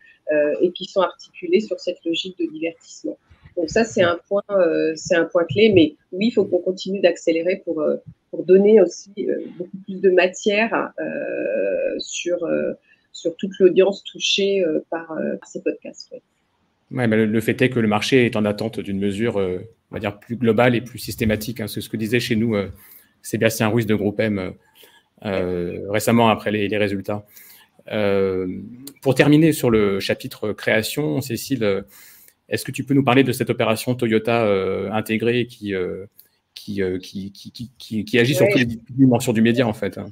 et 0.62 0.72
qui 0.72 0.86
sont 0.86 1.02
articulés 1.02 1.62
sur 1.62 1.80
cette 1.80 1.98
logique 2.06 2.38
de 2.38 2.46
divertissement. 2.46 3.18
Donc 3.60 3.70
ça, 3.70 3.84
c'est 3.84 4.02
un 4.02 4.18
point, 4.28 4.44
euh, 4.52 4.94
c'est 4.96 5.16
un 5.16 5.26
point 5.26 5.44
clé. 5.44 5.72
Mais 5.74 5.96
oui, 6.12 6.28
il 6.28 6.32
faut 6.32 6.46
qu'on 6.46 6.60
continue 6.60 7.02
d'accélérer 7.02 7.62
pour 7.66 7.82
euh, 7.82 7.98
pour 8.32 8.46
donner 8.46 8.80
aussi 8.80 9.12
beaucoup 9.58 9.78
plus 9.86 10.02
de 10.02 10.12
matière 10.12 10.92
sur 11.98 12.38
sur 13.12 13.36
toute 13.38 13.52
l'audience 13.60 14.04
touchée 14.04 14.64
par, 14.92 15.18
ces 15.48 15.64
podcasts. 15.64 16.14
Ouais, 16.92 17.08
le, 17.08 17.42
fait 17.42 17.60
est 17.64 17.72
que 17.72 17.80
le 17.80 17.88
marché 17.88 18.28
est 18.28 18.36
en 18.36 18.46
attente 18.46 18.80
d'une 18.80 19.00
mesure, 19.00 19.38
on 19.38 19.94
va 19.96 20.00
dire, 20.00 20.20
plus 20.20 20.36
globale 20.36 20.76
et 20.76 20.82
plus 20.82 21.00
systématique. 21.00 21.60
Hein. 21.60 21.68
C'est 21.68 21.82
ce 21.82 21.90
que 21.90 21.98
disait 21.98 22.20
chez 22.20 22.36
nous 22.36 22.56
Sébastien 23.24 23.68
Ruiz 23.70 23.88
de 23.88 23.96
Groupe 23.96 24.20
M 24.20 24.54
récemment 25.24 26.30
après 26.30 26.52
les, 26.52 26.78
résultats. 26.78 27.26
Euh, 27.92 28.48
pour 29.02 29.16
terminer 29.16 29.52
sur 29.52 29.70
le 29.70 30.00
chapitre 30.00 30.52
création, 30.52 31.22
Cécile, 31.22 31.64
euh, 31.64 31.82
est-ce 32.50 32.66
que 32.66 32.72
tu 32.72 32.84
peux 32.84 32.94
nous 32.94 33.04
parler 33.04 33.24
de 33.24 33.32
cette 33.32 33.50
opération 33.50 33.96
Toyota 33.96 34.46
euh, 34.46 34.90
intégrée 34.92 35.46
qui, 35.46 35.74
qui, 36.54 36.82
qui, 37.02 38.06
qui, 38.06 38.20
agit 38.20 38.36
sur 38.36 38.48
toutes 38.48 38.60
les 38.60 38.80
dimensions 38.90 39.34
du 39.34 39.42
média 39.42 39.68
en 39.68 39.74
fait 39.74 39.98
hein 39.98 40.08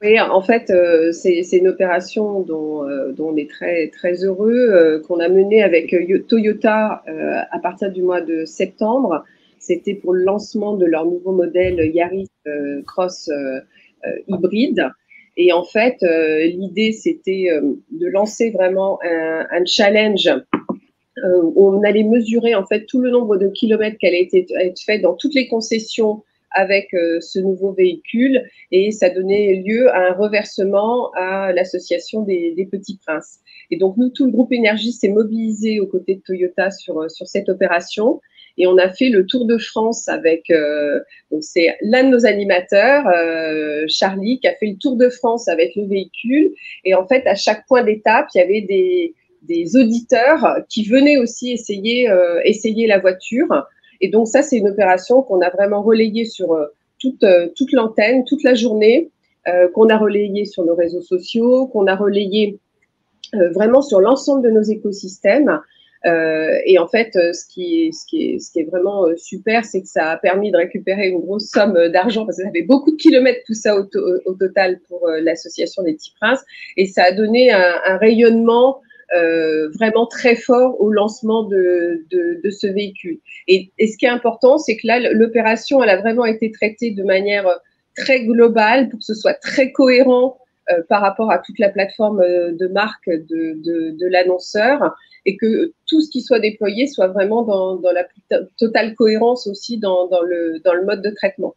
oui, 0.00 0.20
en 0.20 0.42
fait, 0.42 0.72
c'est 1.10 1.56
une 1.56 1.66
opération 1.66 2.42
dont, 2.42 2.84
dont, 3.16 3.30
on 3.30 3.36
est 3.36 3.50
très, 3.50 3.88
très 3.88 4.22
heureux, 4.22 5.02
qu'on 5.08 5.18
a 5.18 5.28
menée 5.28 5.60
avec 5.60 5.92
Toyota 6.28 7.02
à 7.50 7.58
partir 7.58 7.90
du 7.90 8.02
mois 8.02 8.20
de 8.20 8.44
septembre. 8.44 9.24
C'était 9.58 9.94
pour 9.94 10.12
le 10.12 10.22
lancement 10.22 10.76
de 10.76 10.86
leur 10.86 11.04
nouveau 11.04 11.32
modèle 11.32 11.80
Yaris 11.92 12.28
Cross 12.86 13.28
hybride. 14.28 14.88
Et 15.38 15.52
en 15.52 15.64
fait, 15.64 16.02
euh, 16.02 16.46
l'idée, 16.46 16.90
c'était 16.90 17.48
euh, 17.52 17.76
de 17.92 18.06
lancer 18.08 18.50
vraiment 18.50 18.98
un, 19.04 19.46
un 19.50 19.64
challenge 19.64 20.28
euh, 21.24 21.52
on 21.56 21.82
allait 21.82 22.04
mesurer 22.04 22.54
en 22.54 22.64
fait 22.66 22.86
tout 22.86 23.00
le 23.00 23.10
nombre 23.10 23.36
de 23.36 23.48
kilomètres 23.48 23.98
qui 23.98 24.06
allait 24.06 24.28
être 24.32 24.80
fait 24.80 24.98
dans 24.98 25.14
toutes 25.14 25.34
les 25.34 25.48
concessions 25.48 26.22
avec 26.52 26.88
ce 27.20 27.38
nouveau 27.40 27.72
véhicule 27.72 28.42
et 28.72 28.90
ça 28.90 29.10
donnait 29.10 29.62
lieu 29.66 29.90
à 29.90 30.08
un 30.08 30.12
reversement 30.14 31.10
à 31.12 31.52
l'association 31.52 32.22
des, 32.22 32.54
des, 32.56 32.64
petits 32.64 32.96
princes. 32.96 33.40
Et 33.70 33.76
donc 33.76 33.98
nous, 33.98 34.08
tout 34.08 34.24
le 34.24 34.32
groupe 34.32 34.50
énergie 34.50 34.92
s'est 34.92 35.10
mobilisé 35.10 35.78
aux 35.78 35.86
côtés 35.86 36.14
de 36.14 36.22
Toyota 36.22 36.70
sur, 36.70 37.10
sur 37.10 37.26
cette 37.26 37.50
opération 37.50 38.22
et 38.58 38.66
on 38.66 38.76
a 38.76 38.90
fait 38.90 39.08
le 39.08 39.24
Tour 39.24 39.46
de 39.46 39.56
France 39.56 40.08
avec, 40.08 40.50
euh, 40.50 41.00
c'est 41.40 41.76
l'un 41.80 42.04
de 42.04 42.08
nos 42.08 42.26
animateurs, 42.26 43.06
euh, 43.06 43.84
Charlie, 43.88 44.40
qui 44.40 44.48
a 44.48 44.54
fait 44.56 44.66
le 44.66 44.76
Tour 44.76 44.96
de 44.96 45.08
France 45.08 45.46
avec 45.48 45.74
le 45.76 45.86
véhicule. 45.86 46.52
Et 46.84 46.94
en 46.94 47.06
fait, 47.06 47.24
à 47.26 47.36
chaque 47.36 47.66
point 47.68 47.84
d'étape, 47.84 48.26
il 48.34 48.38
y 48.38 48.40
avait 48.40 48.60
des, 48.62 49.14
des 49.42 49.76
auditeurs 49.76 50.58
qui 50.68 50.84
venaient 50.84 51.16
aussi 51.16 51.52
essayer, 51.52 52.10
essayer 52.44 52.86
la 52.86 52.98
voiture. 52.98 53.66
Et 54.00 54.08
donc 54.08 54.28
ça, 54.28 54.42
c'est 54.42 54.56
une 54.56 54.68
opération 54.68 55.22
qu'on 55.22 55.40
a 55.40 55.50
vraiment 55.50 55.82
relayée 55.82 56.24
sur 56.24 56.56
toute, 56.98 57.24
toute 57.56 57.72
l'antenne, 57.72 58.24
toute 58.24 58.42
la 58.42 58.54
journée, 58.54 59.10
qu'on 59.74 59.88
a 59.88 59.96
relayée 59.96 60.44
sur 60.44 60.64
nos 60.64 60.74
réseaux 60.74 61.00
sociaux, 61.00 61.66
qu'on 61.66 61.86
a 61.86 61.96
relayée 61.96 62.58
vraiment 63.32 63.82
sur 63.82 64.00
l'ensemble 64.00 64.42
de 64.42 64.50
nos 64.50 64.62
écosystèmes. 64.62 65.60
Euh, 66.06 66.58
et 66.64 66.78
en 66.78 66.86
fait, 66.86 67.16
euh, 67.16 67.32
ce 67.32 67.44
qui 67.46 67.86
est, 67.86 67.92
ce 67.92 68.06
qui 68.06 68.34
est, 68.34 68.38
ce 68.38 68.52
qui 68.52 68.60
est 68.60 68.64
vraiment 68.64 69.06
euh, 69.06 69.16
super, 69.16 69.64
c'est 69.64 69.82
que 69.82 69.88
ça 69.88 70.10
a 70.10 70.16
permis 70.16 70.52
de 70.52 70.56
récupérer 70.56 71.08
une 71.08 71.20
grosse 71.20 71.48
somme 71.48 71.88
d'argent 71.88 72.24
parce 72.24 72.38
que 72.38 72.44
ça 72.44 72.50
beaucoup 72.66 72.92
de 72.92 72.96
kilomètres 72.96 73.40
tout 73.46 73.54
ça 73.54 73.76
au, 73.76 74.34
total 74.34 74.78
pour 74.88 75.08
l'association 75.08 75.82
des 75.82 75.94
Petits 75.94 76.14
Princes, 76.20 76.44
et 76.76 76.86
ça 76.86 77.04
a 77.04 77.12
donné 77.12 77.50
un 77.50 77.96
rayonnement 77.96 78.80
euh, 79.14 79.68
vraiment 79.70 80.06
très 80.06 80.36
fort 80.36 80.80
au 80.80 80.90
lancement 80.90 81.44
de, 81.44 82.04
de, 82.10 82.40
de 82.42 82.50
ce 82.50 82.66
véhicule. 82.66 83.18
Et, 83.46 83.70
et, 83.78 83.86
ce 83.86 83.96
qui 83.96 84.06
est 84.06 84.10
important, 84.10 84.58
c'est 84.58 84.76
que 84.76 84.86
là, 84.86 85.00
l'opération, 85.12 85.82
elle 85.82 85.90
a 85.90 85.96
vraiment 86.00 86.26
été 86.26 86.50
traitée 86.50 86.90
de 86.90 87.02
manière 87.02 87.46
très 87.96 88.24
globale 88.24 88.88
pour 88.88 88.98
que 88.98 89.04
ce 89.04 89.14
soit 89.14 89.34
très 89.34 89.72
cohérent 89.72 90.38
euh, 90.70 90.82
par 90.88 91.00
rapport 91.00 91.30
à 91.30 91.38
toute 91.38 91.58
la 91.58 91.70
plateforme 91.70 92.20
de 92.20 92.66
marque 92.68 93.08
de, 93.08 93.60
de, 93.64 93.96
de 93.98 94.06
l'annonceur 94.06 94.94
et 95.24 95.36
que 95.36 95.72
tout 95.86 96.00
ce 96.00 96.10
qui 96.10 96.20
soit 96.20 96.40
déployé 96.40 96.86
soit 96.86 97.08
vraiment 97.08 97.42
dans, 97.42 97.76
dans 97.76 97.92
la 97.92 98.06
totale 98.58 98.94
cohérence 98.94 99.46
aussi 99.46 99.78
dans, 99.78 100.06
dans, 100.08 100.22
le, 100.22 100.60
dans 100.64 100.74
le 100.74 100.84
mode 100.84 101.02
de 101.02 101.10
traitement. 101.10 101.54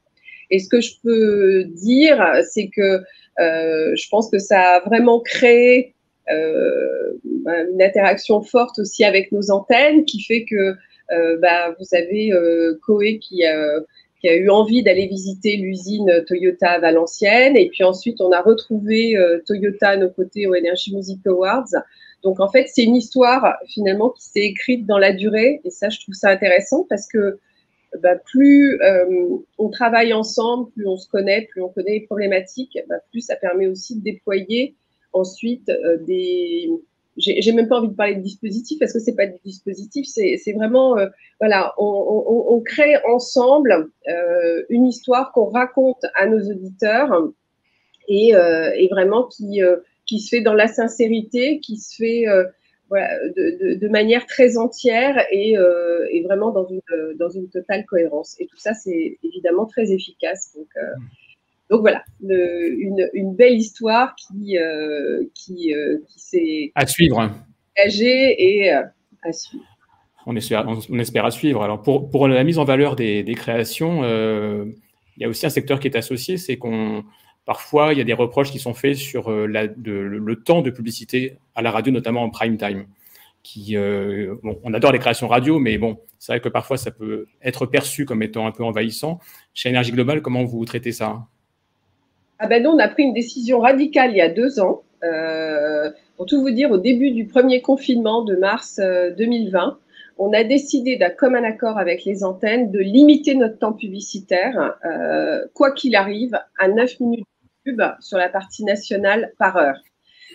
Et 0.49 0.59
ce 0.59 0.67
que 0.67 0.81
je 0.81 0.93
peux 1.03 1.63
dire, 1.63 2.41
c'est 2.51 2.69
que 2.69 3.01
euh, 3.39 3.95
je 3.95 4.09
pense 4.09 4.29
que 4.29 4.39
ça 4.39 4.75
a 4.75 4.79
vraiment 4.81 5.21
créé 5.21 5.87
euh, 5.87 6.00
bah, 6.27 7.63
une 7.71 7.81
interaction 7.81 8.41
forte 8.41 8.79
aussi 8.79 9.03
avec 9.03 9.31
nos 9.31 9.51
antennes 9.51 10.05
qui 10.05 10.21
fait 10.21 10.45
que 10.45 10.75
euh, 11.11 11.37
bah, 11.41 11.75
vous 11.77 11.95
avez 11.95 12.31
euh, 12.31 12.79
Koé 12.85 13.19
qui 13.19 13.43
a, 13.43 13.81
eu 14.23 14.49
envie 14.49 14.83
d'aller 14.83 15.07
visiter 15.07 15.57
l'usine 15.57 16.23
Toyota 16.27 16.71
à 16.71 16.79
Valenciennes. 16.79 17.57
Et 17.57 17.69
puis 17.69 17.83
ensuite, 17.83 18.21
on 18.21 18.31
a 18.31 18.41
retrouvé 18.41 19.17
euh, 19.17 19.39
Toyota 19.45 19.89
à 19.89 19.97
nos 19.97 20.09
côtés 20.09 20.47
au 20.47 20.53
Energy 20.53 20.95
Music 20.95 21.25
Awards. 21.25 21.73
Donc 22.23 22.39
en 22.39 22.49
fait, 22.49 22.67
c'est 22.67 22.83
une 22.83 22.95
histoire 22.95 23.55
finalement 23.73 24.11
qui 24.11 24.23
s'est 24.23 24.41
écrite 24.41 24.85
dans 24.85 24.99
la 24.99 25.11
durée 25.11 25.59
et 25.63 25.71
ça, 25.71 25.89
je 25.89 25.99
trouve 25.99 26.13
ça 26.13 26.29
intéressant 26.29 26.85
parce 26.87 27.07
que 27.07 27.39
bah, 27.99 28.15
plus 28.15 28.79
euh, 28.81 29.37
on 29.57 29.69
travaille 29.69 30.13
ensemble, 30.13 30.69
plus 30.71 30.87
on 30.87 30.97
se 30.97 31.09
connaît, 31.09 31.47
plus 31.51 31.61
on 31.61 31.69
connaît 31.69 31.93
les 31.93 32.05
problématiques, 32.05 32.77
plus 33.09 33.21
ça 33.21 33.35
permet 33.35 33.67
aussi 33.67 33.97
de 33.97 34.03
déployer 34.03 34.75
ensuite 35.13 35.69
euh, 35.69 35.97
des. 35.97 36.69
J'ai 37.17 37.51
même 37.51 37.67
pas 37.67 37.79
envie 37.79 37.89
de 37.89 37.93
parler 37.93 38.15
de 38.15 38.21
dispositifs 38.21 38.79
parce 38.79 38.93
que 38.93 38.99
c'est 38.99 39.15
pas 39.15 39.27
des 39.27 39.39
dispositifs, 39.43 40.07
c'est 40.07 40.53
vraiment 40.53 40.97
euh, 40.97 41.07
voilà, 41.41 41.73
on, 41.77 42.61
crée 42.65 42.95
ensemble 43.05 43.89
euh, 44.07 44.63
une 44.69 44.87
histoire 44.87 45.33
qu'on 45.33 45.49
raconte 45.49 46.05
à 46.15 46.25
nos 46.25 46.39
auditeurs 46.39 47.29
et, 48.07 48.33
euh, 48.33 48.71
et 48.75 48.87
vraiment 48.87 49.25
qui 49.25 49.59
qui 50.05 50.19
se 50.19 50.29
fait 50.29 50.41
dans 50.41 50.53
la 50.53 50.67
sincérité, 50.67 51.59
qui 51.59 51.77
se 51.77 51.95
fait 51.97 52.25
voilà, 52.87 53.19
de, 53.35 53.75
de, 53.75 53.87
manière 53.89 54.25
très 54.25 54.57
entière 54.57 55.25
et, 55.31 55.57
et, 56.11 56.23
vraiment 56.23 56.51
dans 56.51 56.67
une, 56.67 56.81
dans 57.17 57.29
une 57.29 57.49
totale 57.49 57.85
cohérence. 57.85 58.35
Et 58.39 58.47
tout 58.47 58.57
ça, 58.57 58.73
c'est 58.73 59.17
évidemment 59.23 59.65
très 59.65 59.91
efficace. 59.91 60.53
Donc, 60.55 60.67
euh, 60.77 60.81
mm. 60.81 61.07
Donc 61.71 61.81
voilà, 61.81 62.03
le, 62.21 62.69
une, 62.79 63.09
une, 63.13 63.35
belle 63.35 63.55
histoire 63.55 64.13
qui, 64.15 64.57
euh, 64.57 65.23
qui, 65.33 65.73
euh, 65.73 65.97
qui 66.07 66.19
s'est 66.19 66.71
à 66.75 66.85
suivre, 66.85 67.17
engagée 67.17 68.35
et 68.37 68.71
à 68.71 69.33
suivre. 69.33 69.63
On 70.27 70.35
espère, 70.35 70.67
on 70.67 70.99
espère 70.99 71.25
à 71.25 71.31
suivre. 71.31 71.63
Alors 71.63 71.81
pour, 71.81 72.11
pour 72.11 72.27
la 72.27 72.43
mise 72.43 72.59
en 72.59 72.65
valeur 72.65 72.95
des, 72.95 73.23
des 73.23 73.33
créations, 73.33 74.03
il 74.03 75.21
y 75.23 75.25
a 75.25 75.27
aussi 75.27 75.47
un 75.47 75.49
secteur 75.49 75.79
qui 75.79 75.87
est 75.87 75.97
associé, 75.97 76.37
c'est 76.37 76.57
qu'on 76.57 77.03
Parfois, 77.45 77.93
il 77.93 77.97
y 77.97 78.01
a 78.01 78.03
des 78.03 78.13
reproches 78.13 78.51
qui 78.51 78.59
sont 78.59 78.73
faits 78.73 78.95
sur 78.95 79.31
euh, 79.31 79.47
la, 79.47 79.67
de, 79.67 79.91
le 79.91 80.35
temps 80.43 80.61
de 80.61 80.69
publicité 80.69 81.37
à 81.55 81.61
la 81.61 81.71
radio, 81.71 81.91
notamment 81.91 82.23
en 82.23 82.29
prime 82.29 82.57
time. 82.57 82.85
Qui, 83.43 83.75
euh, 83.75 84.35
bon, 84.43 84.59
on 84.63 84.73
adore 84.75 84.91
les 84.91 84.99
créations 84.99 85.27
radio, 85.27 85.57
mais 85.57 85.79
bon, 85.79 85.99
c'est 86.19 86.33
vrai 86.33 86.39
que 86.39 86.49
parfois 86.49 86.77
ça 86.77 86.91
peut 86.91 87.25
être 87.41 87.65
perçu 87.65 88.05
comme 88.05 88.21
étant 88.21 88.45
un 88.45 88.51
peu 88.51 88.63
envahissant. 88.63 89.19
Chez 89.55 89.69
Énergie 89.69 89.91
Globale, 89.91 90.21
comment 90.21 90.45
vous 90.45 90.63
traitez 90.65 90.91
ça? 90.91 91.27
Ah 92.43 92.47
ben 92.47 92.63
nous, 92.63 92.71
on 92.71 92.79
a 92.79 92.87
pris 92.87 93.03
une 93.03 93.13
décision 93.13 93.59
radicale 93.59 94.09
il 94.11 94.17
y 94.17 94.21
a 94.21 94.27
deux 94.27 94.59
ans. 94.59 94.81
Euh, 95.03 95.91
pour 96.17 96.25
tout 96.25 96.41
vous 96.41 96.49
dire, 96.49 96.71
au 96.71 96.77
début 96.79 97.11
du 97.11 97.27
premier 97.27 97.61
confinement 97.61 98.23
de 98.23 98.35
mars 98.35 98.79
2020, 98.79 99.67
euh, 99.67 99.71
on 100.17 100.33
a 100.33 100.43
décidé 100.43 100.97
d'un 100.97 101.11
commun 101.11 101.43
accord 101.43 101.77
avec 101.77 102.03
les 102.03 102.23
antennes 102.23 102.71
de 102.71 102.79
limiter 102.79 103.35
notre 103.35 103.59
temps 103.59 103.73
publicitaire, 103.73 104.75
euh, 104.85 105.45
quoi 105.53 105.71
qu'il 105.71 105.95
arrive, 105.95 106.35
à 106.57 106.67
9 106.67 106.99
minutes 106.99 107.27
sur 107.99 108.17
la 108.17 108.29
partie 108.29 108.63
nationale 108.63 109.33
par 109.37 109.57
heure. 109.57 109.79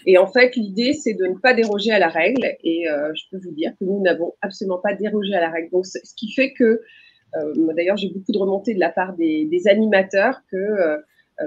Et 0.07 0.17
en 0.17 0.29
fait, 0.29 0.55
l'idée, 0.55 0.93
c'est 0.93 1.15
de 1.15 1.27
ne 1.27 1.35
pas 1.35 1.55
déroger 1.55 1.91
à 1.91 1.99
la 1.99 2.09
règle. 2.09 2.55
Et 2.63 2.89
euh, 2.89 3.13
je 3.15 3.25
peux 3.33 3.43
vous 3.43 3.53
dire 3.53 3.73
que 3.81 3.85
nous 3.85 4.01
n'avons 4.01 4.35
absolument 4.43 4.79
pas 4.79 4.95
dérogé 4.95 5.35
à 5.35 5.41
la 5.41 5.51
règle. 5.51 5.71
Donc, 5.71 5.87
ce 5.87 6.15
qui 6.17 6.33
fait 6.33 6.53
que, 6.53 6.83
euh, 7.35 7.73
d'ailleurs, 7.75 7.97
j'ai 7.97 8.11
beaucoup 8.11 8.31
de 8.31 8.39
remontées 8.39 8.75
de 8.75 8.81
la 8.81 8.91
part 8.91 9.15
des, 9.15 9.47
des 9.47 9.67
animateurs 9.67 10.43
que 10.53 10.57
euh, 10.57 10.99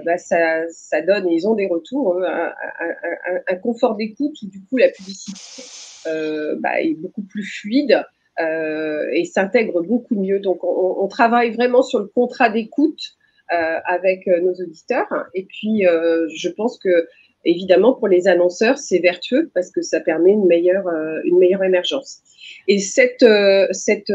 bah, 0.06 0.18
ça, 0.18 0.68
ça, 0.70 1.02
donne, 1.02 1.28
ils 1.30 1.48
ont 1.48 1.56
des 1.56 1.68
retours, 1.68 2.22
un, 2.24 2.54
un, 2.80 3.40
un, 3.48 3.56
confort 3.56 3.96
d'écoute 3.96 4.36
où 4.44 4.48
du 4.48 4.64
coup 4.66 4.78
la 4.78 4.90
publicité 4.90 5.64
euh, 6.08 6.56
bah, 6.60 6.82
est 6.82 6.94
beaucoup 6.94 7.24
plus 7.24 7.44
fluide 7.44 8.04
euh, 8.40 9.10
et 9.14 9.26
s'intègre 9.26 9.82
beaucoup 9.82 10.16
mieux. 10.16 10.40
Donc, 10.40 10.64
on, 10.64 10.98
on, 11.00 11.08
travaille 11.08 11.52
vraiment 11.52 11.82
sur 11.82 12.00
le 12.00 12.06
contrat 12.06 12.50
d'écoute 12.50 13.18
euh, 13.52 13.80
avec 13.86 14.28
euh, 14.28 14.42
nos 14.42 14.54
auditeurs. 14.54 15.26
Et 15.34 15.44
puis, 15.44 15.88
euh, 15.88 16.28
je 16.36 16.50
pense 16.50 16.78
que 16.78 17.08
évidemment 17.46 17.94
pour 17.94 18.08
les 18.08 18.28
annonceurs, 18.28 18.78
c'est 18.78 19.00
vertueux 19.00 19.50
parce 19.56 19.72
que 19.72 19.82
ça 19.82 20.00
permet 20.00 20.34
une 20.34 20.46
meilleure, 20.46 20.88
une 21.24 21.40
meilleure 21.40 21.64
émergence. 21.64 22.20
Et 22.68 22.78
cette, 22.80 23.26
cette 23.72 24.12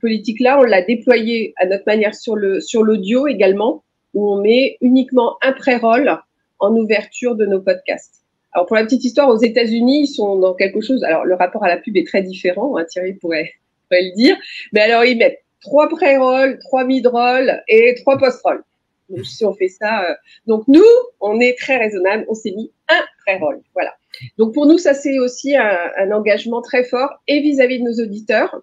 politique-là, 0.00 0.58
on 0.58 0.64
l'a 0.64 0.82
déployée 0.82 1.54
à 1.56 1.66
notre 1.66 1.84
manière 1.86 2.14
sur 2.14 2.34
le 2.34 2.60
sur 2.60 2.82
l'audio 2.82 3.28
également, 3.28 3.84
où 4.14 4.32
on 4.32 4.40
met 4.40 4.76
uniquement 4.80 5.36
un 5.42 5.52
pré-roll 5.52 6.18
en 6.58 6.76
ouverture 6.76 7.34
de 7.34 7.46
nos 7.46 7.60
podcasts. 7.60 8.22
Alors 8.52 8.66
pour 8.66 8.76
la 8.76 8.84
petite 8.84 9.04
histoire, 9.04 9.28
aux 9.28 9.38
États-Unis, 9.38 10.02
ils 10.02 10.06
sont 10.06 10.38
dans 10.38 10.54
quelque 10.54 10.80
chose. 10.80 11.02
Alors 11.04 11.24
le 11.24 11.34
rapport 11.34 11.64
à 11.64 11.68
la 11.68 11.78
pub 11.78 11.96
est 11.96 12.06
très 12.06 12.22
différent. 12.22 12.76
Hein, 12.76 12.84
Thierry 12.84 13.14
pourrait, 13.14 13.52
le 13.90 14.14
dire. 14.14 14.36
Mais 14.72 14.80
alors 14.80 15.04
ils 15.04 15.16
mettent 15.16 15.42
trois 15.60 15.88
pré-rolls, 15.88 16.58
trois 16.60 16.84
mid-rolls 16.84 17.62
et 17.68 17.94
trois 18.02 18.18
post-rolls. 18.18 18.62
Donc, 19.08 19.26
si 19.26 19.44
on 19.44 19.52
fait 19.52 19.68
ça, 19.68 20.04
euh, 20.04 20.14
donc 20.46 20.66
nous, 20.68 20.84
on 21.20 21.38
est 21.40 21.58
très 21.58 21.76
raisonnable, 21.76 22.24
on 22.28 22.34
s'est 22.34 22.52
mis 22.52 22.70
un 22.88 23.00
pré-roll. 23.24 23.60
Voilà. 23.74 23.94
Donc 24.38 24.54
pour 24.54 24.66
nous, 24.66 24.78
ça 24.78 24.94
c'est 24.94 25.18
aussi 25.18 25.56
un, 25.56 25.78
un, 25.98 26.12
engagement 26.12 26.62
très 26.62 26.84
fort 26.84 27.10
et 27.28 27.40
vis-à-vis 27.40 27.78
de 27.78 27.84
nos 27.84 28.02
auditeurs. 28.02 28.60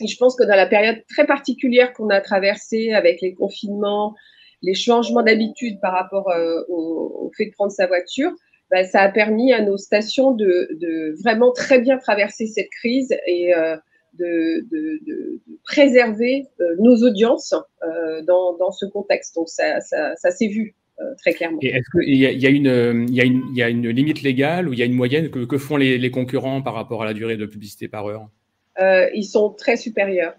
Et 0.00 0.06
je 0.06 0.16
pense 0.16 0.36
que 0.36 0.44
dans 0.44 0.56
la 0.56 0.66
période 0.66 1.02
très 1.08 1.26
particulière 1.26 1.92
qu'on 1.92 2.10
a 2.10 2.20
traversée 2.20 2.92
avec 2.92 3.20
les 3.20 3.34
confinements, 3.34 4.14
les 4.62 4.74
changements 4.74 5.22
d'habitude 5.22 5.80
par 5.80 5.92
rapport 5.92 6.30
euh, 6.30 6.62
au, 6.68 7.26
au, 7.26 7.32
fait 7.36 7.46
de 7.46 7.52
prendre 7.52 7.72
sa 7.72 7.86
voiture, 7.86 8.32
bah, 8.70 8.84
ça 8.84 9.00
a 9.00 9.08
permis 9.10 9.52
à 9.52 9.62
nos 9.62 9.76
stations 9.76 10.32
de, 10.32 10.68
de, 10.80 11.14
vraiment 11.22 11.52
très 11.52 11.80
bien 11.80 11.98
traverser 11.98 12.46
cette 12.46 12.70
crise 12.70 13.14
et 13.26 13.54
euh, 13.54 13.76
de, 14.14 14.66
de, 14.70 14.98
de, 15.06 15.40
préserver 15.64 16.46
euh, 16.60 16.74
nos 16.78 16.96
audiences 17.02 17.54
dans, 18.26 18.56
dans, 18.56 18.72
ce 18.72 18.86
contexte. 18.86 19.34
Donc 19.36 19.48
ça, 19.48 19.80
ça, 19.80 20.16
ça 20.16 20.30
s'est 20.30 20.48
vu 20.48 20.74
très 21.18 21.34
clairement. 21.34 21.58
Et 21.60 21.68
est-ce 21.68 21.90
qu'il 21.90 22.14
y, 22.14 22.20
y, 22.20 22.46
a 22.46 22.50
une, 22.50 23.06
y, 23.10 23.20
a 23.20 23.24
une, 23.24 23.42
y 23.54 23.62
a 23.62 23.68
une 23.68 23.88
limite 23.90 24.22
légale 24.22 24.68
ou 24.68 24.72
il 24.72 24.78
y 24.78 24.82
a 24.82 24.86
une 24.86 24.94
moyenne 24.94 25.30
que, 25.30 25.44
que 25.44 25.58
font 25.58 25.76
les, 25.76 25.98
les, 25.98 26.10
concurrents 26.10 26.62
par 26.62 26.74
rapport 26.74 27.02
à 27.02 27.04
la 27.04 27.12
durée 27.12 27.36
de 27.36 27.46
publicité 27.46 27.86
par 27.86 28.06
heure? 28.06 28.28
Ils 29.14 29.24
sont 29.24 29.50
très 29.50 29.76
supérieurs. 29.76 30.34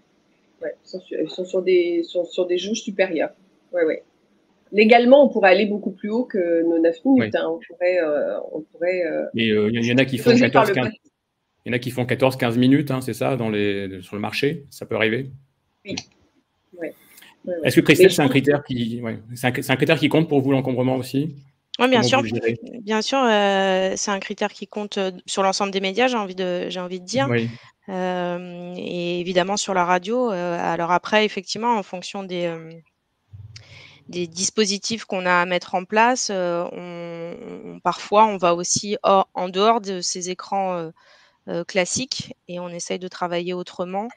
Ouais, 0.62 0.74
ils, 0.84 0.90
sont 0.90 1.00
sur, 1.00 1.22
ils 1.22 1.30
sont 1.30 1.46
sur 1.46 1.62
des, 1.62 2.04
sont 2.04 2.26
sur 2.26 2.48
des 2.48 2.58
supérieurs. 2.58 3.32
Ouais, 3.72 3.86
ouais. 3.86 4.04
Légalement, 4.72 5.26
on 5.26 5.30
pourrait 5.30 5.52
aller 5.52 5.66
beaucoup 5.66 5.92
plus 5.92 6.10
haut 6.10 6.26
que 6.26 6.64
nos 6.64 6.80
9 6.80 6.96
minutes. 7.06 7.34
Oui. 7.34 7.40
Hein. 7.40 7.48
On 7.50 7.60
pourrait. 7.60 8.00
Euh, 8.00 8.40
on 8.52 8.62
pourrait 8.62 9.06
euh, 9.06 9.26
Mais 9.34 9.46
il 9.46 9.52
euh, 9.52 9.70
y 9.72 9.94
en 9.94 9.98
a 9.98 10.06
qui 10.06 10.18
font 10.18 10.32
14-15 10.32 10.92
il 11.66 11.72
y 11.72 11.74
en 11.74 11.76
a 11.76 11.80
qui 11.80 11.92
font 11.92 12.06
14-15 12.06 12.58
minutes, 12.58 12.92
hein, 12.92 13.02
c'est 13.02 13.14
ça, 13.14 13.36
dans 13.36 13.50
les, 13.50 14.02
sur 14.02 14.16
le 14.16 14.22
marché 14.22 14.64
Ça 14.70 14.86
peut 14.86 14.96
arriver? 14.96 15.30
Oui. 15.84 15.96
Ouais. 16.80 16.94
Ouais, 17.44 17.54
Est-ce 17.66 17.76
que 17.76 17.82
Christelle, 17.82 18.10
c'est 18.10 18.22
un, 18.22 18.30
critère 18.30 18.64
qui, 18.64 19.02
ouais, 19.02 19.20
c'est 19.36 19.48
un, 19.48 19.74
un, 19.74 19.76
critère 19.76 20.00
qui 20.00 20.08
compte 20.08 20.30
pour 20.30 20.40
vous 20.40 20.52
l'encombrement 20.52 20.96
aussi? 20.96 21.36
Oui, 21.80 21.90
bien 21.90 22.04
sûr. 22.04 22.24
Bien 22.84 23.02
sûr, 23.02 23.20
euh, 23.20 23.94
c'est 23.98 24.12
un 24.12 24.20
critère 24.20 24.54
qui 24.54 24.66
compte 24.66 24.98
sur 25.26 25.44
l'ensemble 25.44 25.72
des 25.72 25.82
médias, 25.82 26.08
j'ai 26.08 26.16
envie 26.16 26.36
de, 26.36 26.70
j'ai 26.70 26.80
envie 26.80 27.02
de 27.02 27.06
dire. 27.06 27.28
Oui. 27.30 27.50
Euh, 27.90 28.74
et 28.76 29.20
évidemment 29.20 29.58
sur 29.58 29.74
la 29.74 29.86
radio. 29.86 30.32
Euh, 30.32 30.58
alors 30.60 30.92
après, 30.92 31.26
effectivement, 31.26 31.78
en 31.78 31.84
fonction 31.84 32.24
des, 32.24 32.46
euh, 32.46 32.72
des 34.10 34.28
dispositifs 34.28 35.06
qu'on 35.06 35.26
a 35.26 35.42
à 35.42 35.46
mettre 35.46 35.76
en 35.76 35.86
place, 35.86 36.30
on, 36.32 36.70
on, 36.74 37.80
parfois 37.82 38.26
on 38.26 38.38
va 38.38 38.56
aussi 38.56 38.98
hors, 39.04 39.30
en 39.34 39.50
dehors 39.50 39.82
de 39.82 40.02
ces 40.02 40.30
écrans 40.30 40.92
classiques 41.68 42.36
et 42.48 42.60
on 42.60 42.70
essaye 42.70 43.00
de 43.00 43.08
travailler 43.08 43.54
autrement 43.54 44.08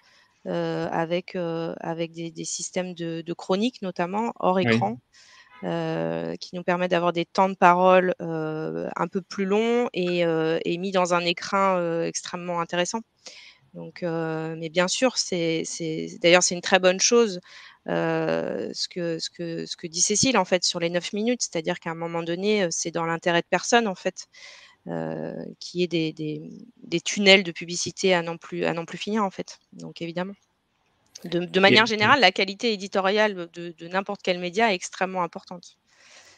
avec, 0.45 1.37
avec 1.37 2.13
des, 2.13 2.45
systèmes 2.45 2.95
de, 2.95 3.23
de, 3.23 3.33
chronique 3.33 3.83
notamment 3.83 4.33
hors 4.39 4.59
écran. 4.59 4.99
qui 5.63 6.57
nous 6.57 6.63
permettent 6.63 6.93
d'avoir 6.93 7.13
des 7.13 7.25
temps 7.25 7.49
de 7.49 7.55
parole 7.55 8.15
un 8.21 9.09
peu 9.09 9.21
plus 9.23 9.45
longs 9.45 9.89
et, 9.93 10.21
et, 10.21 10.79
mis 10.79 10.93
dans 10.93 11.15
un 11.15 11.21
écran 11.21 12.03
extrêmement 12.03 12.61
intéressant. 12.61 13.01
Donc, 13.75 14.03
mais 14.03 14.69
bien 14.69 14.89
sûr, 14.89 15.17
c'est, 15.17 15.65
d'ailleurs 16.23 16.43
c'est 16.43 16.55
une 16.55 16.61
très 16.61 16.79
bonne 16.79 17.01
chose 17.01 17.41
ce, 17.87 18.89
que, 18.89 19.19
ce, 19.19 19.31
que, 19.31 19.67
ce 19.67 19.77
que 19.77 19.87
dit 19.87 20.01
Cécile 20.01 20.37
en 20.39 20.45
fait 20.45 20.65
sur 20.65 20.81
les 20.81 20.91
9 20.91 21.13
minutes, 21.13 21.43
c'est-à-dire 21.43 21.81
qu'à 21.81 21.91
un 21.91 21.95
moment 21.95 22.23
donné, 22.23 22.67
c'est 22.71 22.91
dans 22.91 23.07
l'intérêt 23.07 23.41
de 23.41 23.47
personne 23.49 23.87
en 23.87 23.95
fait. 23.95 24.29
Euh, 24.87 25.35
qui 25.59 25.83
est 25.83 25.87
des, 25.87 26.15
des, 26.83 27.01
tunnels 27.03 27.43
de 27.43 27.53
publicité 27.53 28.15
à 28.15 28.23
non 28.23 28.39
plus, 28.39 28.65
à 28.65 28.73
non 28.73 28.87
plus 28.87 28.97
finir, 28.97 29.23
en 29.23 29.31
fait. 29.31 29.59
Donc, 29.75 30.01
évidemment. 30.01 30.33
De, 31.25 31.61
manière 31.61 31.85
générale, 31.85 32.19
la 32.21 32.33
qualité 32.33 32.73
éditoriale 32.73 33.49
de, 33.53 33.75
n'importe 33.89 34.23
quel 34.25 34.39
média 34.39 34.73
est 34.73 34.75
extrêmement 34.75 35.23
importante. 35.23 35.77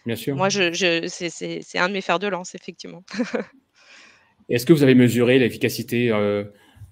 Bien 0.07 0.17
sûr. 0.17 0.35
Moi, 0.35 0.49
je, 0.49 0.73
je 0.73 1.07
c'est 1.07 1.79
un 1.79 1.89
de 1.89 1.95
mes 1.95 2.01
fers 2.01 2.19
de 2.19 2.27
lance, 2.27 2.57
effectivement. 2.57 3.05
Est-ce 4.49 4.67
que 4.67 4.73
vous 4.73 4.83
avez 4.83 4.97
mesuré 4.97 5.39
l'efficacité 5.39 6.11
euh, 6.11 6.43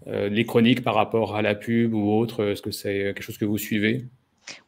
euh, 0.07 0.29
les 0.29 0.47
chroniques 0.47 0.85
par 0.85 0.95
rapport 0.95 1.35
à 1.35 1.43
la 1.43 1.57
pub 1.57 1.95
ou 1.95 2.13
autre? 2.13 2.53
Est-ce 2.53 2.63
que 2.63 2.71
c'est 2.71 3.13
quelque 3.13 3.23
chose 3.23 3.39
que 3.39 3.45
vous 3.45 3.59
suivez? 3.59 4.07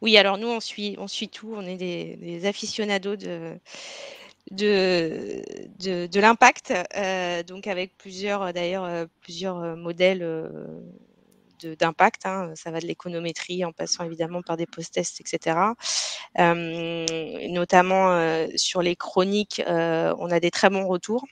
Oui, 0.01 0.17
alors 0.17 0.37
nous, 0.37 0.47
on 0.47 0.59
suit, 0.59 0.97
tout. 1.31 1.53
On 1.55 1.65
est 1.65 1.77
des, 1.77 2.45
aficionados 2.45 3.17
de, 4.51 6.19
l'impact, 6.19 6.73
euh, 6.95 7.43
donc 7.43 7.67
avec 7.67 7.97
plusieurs, 7.97 8.53
d'ailleurs, 8.53 8.85
euh, 8.85 9.05
plusieurs 9.21 9.59
euh, 9.59 9.75
modèles 9.75 10.49
d'impact. 11.79 12.25
Hein. 12.25 12.51
Ça 12.55 12.71
va 12.71 12.79
de 12.79 12.85
l'économétrie 12.85 13.63
en 13.63 13.71
passant 13.71 14.03
évidemment 14.03 14.41
par 14.41 14.57
des 14.57 14.65
post-tests, 14.65 15.21
etc. 15.21 15.57
notamment 16.37 18.47
sur 18.55 18.81
les 18.81 18.95
chroniques, 18.95 19.61
on 19.65 20.31
a 20.31 20.39
des 20.41 20.51
très 20.51 20.69
bons 20.69 20.87
retours. 20.87 21.25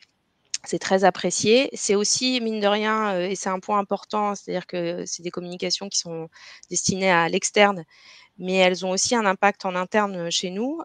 C'est 0.64 0.80
très 0.80 1.04
apprécié. 1.04 1.70
C'est 1.74 1.96
aussi, 1.96 2.40
mine 2.40 2.60
de 2.60 2.68
rien, 2.68 3.20
et 3.20 3.36
c'est 3.36 3.50
un 3.50 3.60
point 3.60 3.80
important, 3.80 4.36
c'est-à-dire 4.36 4.68
que 4.68 5.04
c'est 5.06 5.24
des 5.24 5.32
communications 5.32 5.90
qui 5.90 5.98
sont 5.98 6.30
destinées 6.70 7.12
à 7.12 7.28
l'externe 7.28 7.84
mais 8.42 8.56
elles 8.56 8.86
ont 8.86 8.90
aussi 8.90 9.16
un 9.16 9.26
impact 9.26 9.66
en 9.66 9.76
interne 9.76 10.30
chez 10.32 10.50
nous. 10.50 10.82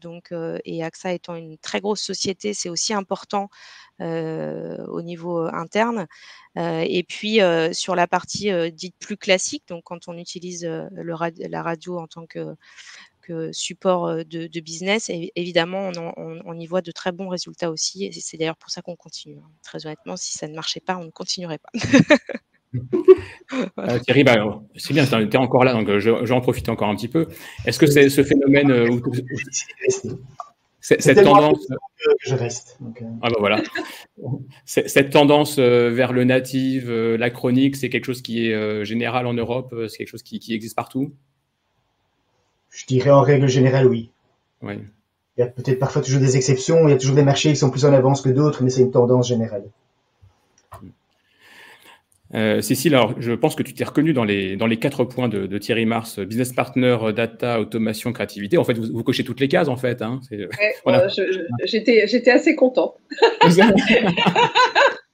donc, 0.00 0.32
et 0.64 0.82
AXA 0.82 1.12
étant 1.12 1.34
une 1.36 1.58
très 1.58 1.80
grosse 1.80 2.00
société, 2.00 2.54
c'est 2.54 2.70
aussi 2.70 2.94
important 2.94 3.48
au 4.00 5.02
niveau 5.02 5.40
interne. 5.52 6.06
et 6.56 7.04
puis 7.06 7.40
sur 7.72 7.94
la 7.94 8.06
partie 8.06 8.50
dite 8.72 8.96
plus 8.98 9.16
classique, 9.16 9.64
donc 9.68 9.84
quand 9.84 10.08
on 10.08 10.16
utilise 10.16 10.64
la 10.64 11.62
radio 11.62 11.98
en 11.98 12.06
tant 12.06 12.26
que, 12.26 12.56
support 13.52 14.24
de, 14.24 14.60
business, 14.60 15.10
évidemment, 15.10 15.90
on, 16.16 16.58
y 16.58 16.66
voit 16.66 16.80
de 16.80 16.90
très 16.90 17.12
bons 17.12 17.28
résultats 17.28 17.70
aussi. 17.70 18.06
Et 18.06 18.12
c'est 18.12 18.38
d'ailleurs 18.38 18.56
pour 18.56 18.70
ça 18.70 18.80
qu'on 18.80 18.96
continue. 18.96 19.38
Hein. 19.38 19.50
Très 19.62 19.84
honnêtement, 19.84 20.16
si 20.16 20.38
ça 20.38 20.48
ne 20.48 20.54
marchait 20.54 20.80
pas, 20.80 20.96
on 20.96 21.04
ne 21.04 21.10
continuerait 21.10 21.58
pas. 21.58 21.70
Euh, 23.78 23.98
Thierry, 24.00 24.24
bah, 24.24 24.60
c'est 24.76 24.92
bien, 24.92 25.06
tu 25.06 25.14
es 25.14 25.36
encore 25.36 25.64
là, 25.64 25.72
donc 25.72 25.88
euh, 25.88 26.00
je, 26.00 26.10
vais 26.10 26.32
en 26.32 26.40
profiter 26.40 26.70
encore 26.70 26.88
un 26.88 26.96
petit 26.96 27.08
peu. 27.08 27.28
Est-ce 27.64 27.78
que 27.78 27.86
c'est 27.86 28.10
ce 28.10 28.22
phénomène 28.22 28.70
euh, 28.70 28.86
cette 30.80 31.22
tendance 31.22 31.66
je 32.20 32.34
reste. 32.34 32.78
Ah 33.22 33.28
bah 33.30 33.36
voilà. 33.38 33.62
cette 34.64 35.10
tendance 35.10 35.58
vers 35.58 36.12
le 36.12 36.24
native, 36.24 36.90
la 36.90 37.30
chronique, 37.30 37.76
c'est 37.76 37.88
quelque 37.88 38.04
chose 38.04 38.22
qui 38.22 38.46
est 38.46 38.84
général 38.84 39.26
en 39.26 39.34
Europe, 39.34 39.74
c'est 39.88 39.98
quelque 39.98 40.10
chose 40.10 40.22
qui, 40.22 40.54
existe 40.54 40.76
partout? 40.76 41.12
Je 42.70 42.86
dirais 42.86 43.10
en 43.10 43.22
règle 43.22 43.48
générale 43.48 43.86
oui. 43.86 44.10
Oui. 44.62 44.74
Il 45.36 45.40
y 45.40 45.44
a 45.44 45.46
peut-être 45.46 45.78
parfois 45.78 46.02
toujours 46.02 46.20
des 46.20 46.36
exceptions, 46.36 46.86
il 46.86 46.90
y 46.90 46.94
a 46.94 46.98
toujours 46.98 47.16
des 47.16 47.22
marchés 47.22 47.50
qui 47.50 47.56
sont 47.56 47.70
plus 47.70 47.84
en 47.84 47.92
avance 47.92 48.22
que 48.22 48.28
d'autres, 48.28 48.62
mais 48.62 48.70
c'est 48.70 48.82
une 48.82 48.90
tendance 48.90 49.28
générale. 49.28 49.64
Euh, 52.34 52.60
Cécile, 52.60 52.94
alors 52.94 53.14
je 53.18 53.32
pense 53.32 53.54
que 53.54 53.62
tu 53.62 53.72
t'es 53.72 53.84
reconnu 53.84 54.12
dans 54.12 54.24
les, 54.24 54.56
dans 54.56 54.66
les 54.66 54.78
quatre 54.78 55.04
points 55.04 55.28
de, 55.28 55.46
de, 55.46 55.58
Thierry 55.58 55.86
Mars, 55.86 56.18
business 56.20 56.52
partner, 56.52 56.98
data, 57.14 57.60
automation, 57.60 58.12
créativité. 58.12 58.58
En 58.58 58.64
fait, 58.64 58.74
vous, 58.74 58.86
vous 58.92 59.02
cochez 59.02 59.24
toutes 59.24 59.40
les 59.40 59.48
cases, 59.48 59.68
en 59.68 59.76
fait. 59.76 60.02
Hein. 60.02 60.20
Euh, 60.32 61.08
j'étais 61.64 62.30
assez 62.30 62.54
content. 62.54 62.96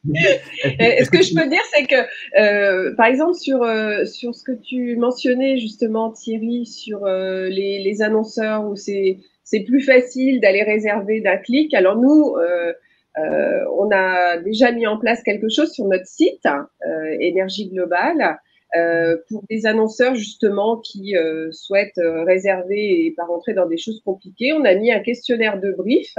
ce 0.05 1.11
que 1.11 1.23
je 1.23 1.35
peux 1.35 1.49
dire, 1.49 1.63
c'est 1.73 1.87
que, 1.87 1.95
euh, 2.39 2.95
par 2.97 3.07
exemple, 3.07 3.35
sur, 3.35 3.63
euh, 3.63 4.05
sur 4.05 4.35
ce 4.35 4.43
que 4.45 4.53
tu 4.53 4.97
mentionnais 4.97 5.59
justement, 5.59 6.11
Thierry, 6.11 6.67
sur 6.67 7.07
euh, 7.07 7.49
les, 7.49 7.81
les, 7.83 8.03
annonceurs 8.03 8.67
où 8.67 8.77
c'est 8.77 9.21
plus 9.67 9.83
facile 9.83 10.41
d'aller 10.41 10.63
réserver 10.63 11.21
d'un 11.21 11.37
clic. 11.37 11.73
Alors 11.75 11.97
nous, 11.97 12.37
euh, 13.19 13.65
on 13.79 13.91
a 13.93 14.39
déjà 14.39 14.73
mis 14.73 14.87
en 14.87 14.99
place 14.99 15.23
quelque 15.23 15.49
chose 15.49 15.73
sur 15.73 15.85
notre 15.87 16.07
site, 16.07 16.47
euh, 16.47 17.17
Énergie 17.21 17.69
Globale, 17.69 18.39
euh, 18.77 19.17
pour 19.29 19.45
des 19.49 19.67
annonceurs 19.67 20.17
justement 20.17 20.79
qui 20.79 21.15
souhaitent 21.53 22.01
réserver 22.27 23.07
et 23.07 23.15
pas 23.17 23.25
rentrer 23.25 23.55
dans 23.55 23.67
des 23.67 23.79
choses 23.79 24.03
compliquées. 24.05 24.53
On 24.53 24.65
a 24.65 24.75
mis 24.75 24.93
un 24.93 25.01
questionnaire 25.01 25.61
de 25.61 25.73
brief 25.73 26.15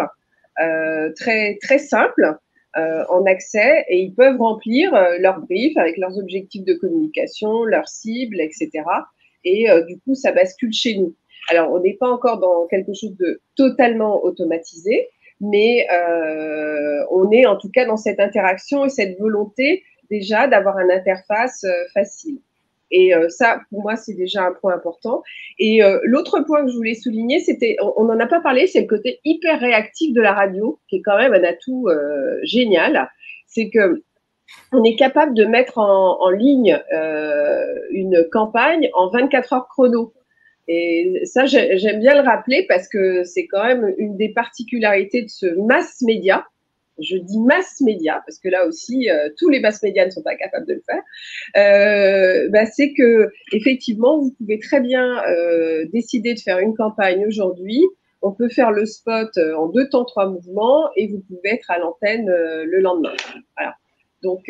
très 1.18 1.58
très 1.62 1.80
simple 1.80 2.38
en 2.76 3.26
accès 3.26 3.86
et 3.89 4.00
ils 4.00 4.14
peuvent 4.14 4.39
remplir 4.39 4.93
leur 5.20 5.41
brief 5.41 5.76
avec 5.76 5.98
leurs 5.98 6.18
objectifs 6.18 6.64
de 6.64 6.74
communication, 6.76 7.66
leurs 7.66 7.89
cibles, 7.89 8.39
etc. 8.39 8.70
Et 9.43 9.68
du 9.88 10.00
coup, 10.00 10.16
ça 10.16 10.32
bascule 10.32 10.72
chez 10.72 10.98
nous. 10.98 11.14
Alors, 11.52 11.74
on 11.74 11.82
n'est 11.82 11.98
pas 12.00 12.10
encore 12.10 12.39
dans 12.39 12.68
quelque 12.68 12.93
chose 12.93 13.18
de 13.18 13.41
totalement 13.58 14.24
automatisé, 14.24 15.10
mais 15.42 15.88
euh, 15.92 17.06
on 17.12 17.32
est 17.32 17.46
en 17.46 17.58
tout 17.58 17.70
cas 17.70 17.86
dans 17.86 17.98
cette 17.98 18.20
interaction 18.20 18.86
et 18.86 18.90
cette 18.90 19.20
volonté 19.20 19.84
déjà 20.10 20.48
d'avoir 20.48 20.80
une 20.80 20.92
interface 20.92 21.64
euh, 21.64 21.84
facile. 21.94 22.40
Et 22.92 23.16
euh, 23.16 23.28
ça, 23.30 23.62
pour 23.72 23.82
moi, 23.82 23.96
c'est 23.96 24.14
déjà 24.14 24.44
un 24.44 24.54
point 24.54 24.74
important. 24.74 25.24
Et 25.58 25.82
l'autre 26.04 26.42
point 26.42 26.64
que 26.64 26.72
je 26.72 26.76
voulais 26.76 26.94
souligner, 26.94 27.40
c'était, 27.40 27.76
on 27.82 28.04
n'en 28.04 28.20
a 28.20 28.28
pas 28.28 28.40
parlé, 28.40 28.68
c'est 28.68 28.82
le 28.82 28.88
côté 28.88 29.20
hyper 29.26 29.60
réactif 29.60 30.14
de 30.14 30.22
la 30.22 30.34
radio, 30.34 30.80
qui 30.88 30.98
est 30.98 31.02
quand 31.02 31.18
même 31.18 31.34
un 31.34 31.44
atout 31.44 31.90
génial. 32.44 33.10
C'est 33.48 33.70
que 33.70 34.04
on 34.72 34.84
est 34.84 34.96
capable 34.96 35.34
de 35.34 35.46
mettre 35.46 35.80
en, 35.80 36.22
en 36.22 36.30
ligne 36.30 36.80
une 37.90 38.24
campagne 38.32 38.90
en 38.94 39.10
24 39.10 39.54
heures 39.54 39.68
chrono. 39.68 40.14
Et 40.68 41.22
ça, 41.26 41.45
j'aime 41.45 41.99
bien 41.99 42.16
le 42.16 42.28
rappeler 42.28 42.66
parce 42.68 42.88
que 42.88 43.24
c'est 43.24 43.45
quand 43.47 43.63
même 43.63 43.93
une 43.97 44.18
des 44.18 44.30
particularités 44.30 45.24
de 45.24 45.30
ce 45.30 45.45
mass 45.45 46.01
média. 46.01 46.45
Je 46.97 47.18
dis 47.18 47.39
mass 47.39 47.82
média 47.82 48.24
parce 48.26 48.39
que 48.39 48.47
là 48.47 48.66
aussi, 48.66 49.09
euh, 49.09 49.30
tous 49.38 49.49
les 49.49 49.59
mass 49.59 49.84
médias 49.84 50.05
ne 50.05 50.11
sont 50.11 50.24
pas 50.24 50.36
capables 50.36 50.66
de 50.66 50.74
le 50.74 50.84
faire. 50.86 51.01
Euh, 51.57 52.49
bah, 52.49 52.66
c'est 52.66 52.93
que 52.93 53.30
effectivement, 53.51 54.20
vous 54.20 54.32
pouvez 54.32 54.59
très 54.59 54.80
bien 54.80 55.22
euh, 55.26 55.86
décider 55.91 56.34
de 56.34 56.39
faire 56.39 56.57
une 56.59 56.74
campagne 56.74 57.26
aujourd'hui. 57.28 57.84
On 58.22 58.32
peut 58.32 58.49
faire 58.49 58.72
le 58.72 58.86
spot 58.86 59.38
en 59.38 59.68
deux 59.68 59.88
temps, 59.89 60.05
trois 60.05 60.28
mouvements 60.28 60.89
et 60.95 61.07
vous 61.07 61.20
pouvez 61.28 61.53
être 61.53 61.70
à 61.70 61.78
l'antenne 61.78 62.26
le 62.28 62.80
lendemain. 62.80 63.13
Voilà. 63.55 63.76
Donc, 64.24 64.45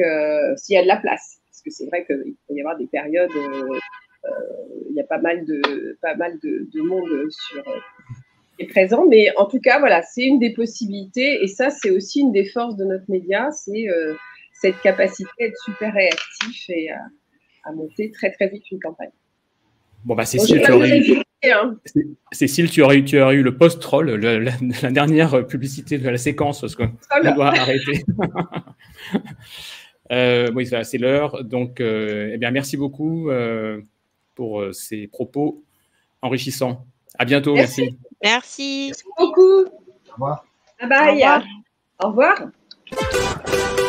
s'il 0.56 0.76
y 0.76 0.78
a 0.78 0.84
de 0.84 0.88
la 0.88 0.96
place, 0.96 1.40
parce 1.50 1.62
que 1.62 1.72
c'est 1.72 1.86
vrai 1.88 2.06
qu'il 2.06 2.36
peut 2.48 2.54
y 2.54 2.62
avoir 2.62 2.78
des 2.78 2.88
périodes 2.88 3.32
il 4.96 5.00
y 5.00 5.02
a 5.02 5.04
pas 5.04 5.20
mal 5.20 5.46
de, 5.46 5.98
pas 6.02 6.16
mal 6.16 6.40
de, 6.42 6.82
monde 6.82 7.30
sur, 7.30 7.68
euh, 7.68 7.80
qui 8.58 8.64
est 8.64 8.68
présent. 8.68 9.06
Mais 9.08 9.36
en 9.38 9.46
tout 9.46 9.60
cas, 9.60 9.80
voilà, 9.80 10.02
c'est 10.04 10.24
une 10.24 10.40
des 10.40 10.54
possibilités. 10.54 11.44
Et 11.44 11.48
ça, 11.48 11.70
c'est 11.70 11.90
aussi 11.90 12.22
une 12.22 12.32
des 12.32 12.46
forces 12.46 12.78
de 12.78 12.86
notre 12.86 13.04
média, 13.10 13.50
c'est 13.52 13.90
euh, 13.90 14.14
cette 14.54 14.80
capacité 14.82 15.30
à 15.42 15.46
être 15.46 15.58
super 15.66 15.94
réactif 15.94 16.70
et 16.70 16.90
à, 16.92 17.72
monter 17.74 18.12
très 18.12 18.32
très 18.32 18.48
vite 18.48 18.64
une 18.72 18.80
campagne. 18.80 19.10
Bon, 20.06 20.16
bah, 20.16 20.24
Cécile, 20.24 20.62
tu 20.64 20.72
aurais, 20.72 21.00
eu... 21.00 21.18
Hein. 21.46 21.78
Cécile, 22.32 22.70
tu 22.70 22.84
aurais, 22.84 23.04
tu 23.04 23.20
aurais 23.20 23.36
eu 23.36 23.42
le 23.42 23.58
post-troll, 23.58 24.12
la, 24.12 24.92
dernière 24.92 25.46
publicité 25.48 25.98
de 25.98 26.08
la 26.08 26.18
séquence, 26.18 26.62
parce 26.62 26.76
qu'on 26.76 26.92
doit 27.36 27.48
arrêter. 27.48 28.06
oui, 30.54 30.68
c'est 30.68 30.98
l'heure. 31.00 31.44
Donc, 31.44 31.82
eh 31.82 32.38
bien, 32.38 32.52
merci 32.52 32.78
beaucoup 32.78 33.32
pour 34.36 34.62
euh, 34.62 34.74
ces 34.74 35.08
propos 35.08 35.64
enrichissants. 36.22 36.86
À 37.18 37.26
bientôt, 37.26 37.56
merci. 37.56 37.98
Merci. 38.24 38.88
Merci, 38.88 39.04
beaucoup. 39.18 39.64
Au 39.64 40.14
revoir. 40.14 40.46
Bye 40.80 40.90
bye. 40.90 41.44
Au 42.04 42.10
revoir. 42.10 42.42
Au 42.44 43.68
revoir. 43.68 43.82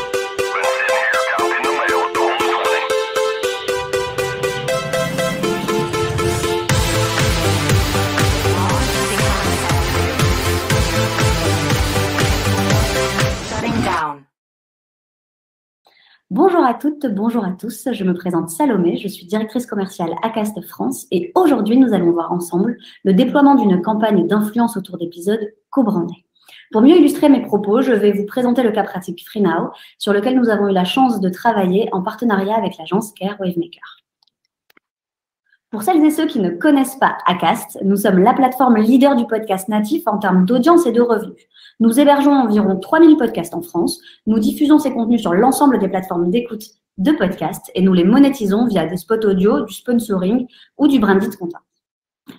Bonjour 16.31 16.65
à 16.65 16.75
toutes, 16.75 17.07
bonjour 17.07 17.45
à 17.45 17.53
tous. 17.53 17.87
Je 17.93 18.03
me 18.03 18.13
présente 18.13 18.51
Salomé, 18.51 18.97
je 18.97 19.07
suis 19.07 19.27
directrice 19.27 19.65
commerciale 19.65 20.13
à 20.25 20.31
Cast 20.31 20.61
France 20.61 21.07
et 21.13 21.31
aujourd'hui 21.37 21.77
nous 21.77 21.95
allons 21.95 22.11
voir 22.11 22.33
ensemble 22.33 22.79
le 23.05 23.15
déploiement 23.15 23.55
d'une 23.55 23.81
campagne 23.81 24.27
d'influence 24.27 24.77
autour 24.77 24.99
d'épisodes 24.99 25.55
co-brandés. 25.71 26.27
Pour 26.73 26.83
mieux 26.83 26.97
illustrer 26.97 27.29
mes 27.29 27.43
propos, 27.43 27.81
je 27.81 27.93
vais 27.93 28.11
vous 28.11 28.27
présenter 28.27 28.65
le 28.65 28.73
cas 28.73 28.83
pratique 28.83 29.25
FreeNow 29.25 29.71
sur 29.99 30.13
lequel 30.13 30.37
nous 30.37 30.49
avons 30.49 30.69
eu 30.69 30.73
la 30.73 30.85
chance 30.85 31.21
de 31.21 31.29
travailler 31.29 31.89
en 31.93 32.03
partenariat 32.03 32.57
avec 32.57 32.77
l'agence 32.77 33.13
Care 33.13 33.39
Wavemaker. 33.39 34.03
Pour 35.71 35.85
celles 35.85 36.05
et 36.05 36.11
ceux 36.11 36.27
qui 36.27 36.41
ne 36.41 36.51
connaissent 36.51 36.97
pas 36.97 37.19
Acast, 37.27 37.79
nous 37.85 37.97
sommes 37.97 38.19
la 38.19 38.35
plateforme 38.35 38.79
leader 38.79 39.15
du 39.15 39.27
podcast 39.27 39.69
natif 39.69 40.03
en 40.09 40.19
termes 40.19 40.45
d'audience 40.45 40.87
et 40.87 40.93
de 40.93 41.03
revenus. 41.03 41.47
Nous 41.79 42.01
hébergeons 42.01 42.33
environ 42.33 42.79
3000 42.79 43.17
podcasts 43.19 43.55
en 43.55 43.61
France. 43.61 44.01
Nous 44.27 44.39
diffusons 44.39 44.79
ces 44.79 44.93
contenus 44.93 45.21
sur 45.21 45.35
l'ensemble 45.35 45.79
des 45.79 45.89
plateformes 45.89 46.31
d'écoute 46.31 46.65
de 46.97 47.13
podcasts 47.13 47.71
et 47.75 47.83
nous 47.83 47.93
les 47.93 48.05
monétisons 48.05 48.67
via 48.67 48.87
des 48.87 48.97
spots 48.97 49.27
audio, 49.27 49.61
du 49.67 49.75
sponsoring 49.75 50.47
ou 50.79 50.89
du 50.89 50.99
branded 50.99 51.37
content. 51.37 51.59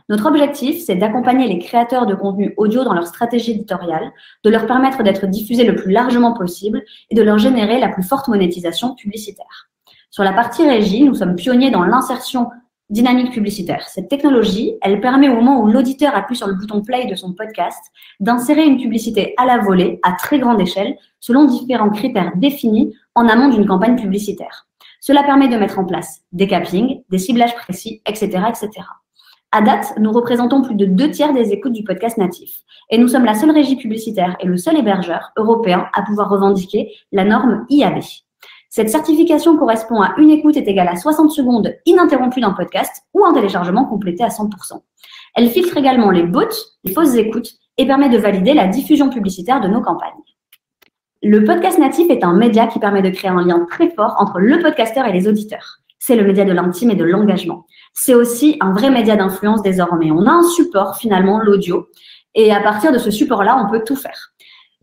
Notre 0.10 0.26
objectif, 0.26 0.84
c'est 0.84 0.96
d'accompagner 0.96 1.48
les 1.48 1.60
créateurs 1.60 2.08
de 2.08 2.16
contenu 2.16 2.54
audio 2.58 2.84
dans 2.84 2.94
leur 2.94 3.08
stratégie 3.08 3.52
éditoriale, 3.52 4.12
de 4.44 4.50
leur 4.50 4.66
permettre 4.66 5.04
d'être 5.04 5.28
diffusés 5.28 5.66
le 5.66 5.76
plus 5.76 5.92
largement 5.92 6.34
possible 6.34 6.84
et 7.10 7.16
de 7.16 7.22
leur 7.22 7.38
générer 7.38 7.80
la 7.80 7.90
plus 7.90 8.04
forte 8.04 8.28
monétisation 8.28 8.96
publicitaire. 8.96 9.70
Sur 10.10 10.24
la 10.24 10.34
partie 10.34 10.68
régie, 10.68 11.04
nous 11.04 11.16
sommes 11.16 11.36
pionniers 11.36 11.72
dans 11.72 11.84
l'insertion 11.84 12.50
dynamique 12.90 13.32
publicitaire. 13.32 13.88
Cette 13.90 14.08
technologie, 14.08 14.76
elle 14.82 15.02
permet 15.02 15.30
au 15.30 15.36
moment 15.36 15.62
où 15.62 15.68
l'auditeur 15.68 16.16
appuie 16.16 16.36
sur 16.36 16.48
le 16.48 16.54
bouton 16.54 16.82
play 16.82 17.06
de 17.06 17.16
son 17.16 17.34
podcast 17.34 17.80
d'insérer 18.20 18.66
une 18.66 18.78
publicité 18.78 19.34
à 19.38 19.46
la 19.46 19.58
volée 19.58 20.00
à 20.04 20.14
très 20.14 20.40
grande 20.40 20.62
échelle 20.62 20.96
selon 21.20 21.46
différents 21.46 21.90
critères 21.90 22.32
définis 22.36 22.94
en 23.16 23.28
amont 23.28 23.50
d'une 23.50 23.66
campagne 23.66 24.00
publicitaire. 24.00 24.68
Cela 25.02 25.24
permet 25.24 25.48
de 25.48 25.58
mettre 25.58 25.80
en 25.80 25.86
place 25.86 26.22
des 26.32 26.48
cappings, 26.48 27.02
des 27.10 27.18
ciblages 27.18 27.56
précis, 27.56 28.02
etc., 28.06 28.44
etc. 28.50 28.70
À 29.52 29.62
date, 29.62 29.94
nous 29.98 30.12
représentons 30.12 30.62
plus 30.62 30.76
de 30.76 30.86
deux 30.86 31.10
tiers 31.12 31.34
des 31.34 31.54
écoutes 31.54 31.74
du 31.74 31.84
podcast 31.84 32.18
natif 32.18 32.64
et 32.90 32.98
nous 32.98 33.08
sommes 33.08 33.26
la 33.26 33.34
seule 33.34 33.52
régie 33.52 33.78
publicitaire 33.78 34.36
et 34.42 34.46
le 34.46 34.58
seul 34.58 34.78
hébergeur 34.78 35.32
européen 35.38 35.88
à 35.94 36.02
pouvoir 36.02 36.30
revendiquer 36.30 36.94
la 37.12 37.24
norme 37.24 37.66
IAB. 37.70 38.00
Cette 38.70 38.90
certification 38.90 39.58
correspond 39.58 40.02
à 40.02 40.14
une 40.18 40.30
écoute 40.30 40.58
est 40.58 40.68
égale 40.68 40.90
à 40.90 40.96
60 40.96 41.32
secondes 41.32 41.74
ininterrompues 41.86 42.42
d'un 42.42 42.52
podcast 42.52 43.04
ou 43.14 43.26
un 43.26 43.34
téléchargement 43.34 43.86
complété 43.86 44.24
à 44.24 44.28
100%. 44.28 44.82
Elle 45.36 45.50
filtre 45.50 45.78
également 45.78 46.12
les 46.12 46.24
bots, 46.24 46.42
les 46.84 46.94
fausses 46.94 47.16
écoutes 47.16 47.52
et 47.78 47.86
permet 47.86 48.10
de 48.10 48.18
valider 48.18 48.54
la 48.54 48.68
diffusion 48.68 49.10
publicitaire 49.10 49.62
de 49.62 49.68
nos 49.68 49.82
campagnes. 49.82 50.12
Le 51.24 51.44
podcast 51.44 51.80
natif 51.80 52.10
est 52.10 52.24
un 52.24 52.34
média 52.34 52.68
qui 52.68 52.80
permet 52.80 53.02
de 53.02 53.10
créer 53.10 53.32
un 53.32 53.44
lien 53.44 53.66
très 53.70 53.90
fort 53.90 54.16
entre 54.20 54.40
le 54.40 54.60
podcasteur 54.60 55.06
et 55.06 55.14
les 55.14 55.28
auditeurs. 55.28 55.80
C'est 56.00 56.16
le 56.16 56.26
média 56.26 56.46
de 56.46 56.52
l'intime 56.52 56.92
et 56.92 56.96
de 56.96 57.04
l'engagement. 57.04 57.66
C'est 57.94 58.14
aussi 58.14 58.58
un 58.62 58.72
vrai 58.72 58.90
média 58.90 59.16
d'influence 59.16 59.62
désormais. 59.62 60.12
On 60.12 60.26
a 60.26 60.32
un 60.32 60.44
support 60.44 60.98
finalement, 60.98 61.40
l'audio, 61.40 61.88
et 62.36 62.54
à 62.54 62.60
partir 62.60 62.92
de 62.92 63.00
ce 63.00 63.10
support-là, 63.10 63.64
on 63.66 63.72
peut 63.72 63.84
tout 63.84 63.96
faire. 63.96 64.32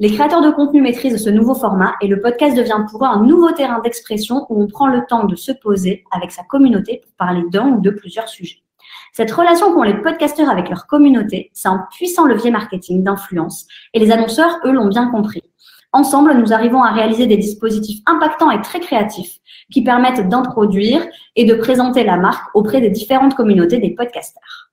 Les 0.01 0.11
créateurs 0.11 0.43
de 0.43 0.51
contenu 0.51 0.83
maîtrisent 0.83 1.23
ce 1.23 1.31
nouveau 1.31 1.55
format 1.55 1.95
et 2.01 2.09
le 2.09 2.21
podcast 2.21 2.57
devient 2.57 2.85
pour 2.91 3.05
eux 3.05 3.09
un 3.09 3.23
nouveau 3.23 3.53
terrain 3.53 3.79
d'expression 3.79 4.45
où 4.49 4.61
on 4.61 4.67
prend 4.67 4.89
le 4.89 5.07
temps 5.09 5.23
de 5.23 5.37
se 5.37 5.53
poser 5.53 6.03
avec 6.11 6.33
sa 6.33 6.43
communauté 6.43 7.01
pour 7.05 7.13
parler 7.15 7.45
d'un 7.53 7.69
ou 7.69 7.81
de 7.81 7.91
plusieurs 7.91 8.29
sujets. 8.29 8.65
Cette 9.13 9.31
relation 9.31 9.73
qu'ont 9.73 9.85
les 9.85 9.95
podcasteurs 9.95 10.51
avec 10.51 10.69
leur 10.69 10.89
communauté, 10.89 11.53
c'est 11.55 11.69
un 11.69 11.87
puissant 11.93 12.25
levier 12.25 12.51
marketing 12.51 13.05
d'influence 13.05 13.69
et 13.93 14.01
les 14.01 14.11
annonceurs, 14.11 14.59
eux, 14.65 14.73
l'ont 14.73 14.89
bien 14.89 15.09
compris. 15.11 15.45
Ensemble, 15.93 16.35
nous 16.35 16.53
arrivons 16.53 16.83
à 16.83 16.91
réaliser 16.91 17.29
des 17.29 17.37
dispositifs 17.37 18.03
impactants 18.07 18.51
et 18.51 18.61
très 18.63 18.81
créatifs 18.81 19.39
qui 19.73 19.85
permettent 19.85 20.29
d'introduire 20.29 21.07
et 21.37 21.45
de 21.45 21.55
présenter 21.55 22.03
la 22.03 22.17
marque 22.17 22.53
auprès 22.57 22.81
des 22.81 22.91
différentes 22.91 23.37
communautés 23.37 23.79
des 23.79 23.95
podcasteurs. 23.95 24.64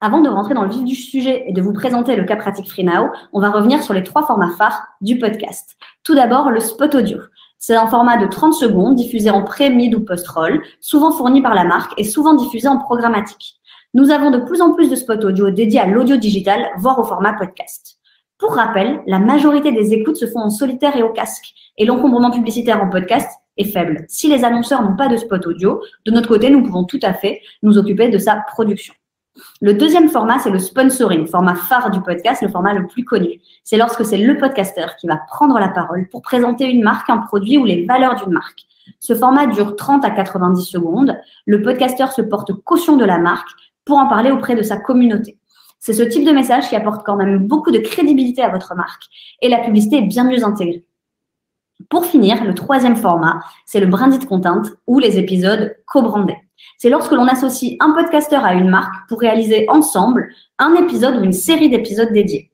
Avant 0.00 0.20
de 0.20 0.28
rentrer 0.28 0.54
dans 0.54 0.62
le 0.62 0.70
vif 0.70 0.84
du 0.84 0.94
sujet 0.94 1.42
et 1.48 1.52
de 1.52 1.60
vous 1.60 1.72
présenter 1.72 2.14
le 2.14 2.22
cas 2.22 2.36
pratique 2.36 2.70
FreeNow, 2.70 3.08
on 3.32 3.40
va 3.40 3.50
revenir 3.50 3.82
sur 3.82 3.94
les 3.94 4.04
trois 4.04 4.24
formats 4.24 4.54
phares 4.56 4.86
du 5.00 5.18
podcast. 5.18 5.76
Tout 6.04 6.14
d'abord, 6.14 6.52
le 6.52 6.60
spot 6.60 6.94
audio. 6.94 7.18
C'est 7.58 7.74
un 7.74 7.88
format 7.88 8.16
de 8.16 8.28
30 8.28 8.54
secondes 8.54 8.94
diffusé 8.94 9.30
en 9.30 9.42
pré, 9.42 9.70
mid 9.70 9.92
ou 9.96 10.04
post-roll, 10.04 10.62
souvent 10.80 11.10
fourni 11.10 11.42
par 11.42 11.52
la 11.52 11.64
marque 11.64 11.94
et 11.98 12.04
souvent 12.04 12.34
diffusé 12.34 12.68
en 12.68 12.78
programmatique. 12.78 13.56
Nous 13.92 14.12
avons 14.12 14.30
de 14.30 14.38
plus 14.38 14.62
en 14.62 14.72
plus 14.72 14.88
de 14.88 14.94
spots 14.94 15.24
audio 15.24 15.50
dédiés 15.50 15.80
à 15.80 15.86
l'audio 15.86 16.16
digital, 16.16 16.68
voire 16.78 17.00
au 17.00 17.04
format 17.04 17.32
podcast. 17.32 17.98
Pour 18.38 18.54
rappel, 18.54 19.00
la 19.08 19.18
majorité 19.18 19.72
des 19.72 19.94
écoutes 19.94 20.16
se 20.16 20.28
font 20.28 20.42
en 20.42 20.50
solitaire 20.50 20.96
et 20.96 21.02
au 21.02 21.12
casque, 21.12 21.52
et 21.76 21.84
l'encombrement 21.84 22.30
publicitaire 22.30 22.80
en 22.80 22.88
podcast 22.88 23.28
est 23.56 23.64
faible. 23.64 24.04
Si 24.08 24.28
les 24.28 24.44
annonceurs 24.44 24.80
n'ont 24.80 24.94
pas 24.94 25.08
de 25.08 25.16
spot 25.16 25.44
audio, 25.44 25.82
de 26.06 26.12
notre 26.12 26.28
côté, 26.28 26.50
nous 26.50 26.62
pouvons 26.62 26.84
tout 26.84 27.00
à 27.02 27.14
fait 27.14 27.40
nous 27.64 27.78
occuper 27.78 28.10
de 28.10 28.18
sa 28.18 28.36
production. 28.36 28.94
Le 29.60 29.74
deuxième 29.74 30.08
format, 30.08 30.38
c'est 30.38 30.50
le 30.50 30.58
sponsoring, 30.58 31.26
format 31.26 31.54
phare 31.54 31.90
du 31.90 32.00
podcast, 32.00 32.42
le 32.42 32.48
format 32.48 32.74
le 32.74 32.86
plus 32.86 33.04
connu. 33.04 33.40
C'est 33.64 33.76
lorsque 33.76 34.04
c'est 34.04 34.18
le 34.18 34.36
podcasteur 34.36 34.96
qui 34.96 35.06
va 35.06 35.16
prendre 35.28 35.58
la 35.58 35.68
parole 35.68 36.08
pour 36.08 36.22
présenter 36.22 36.66
une 36.66 36.82
marque, 36.82 37.10
un 37.10 37.18
produit 37.18 37.58
ou 37.58 37.64
les 37.64 37.84
valeurs 37.84 38.16
d'une 38.16 38.32
marque. 38.32 38.60
Ce 39.00 39.14
format 39.14 39.46
dure 39.46 39.76
30 39.76 40.04
à 40.04 40.10
90 40.10 40.64
secondes. 40.64 41.16
Le 41.46 41.62
podcasteur 41.62 42.12
se 42.12 42.22
porte 42.22 42.52
caution 42.64 42.96
de 42.96 43.04
la 43.04 43.18
marque 43.18 43.48
pour 43.84 43.98
en 43.98 44.08
parler 44.08 44.30
auprès 44.30 44.54
de 44.54 44.62
sa 44.62 44.76
communauté. 44.76 45.38
C'est 45.80 45.92
ce 45.92 46.02
type 46.02 46.26
de 46.26 46.32
message 46.32 46.68
qui 46.68 46.76
apporte 46.76 47.06
quand 47.06 47.16
même 47.16 47.46
beaucoup 47.46 47.70
de 47.70 47.78
crédibilité 47.78 48.42
à 48.42 48.48
votre 48.48 48.74
marque 48.74 49.04
et 49.40 49.48
la 49.48 49.58
publicité 49.58 49.98
est 49.98 50.06
bien 50.06 50.24
mieux 50.24 50.44
intégrée. 50.44 50.84
Pour 51.90 52.06
finir, 52.06 52.42
le 52.44 52.54
troisième 52.54 52.96
format, 52.96 53.40
c'est 53.64 53.80
le 53.80 53.86
branded 53.86 54.26
content 54.26 54.62
ou 54.86 54.98
les 54.98 55.16
épisodes 55.16 55.76
co-brandés. 55.86 56.36
C'est 56.76 56.90
lorsque 56.90 57.12
l'on 57.12 57.28
associe 57.28 57.76
un 57.80 57.92
podcasteur 57.92 58.44
à 58.44 58.54
une 58.54 58.68
marque 58.68 59.08
pour 59.08 59.20
réaliser 59.20 59.64
ensemble 59.68 60.28
un 60.58 60.74
épisode 60.74 61.16
ou 61.16 61.22
une 61.22 61.32
série 61.32 61.70
d'épisodes 61.70 62.12
dédiés. 62.12 62.50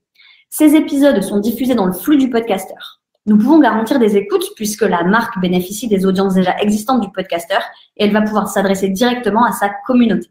Ces 0.51 0.77
épisodes 0.77 1.23
sont 1.23 1.41
diffusés 1.41 1.75
dans 1.75 1.87
le 1.87 1.93
flux 1.93 2.19
du 2.19 2.29
podcasteur. 2.29 3.01
Nous 3.27 3.39
pouvons 3.39 3.59
garantir 3.59 3.99
des 3.99 4.19
écoutes 4.19 4.45
puisque 4.57 4.83
la 4.83 5.03
marque 5.03 5.41
bénéficie 5.41 5.89
des 5.89 6.05
audiences 6.05 6.35
déjà 6.35 6.55
existantes 6.59 7.01
du 7.01 7.11
podcasteur 7.11 7.63
et 7.97 8.05
elle 8.05 8.13
va 8.13 8.21
pouvoir 8.21 8.49
s'adresser 8.49 8.91
directement 8.91 9.45
à 9.45 9.53
sa 9.53 9.71
communauté. 9.87 10.29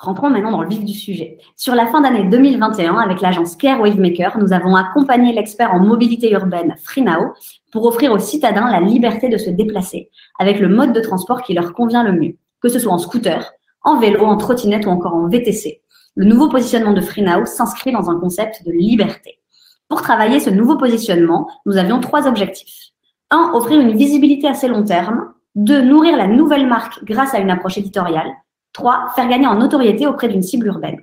Rentrons 0.00 0.30
maintenant 0.30 0.52
dans 0.52 0.62
le 0.62 0.68
vif 0.68 0.84
du 0.84 0.94
sujet. 0.94 1.38
Sur 1.56 1.74
la 1.74 1.88
fin 1.88 2.00
d'année 2.00 2.22
2021, 2.28 2.94
avec 2.98 3.20
l'agence 3.20 3.56
Care 3.56 3.80
Wavemaker, 3.80 4.38
nous 4.38 4.52
avons 4.52 4.76
accompagné 4.76 5.32
l'expert 5.32 5.74
en 5.74 5.80
mobilité 5.80 6.30
urbaine 6.30 6.76
FreeNow 6.84 7.32
pour 7.72 7.84
offrir 7.84 8.12
aux 8.12 8.20
citadins 8.20 8.70
la 8.70 8.80
liberté 8.80 9.28
de 9.28 9.36
se 9.36 9.50
déplacer 9.50 10.10
avec 10.38 10.60
le 10.60 10.68
mode 10.68 10.92
de 10.92 11.00
transport 11.00 11.42
qui 11.42 11.52
leur 11.52 11.72
convient 11.72 12.04
le 12.04 12.12
mieux, 12.12 12.36
que 12.62 12.68
ce 12.68 12.78
soit 12.78 12.92
en 12.92 12.98
scooter, 12.98 13.50
en 13.82 13.98
vélo, 13.98 14.24
en 14.24 14.36
trottinette 14.36 14.86
ou 14.86 14.90
encore 14.90 15.14
en 15.14 15.26
VTC. 15.26 15.82
Le 16.14 16.26
nouveau 16.26 16.48
positionnement 16.48 16.92
de 16.92 17.00
FreeNow 17.00 17.44
s'inscrit 17.44 17.90
dans 17.90 18.08
un 18.08 18.20
concept 18.20 18.64
de 18.64 18.70
liberté. 18.70 19.40
Pour 19.88 20.02
travailler 20.02 20.38
ce 20.38 20.50
nouveau 20.50 20.76
positionnement, 20.76 21.48
nous 21.66 21.76
avions 21.76 21.98
trois 21.98 22.28
objectifs. 22.28 22.90
Un, 23.30 23.50
offrir 23.52 23.80
une 23.80 23.96
visibilité 23.96 24.46
assez 24.46 24.68
long 24.68 24.84
terme. 24.84 25.32
Deux, 25.56 25.82
nourrir 25.82 26.16
la 26.16 26.28
nouvelle 26.28 26.68
marque 26.68 27.02
grâce 27.02 27.34
à 27.34 27.40
une 27.40 27.50
approche 27.50 27.78
éditoriale. 27.78 28.30
3. 28.78 29.12
Faire 29.16 29.28
gagner 29.28 29.48
en 29.48 29.56
notoriété 29.56 30.06
auprès 30.06 30.28
d'une 30.28 30.42
cible 30.42 30.68
urbaine. 30.68 31.00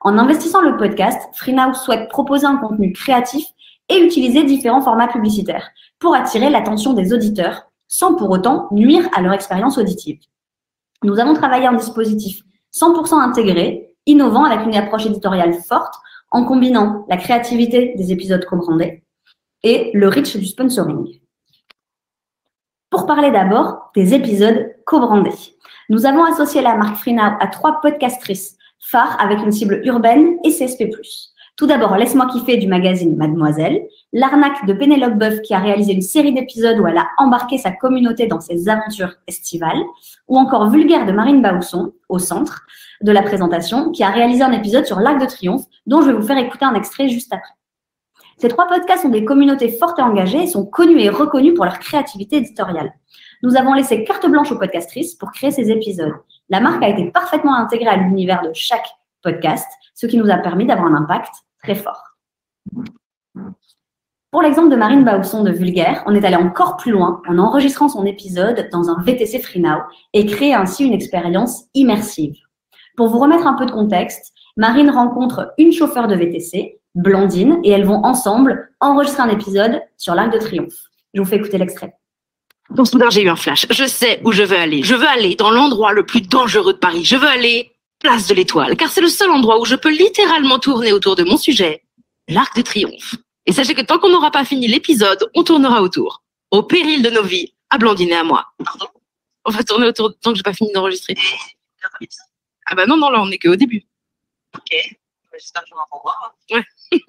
En 0.00 0.16
investissant 0.16 0.62
le 0.62 0.78
podcast, 0.78 1.20
FreeNow 1.34 1.74
souhaite 1.74 2.08
proposer 2.08 2.46
un 2.46 2.56
contenu 2.56 2.92
créatif 2.92 3.44
et 3.90 3.98
utiliser 3.98 4.44
différents 4.44 4.80
formats 4.80 5.08
publicitaires 5.08 5.68
pour 5.98 6.14
attirer 6.14 6.48
l'attention 6.48 6.94
des 6.94 7.12
auditeurs 7.12 7.70
sans 7.86 8.14
pour 8.14 8.30
autant 8.30 8.68
nuire 8.70 9.06
à 9.14 9.20
leur 9.20 9.34
expérience 9.34 9.76
auditive. 9.76 10.20
Nous 11.04 11.18
avons 11.20 11.34
travaillé 11.34 11.66
un 11.66 11.74
dispositif 11.74 12.40
100% 12.74 13.20
intégré, 13.20 13.94
innovant 14.06 14.44
avec 14.44 14.66
une 14.66 14.74
approche 14.74 15.04
éditoriale 15.04 15.52
forte 15.52 15.94
en 16.30 16.44
combinant 16.44 17.04
la 17.10 17.18
créativité 17.18 17.94
des 17.96 18.10
épisodes 18.10 18.44
co-brandés 18.46 19.04
et 19.62 19.90
le 19.92 20.08
reach 20.08 20.34
du 20.36 20.46
sponsoring. 20.46 21.20
Pour 22.88 23.04
parler 23.04 23.30
d'abord 23.30 23.90
des 23.94 24.14
épisodes 24.14 24.74
co-brandés. 24.88 25.54
Nous 25.90 26.06
avons 26.06 26.24
associé 26.24 26.62
la 26.62 26.74
marque 26.74 26.96
FreeNow 26.96 27.36
à 27.40 27.46
trois 27.48 27.80
podcastrices 27.82 28.56
phares 28.80 29.20
avec 29.20 29.38
une 29.40 29.52
cible 29.52 29.82
urbaine 29.84 30.38
et 30.44 30.50
CSP+. 30.50 30.90
Tout 31.56 31.66
d'abord, 31.66 31.96
Laisse-moi 31.96 32.26
kiffer 32.28 32.56
du 32.56 32.68
magazine 32.68 33.14
Mademoiselle, 33.16 33.82
l'arnaque 34.14 34.64
de 34.64 34.72
Pénélope 34.72 35.18
Boeuf 35.18 35.42
qui 35.42 35.52
a 35.52 35.58
réalisé 35.58 35.92
une 35.92 36.00
série 36.00 36.32
d'épisodes 36.32 36.78
où 36.78 36.86
elle 36.86 36.96
a 36.96 37.08
embarqué 37.18 37.58
sa 37.58 37.70
communauté 37.70 38.28
dans 38.28 38.40
ses 38.40 38.68
aventures 38.68 39.14
estivales, 39.26 39.82
ou 40.26 40.38
encore 40.38 40.70
Vulgaire 40.70 41.04
de 41.04 41.12
Marine 41.12 41.42
Bausson, 41.42 41.92
au 42.08 42.18
centre 42.18 42.62
de 43.02 43.12
la 43.12 43.22
présentation, 43.22 43.90
qui 43.90 44.04
a 44.04 44.10
réalisé 44.10 44.42
un 44.42 44.52
épisode 44.52 44.86
sur 44.86 45.00
l'Arc 45.00 45.20
de 45.20 45.26
Triomphe, 45.26 45.64
dont 45.86 46.00
je 46.00 46.06
vais 46.06 46.16
vous 46.16 46.26
faire 46.26 46.38
écouter 46.38 46.64
un 46.64 46.74
extrait 46.74 47.08
juste 47.08 47.32
après. 47.32 47.52
Ces 48.38 48.48
trois 48.48 48.68
podcasts 48.68 49.04
ont 49.04 49.10
des 49.10 49.24
communautés 49.24 49.68
fortes 49.68 49.98
et 49.98 50.02
engagées 50.02 50.44
et 50.44 50.46
sont 50.46 50.64
connus 50.64 51.00
et 51.00 51.10
reconnus 51.10 51.54
pour 51.54 51.64
leur 51.64 51.80
créativité 51.80 52.36
éditoriale. 52.36 52.92
Nous 53.42 53.56
avons 53.56 53.72
laissé 53.72 54.04
carte 54.04 54.26
blanche 54.26 54.50
aux 54.50 54.58
podcastrices 54.58 55.14
pour 55.14 55.30
créer 55.30 55.50
ces 55.50 55.70
épisodes. 55.70 56.14
La 56.48 56.60
marque 56.60 56.82
a 56.82 56.88
été 56.88 57.10
parfaitement 57.10 57.54
intégrée 57.54 57.88
à 57.88 57.96
l'univers 57.96 58.42
de 58.42 58.50
chaque 58.52 58.88
podcast, 59.22 59.66
ce 59.94 60.06
qui 60.06 60.16
nous 60.16 60.30
a 60.30 60.38
permis 60.38 60.66
d'avoir 60.66 60.88
un 60.88 60.96
impact 60.96 61.32
très 61.62 61.76
fort. 61.76 62.02
Pour 64.30 64.42
l'exemple 64.42 64.70
de 64.70 64.76
Marine 64.76 65.04
Bausson 65.04 65.42
de 65.42 65.52
Vulgaire, 65.52 66.02
on 66.06 66.14
est 66.14 66.24
allé 66.24 66.36
encore 66.36 66.76
plus 66.76 66.90
loin 66.90 67.22
en 67.28 67.38
enregistrant 67.38 67.88
son 67.88 68.04
épisode 68.04 68.68
dans 68.72 68.90
un 68.90 69.00
VTC 69.02 69.38
FreeNow 69.38 69.78
et 70.12 70.26
créer 70.26 70.54
ainsi 70.54 70.84
une 70.84 70.92
expérience 70.92 71.64
immersive. 71.74 72.36
Pour 72.96 73.08
vous 73.08 73.18
remettre 73.18 73.46
un 73.46 73.54
peu 73.54 73.66
de 73.66 73.70
contexte, 73.70 74.32
Marine 74.56 74.90
rencontre 74.90 75.54
une 75.56 75.72
chauffeur 75.72 76.08
de 76.08 76.16
VTC, 76.16 76.80
Blandine, 76.96 77.60
et 77.62 77.70
elles 77.70 77.86
vont 77.86 78.04
ensemble 78.04 78.70
enregistrer 78.80 79.22
un 79.22 79.28
épisode 79.28 79.80
sur 79.96 80.14
l'Arc 80.14 80.32
de 80.32 80.38
Triomphe. 80.38 80.88
Je 81.14 81.22
vous 81.22 81.26
fais 81.26 81.36
écouter 81.36 81.58
l'extrait. 81.58 81.94
Donc 82.70 82.86
soudain, 82.86 83.10
j'ai 83.10 83.22
eu 83.22 83.28
un 83.28 83.36
flash. 83.36 83.66
Je 83.70 83.86
sais 83.86 84.20
où 84.24 84.32
je 84.32 84.42
veux 84.42 84.58
aller. 84.58 84.82
Je 84.82 84.94
veux 84.94 85.06
aller 85.06 85.34
dans 85.34 85.50
l'endroit 85.50 85.92
le 85.92 86.04
plus 86.04 86.20
dangereux 86.20 86.74
de 86.74 86.78
Paris. 86.78 87.04
Je 87.04 87.16
veux 87.16 87.28
aller 87.28 87.72
place 87.98 88.28
de 88.28 88.34
l'Étoile, 88.34 88.76
car 88.76 88.90
c'est 88.90 89.00
le 89.00 89.08
seul 89.08 89.30
endroit 89.30 89.60
où 89.60 89.64
je 89.64 89.74
peux 89.74 89.90
littéralement 89.90 90.58
tourner 90.58 90.92
autour 90.92 91.16
de 91.16 91.24
mon 91.24 91.36
sujet, 91.36 91.82
l'Arc 92.28 92.56
de 92.56 92.62
Triomphe. 92.62 93.16
Et 93.46 93.52
sachez 93.52 93.74
que 93.74 93.80
tant 93.80 93.98
qu'on 93.98 94.10
n'aura 94.10 94.30
pas 94.30 94.44
fini 94.44 94.68
l'épisode, 94.68 95.30
on 95.34 95.42
tournera 95.42 95.82
autour. 95.82 96.22
Au 96.50 96.62
péril 96.62 97.02
de 97.02 97.10
nos 97.10 97.22
vies, 97.22 97.54
à 97.70 97.78
Blandine 97.78 98.10
et 98.10 98.16
à 98.16 98.24
moi. 98.24 98.46
On 99.44 99.50
va 99.50 99.64
tourner 99.64 99.86
autour 99.86 100.16
tant 100.20 100.30
que 100.30 100.36
j'ai 100.36 100.42
pas 100.42 100.52
fini 100.52 100.70
d'enregistrer. 100.72 101.16
Ah 102.66 102.74
bah 102.74 102.86
non, 102.86 102.96
non, 102.96 103.08
là, 103.10 103.20
on 103.22 103.30
est 103.30 103.38
qu'au 103.38 103.56
début. 103.56 103.82
Ok. 104.54 104.98
J'espère 105.32 105.62
que 105.64 105.68
on 105.72 106.00
voir. 106.00 106.36
Ouais. 106.50 106.64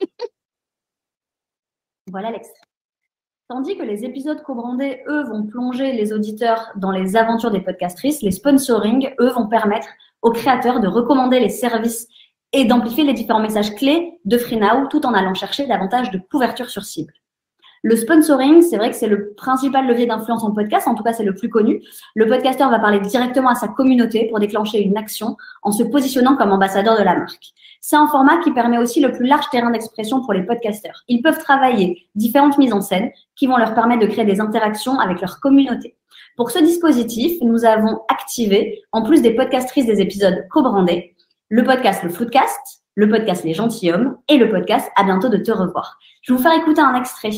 voilà 2.08 2.32
l'extrait. 2.32 2.62
Tandis 3.50 3.76
que 3.76 3.82
les 3.82 4.06
épisodes 4.06 4.44
co-brandés, 4.44 5.02
eux, 5.08 5.24
vont 5.24 5.42
plonger 5.42 5.92
les 5.94 6.14
auditeurs 6.14 6.72
dans 6.76 6.92
les 6.92 7.16
aventures 7.16 7.50
des 7.50 7.62
podcastrices, 7.62 8.22
les 8.22 8.30
sponsoring, 8.30 9.12
eux, 9.20 9.32
vont 9.32 9.48
permettre 9.48 9.88
aux 10.22 10.30
créateurs 10.30 10.80
de 10.80 10.88
recommander 10.88 11.40
les 11.40 11.50
services 11.50 12.08
et 12.54 12.66
d'amplifier 12.66 13.04
les 13.04 13.14
différents 13.14 13.40
messages 13.40 13.74
clés 13.74 14.20
de 14.24 14.38
FreeNow 14.38 14.86
tout 14.92 15.04
en 15.04 15.16
allant 15.16 15.34
chercher 15.34 15.66
davantage 15.66 16.12
de 16.12 16.20
couverture 16.20 16.70
sur 16.70 16.84
cible. 16.84 17.12
Le 17.82 17.96
sponsoring, 17.96 18.62
c'est 18.62 18.76
vrai 18.76 18.90
que 18.90 18.96
c'est 18.96 19.08
le 19.08 19.34
principal 19.36 19.88
levier 19.88 20.06
d'influence 20.06 20.44
en 20.44 20.52
podcast, 20.52 20.88
en 20.88 20.96
tout 20.96 21.04
cas 21.04 21.14
c'est 21.14 21.24
le 21.24 21.34
plus 21.34 21.50
connu. 21.50 21.82
Le 22.14 22.28
podcasteur 22.28 22.70
va 22.70 22.80
parler 22.80 23.00
directement 23.00 23.50
à 23.50 23.56
sa 23.56 23.70
communauté 23.70 24.28
pour 24.28 24.40
déclencher 24.40 24.82
une 24.82 24.98
action 24.98 25.38
en 25.64 25.72
se 25.72 25.84
positionnant 25.84 26.36
comme 26.36 26.52
ambassadeur 26.52 26.98
de 26.98 27.04
la 27.04 27.16
marque. 27.16 27.54
C'est 27.80 27.96
un 27.96 28.08
format 28.08 28.38
qui 28.40 28.52
permet 28.52 28.78
aussi 28.78 29.00
le 29.00 29.14
plus 29.14 29.26
large 29.26 29.50
terrain 29.50 29.72
d'expression 29.72 30.22
pour 30.22 30.34
les 30.34 30.44
podcasteurs. 30.44 31.04
Ils 31.08 31.22
peuvent 31.22 31.40
travailler 31.40 32.06
différentes 32.16 32.58
mises 32.58 32.74
en 32.74 32.82
scène 32.82 33.12
qui 33.38 33.48
vont 33.48 33.56
leur 33.56 33.74
permettre 33.74 34.02
de 34.02 34.12
créer 34.12 34.26
des 34.26 34.42
interactions 34.42 35.00
avec 35.00 35.22
leur 35.22 35.40
communauté. 35.40 35.96
Pour 36.36 36.52
ce 36.52 36.60
dispositif, 36.60 37.42
nous 37.42 37.64
avons 37.64 38.02
activé, 38.10 38.82
en 38.92 39.04
plus 39.04 39.22
des 39.22 39.34
podcastrices 39.34 39.86
des 39.86 40.02
épisodes 40.02 40.46
co-brandés, 40.52 41.16
le 41.48 41.64
podcast 41.64 42.04
Le 42.04 42.10
Floodcast, 42.10 42.84
le 42.96 43.10
podcast 43.10 43.46
Les 43.46 43.54
Gentilhommes 43.54 44.18
et 44.28 44.38
le 44.38 44.50
podcast 44.50 44.92
À 44.98 45.04
bientôt 45.04 45.30
de 45.30 45.38
te 45.38 45.52
revoir. 45.52 45.98
Je 46.22 46.34
vais 46.34 46.38
vous 46.38 46.44
faire 46.44 46.54
écouter 46.54 46.82
un 46.82 46.96
extrait 46.96 47.32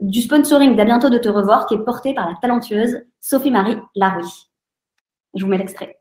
du 0.00 0.22
sponsoring 0.22 0.76
d'À 0.76 0.84
bientôt 0.84 1.10
de 1.10 1.18
te 1.18 1.28
revoir 1.28 1.66
qui 1.66 1.74
est 1.74 1.84
porté 1.84 2.14
par 2.14 2.28
la 2.28 2.36
talentueuse 2.40 3.02
Sophie-Marie 3.20 3.78
Larouille. 3.94 4.50
Je 5.34 5.44
vous 5.44 5.50
mets 5.50 5.58
l'extrait. 5.58 5.98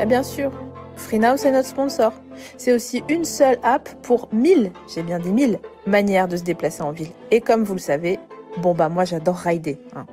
Eh 0.00 0.06
bien 0.06 0.22
sûr, 0.22 0.52
FreeNow, 0.96 1.36
c'est 1.36 1.52
notre 1.52 1.68
sponsor. 1.68 2.12
C'est 2.56 2.72
aussi 2.72 3.02
une 3.08 3.24
seule 3.24 3.58
app 3.62 3.88
pour 4.02 4.28
1000, 4.32 4.72
j'ai 4.92 5.02
bien 5.02 5.18
dit 5.18 5.32
1000, 5.32 5.58
manières 5.86 6.28
de 6.28 6.36
se 6.36 6.44
déplacer 6.44 6.82
en 6.82 6.92
ville. 6.92 7.10
Et 7.30 7.40
comme 7.40 7.64
vous 7.64 7.74
le 7.74 7.80
savez, 7.80 8.18
bon 8.58 8.74
bah 8.74 8.88
moi 8.88 9.04
j'adore 9.04 9.36
rider. 9.36 9.78
Hein. 9.94 10.06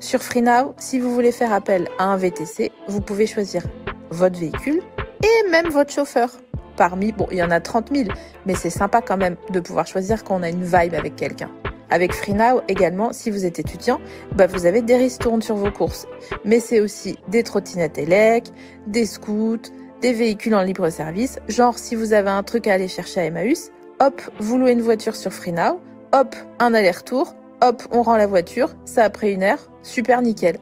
Sur 0.00 0.22
FreeNow, 0.22 0.74
si 0.78 1.00
vous 1.00 1.12
voulez 1.12 1.32
faire 1.32 1.52
appel 1.52 1.88
à 1.98 2.04
un 2.04 2.16
VTC, 2.16 2.70
vous 2.88 3.00
pouvez 3.00 3.26
choisir 3.26 3.62
votre 4.10 4.38
véhicule 4.38 4.82
et 5.22 5.50
même 5.50 5.68
votre 5.68 5.92
chauffeur. 5.92 6.30
Parmi, 6.76 7.12
bon, 7.12 7.26
il 7.30 7.38
y 7.38 7.42
en 7.42 7.50
a 7.50 7.60
30 7.60 7.94
000, 7.94 8.08
mais 8.46 8.54
c'est 8.54 8.70
sympa 8.70 9.00
quand 9.00 9.16
même 9.16 9.36
de 9.50 9.60
pouvoir 9.60 9.86
choisir 9.86 10.24
quand 10.24 10.36
on 10.36 10.42
a 10.42 10.48
une 10.48 10.64
vibe 10.64 10.94
avec 10.94 11.16
quelqu'un. 11.16 11.50
Avec 11.90 12.12
FreeNow 12.12 12.62
également, 12.66 13.12
si 13.12 13.30
vous 13.30 13.44
êtes 13.44 13.58
étudiant, 13.58 14.00
bah 14.34 14.46
vous 14.46 14.66
avez 14.66 14.82
des 14.82 14.96
ristournes 14.96 15.42
sur 15.42 15.54
vos 15.54 15.70
courses. 15.70 16.06
Mais 16.44 16.58
c'est 16.58 16.80
aussi 16.80 17.18
des 17.28 17.42
trottinettes 17.42 17.98
élec, 17.98 18.46
des 18.86 19.06
scouts, 19.06 19.70
des 20.00 20.12
véhicules 20.12 20.54
en 20.54 20.62
libre 20.62 20.90
service. 20.90 21.38
Genre, 21.48 21.78
si 21.78 21.94
vous 21.94 22.12
avez 22.12 22.30
un 22.30 22.42
truc 22.42 22.66
à 22.66 22.72
aller 22.72 22.88
chercher 22.88 23.20
à 23.20 23.24
Emmaüs, 23.26 23.70
hop, 24.00 24.20
vous 24.40 24.58
louez 24.58 24.72
une 24.72 24.82
voiture 24.82 25.14
sur 25.14 25.32
FreeNow, 25.32 25.80
hop, 26.12 26.34
un 26.58 26.74
aller-retour, 26.74 27.36
hop, 27.62 27.82
on 27.92 28.02
rend 28.02 28.16
la 28.16 28.26
voiture, 28.26 28.74
ça 28.84 29.04
a 29.04 29.10
pris 29.10 29.32
une 29.32 29.42
heure, 29.42 29.70
super 29.82 30.20
nickel. 30.20 30.58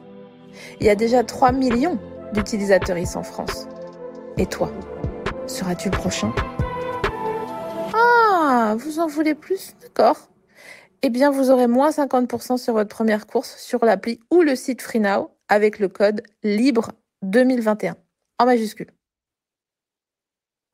Il 0.79 0.85
y 0.85 0.89
a 0.89 0.95
déjà 0.95 1.23
3 1.23 1.51
millions 1.51 1.97
d'utilisateurs 2.33 2.97
en 3.15 3.23
France. 3.23 3.67
Et 4.37 4.45
toi, 4.45 4.71
seras-tu 5.47 5.89
le 5.89 5.97
prochain? 5.97 6.33
Ah, 7.93 8.75
vous 8.77 8.99
en 8.99 9.07
voulez 9.07 9.35
plus? 9.35 9.75
D'accord. 9.81 10.17
Eh 11.01 11.09
bien, 11.09 11.31
vous 11.31 11.51
aurez 11.51 11.67
moins 11.67 11.89
50% 11.89 12.57
sur 12.57 12.73
votre 12.73 12.95
première 12.95 13.27
course 13.27 13.57
sur 13.57 13.83
l'appli 13.83 14.19
ou 14.31 14.41
le 14.41 14.55
site 14.55 14.81
FreeNow 14.81 15.31
avec 15.49 15.79
le 15.79 15.89
code 15.89 16.21
LIBRE 16.43 16.91
2021 17.23 17.95
en 18.39 18.45
majuscule. 18.45 18.87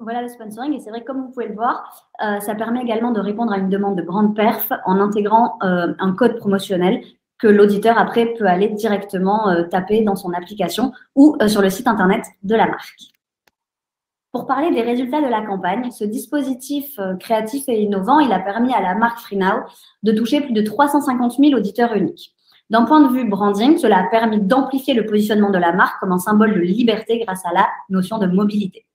Voilà 0.01 0.21
le 0.21 0.29
sponsoring 0.29 0.73
et 0.73 0.79
c'est 0.79 0.91
vrai 0.91 1.03
comme 1.03 1.21
vous 1.21 1.29
pouvez 1.29 1.47
le 1.47 1.55
voir, 1.55 2.09
euh, 2.23 2.39
ça 2.39 2.55
permet 2.55 2.81
également 2.81 3.11
de 3.11 3.19
répondre 3.19 3.51
à 3.51 3.57
une 3.57 3.69
demande 3.69 3.97
de 3.97 4.01
grande 4.01 4.33
perf 4.33 4.71
en 4.85 4.97
intégrant 4.99 5.57
euh, 5.61 5.93
un 5.99 6.13
code 6.13 6.37
promotionnel 6.37 7.03
que 7.37 7.47
l'auditeur 7.47 7.97
après 7.97 8.27
peut 8.37 8.45
aller 8.45 8.69
directement 8.69 9.49
euh, 9.49 9.63
taper 9.63 10.03
dans 10.03 10.15
son 10.15 10.31
application 10.31 10.93
ou 11.15 11.37
sur 11.47 11.61
le 11.61 11.69
site 11.69 11.87
internet 11.87 12.23
de 12.43 12.55
la 12.55 12.67
marque. 12.67 13.11
Pour 14.31 14.45
parler 14.45 14.69
des 14.69 14.83
résultats 14.83 15.21
de 15.21 15.27
la 15.27 15.41
campagne, 15.41 15.89
ce 15.89 16.03
dispositif 16.03 16.99
créatif 17.19 17.63
et 17.67 17.81
innovant, 17.81 18.19
il 18.19 18.31
a 18.31 18.39
permis 18.39 18.71
à 18.73 18.81
la 18.81 18.93
marque 18.93 19.19
FreeNow 19.21 19.63
de 20.03 20.11
toucher 20.11 20.41
plus 20.41 20.53
de 20.53 20.61
350 20.61 21.37
000 21.39 21.53
auditeurs 21.53 21.95
uniques. 21.95 22.35
D'un 22.69 22.83
point 22.83 23.01
de 23.01 23.11
vue 23.11 23.27
branding, 23.27 23.79
cela 23.79 23.97
a 23.97 24.03
permis 24.03 24.39
d'amplifier 24.39 24.93
le 24.93 25.07
positionnement 25.07 25.49
de 25.49 25.57
la 25.57 25.73
marque 25.73 25.99
comme 25.99 26.11
un 26.11 26.19
symbole 26.19 26.53
de 26.53 26.59
liberté 26.59 27.17
grâce 27.25 27.43
à 27.43 27.53
la 27.53 27.67
notion 27.89 28.19
de 28.19 28.27
mobilité. 28.27 28.85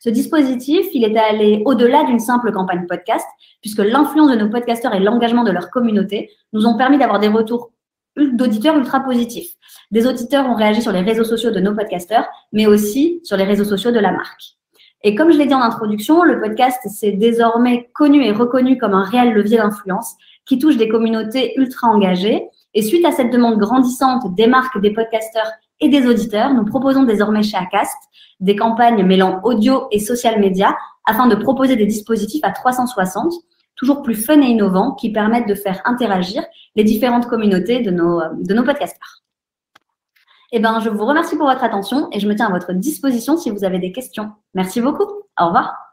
Ce 0.00 0.10
dispositif, 0.10 0.86
il 0.92 1.04
est 1.04 1.16
allé 1.16 1.62
au-delà 1.64 2.04
d'une 2.04 2.18
simple 2.18 2.52
campagne 2.52 2.86
podcast, 2.86 3.26
puisque 3.62 3.78
l'influence 3.78 4.30
de 4.30 4.36
nos 4.36 4.50
podcasteurs 4.50 4.94
et 4.94 5.00
l'engagement 5.00 5.44
de 5.44 5.52
leur 5.52 5.70
communauté 5.70 6.30
nous 6.52 6.66
ont 6.66 6.76
permis 6.76 6.98
d'avoir 6.98 7.18
des 7.18 7.28
retours 7.28 7.70
d'auditeurs 8.16 8.76
ultra 8.76 9.00
positifs. 9.00 9.54
Des 9.90 10.06
auditeurs 10.06 10.46
ont 10.50 10.54
réagi 10.54 10.82
sur 10.82 10.92
les 10.92 11.00
réseaux 11.00 11.24
sociaux 11.24 11.50
de 11.50 11.60
nos 11.60 11.74
podcasteurs, 11.74 12.26
mais 12.52 12.66
aussi 12.66 13.20
sur 13.24 13.38
les 13.38 13.44
réseaux 13.44 13.64
sociaux 13.64 13.92
de 13.92 13.98
la 13.98 14.12
marque. 14.12 14.58
Et 15.04 15.16
comme 15.16 15.32
je 15.32 15.38
l'ai 15.38 15.46
dit 15.46 15.54
en 15.54 15.60
introduction, 15.60 16.22
le 16.22 16.40
podcast, 16.40 16.80
c'est 16.86 17.12
désormais 17.12 17.90
connu 17.92 18.24
et 18.24 18.30
reconnu 18.30 18.78
comme 18.78 18.94
un 18.94 19.02
réel 19.02 19.32
levier 19.32 19.58
d'influence 19.58 20.14
qui 20.46 20.58
touche 20.58 20.76
des 20.76 20.88
communautés 20.88 21.54
ultra 21.58 21.88
engagées. 21.88 22.44
Et 22.74 22.82
suite 22.82 23.04
à 23.04 23.10
cette 23.10 23.32
demande 23.32 23.58
grandissante 23.58 24.34
des 24.34 24.46
marques, 24.46 24.80
des 24.80 24.92
podcasteurs 24.92 25.50
et 25.80 25.88
des 25.88 26.06
auditeurs, 26.06 26.54
nous 26.54 26.64
proposons 26.64 27.02
désormais 27.02 27.42
chez 27.42 27.56
Acast 27.56 27.96
des 28.38 28.56
campagnes 28.56 29.04
mêlant 29.04 29.40
audio 29.42 29.88
et 29.90 29.98
social 29.98 30.40
media 30.40 30.76
afin 31.04 31.26
de 31.26 31.34
proposer 31.34 31.76
des 31.76 31.86
dispositifs 31.86 32.44
à 32.44 32.50
360, 32.50 33.32
toujours 33.74 34.02
plus 34.02 34.14
fun 34.14 34.40
et 34.40 34.46
innovants, 34.46 34.92
qui 34.92 35.10
permettent 35.10 35.48
de 35.48 35.54
faire 35.54 35.80
interagir 35.84 36.44
les 36.76 36.84
différentes 36.84 37.26
communautés 37.26 37.80
de 37.80 37.90
nos, 37.90 38.20
de 38.40 38.54
nos 38.54 38.62
podcasteurs. 38.62 39.21
Eh 40.52 40.60
ben, 40.60 40.80
je 40.80 40.90
vous 40.90 41.06
remercie 41.06 41.36
pour 41.36 41.46
votre 41.46 41.64
attention 41.64 42.08
et 42.12 42.20
je 42.20 42.28
me 42.28 42.34
tiens 42.34 42.46
à 42.46 42.52
votre 42.52 42.74
disposition 42.74 43.38
si 43.38 43.50
vous 43.50 43.64
avez 43.64 43.78
des 43.78 43.90
questions. 43.90 44.32
Merci 44.54 44.82
beaucoup. 44.82 45.06
Au 45.40 45.46
revoir. 45.46 45.91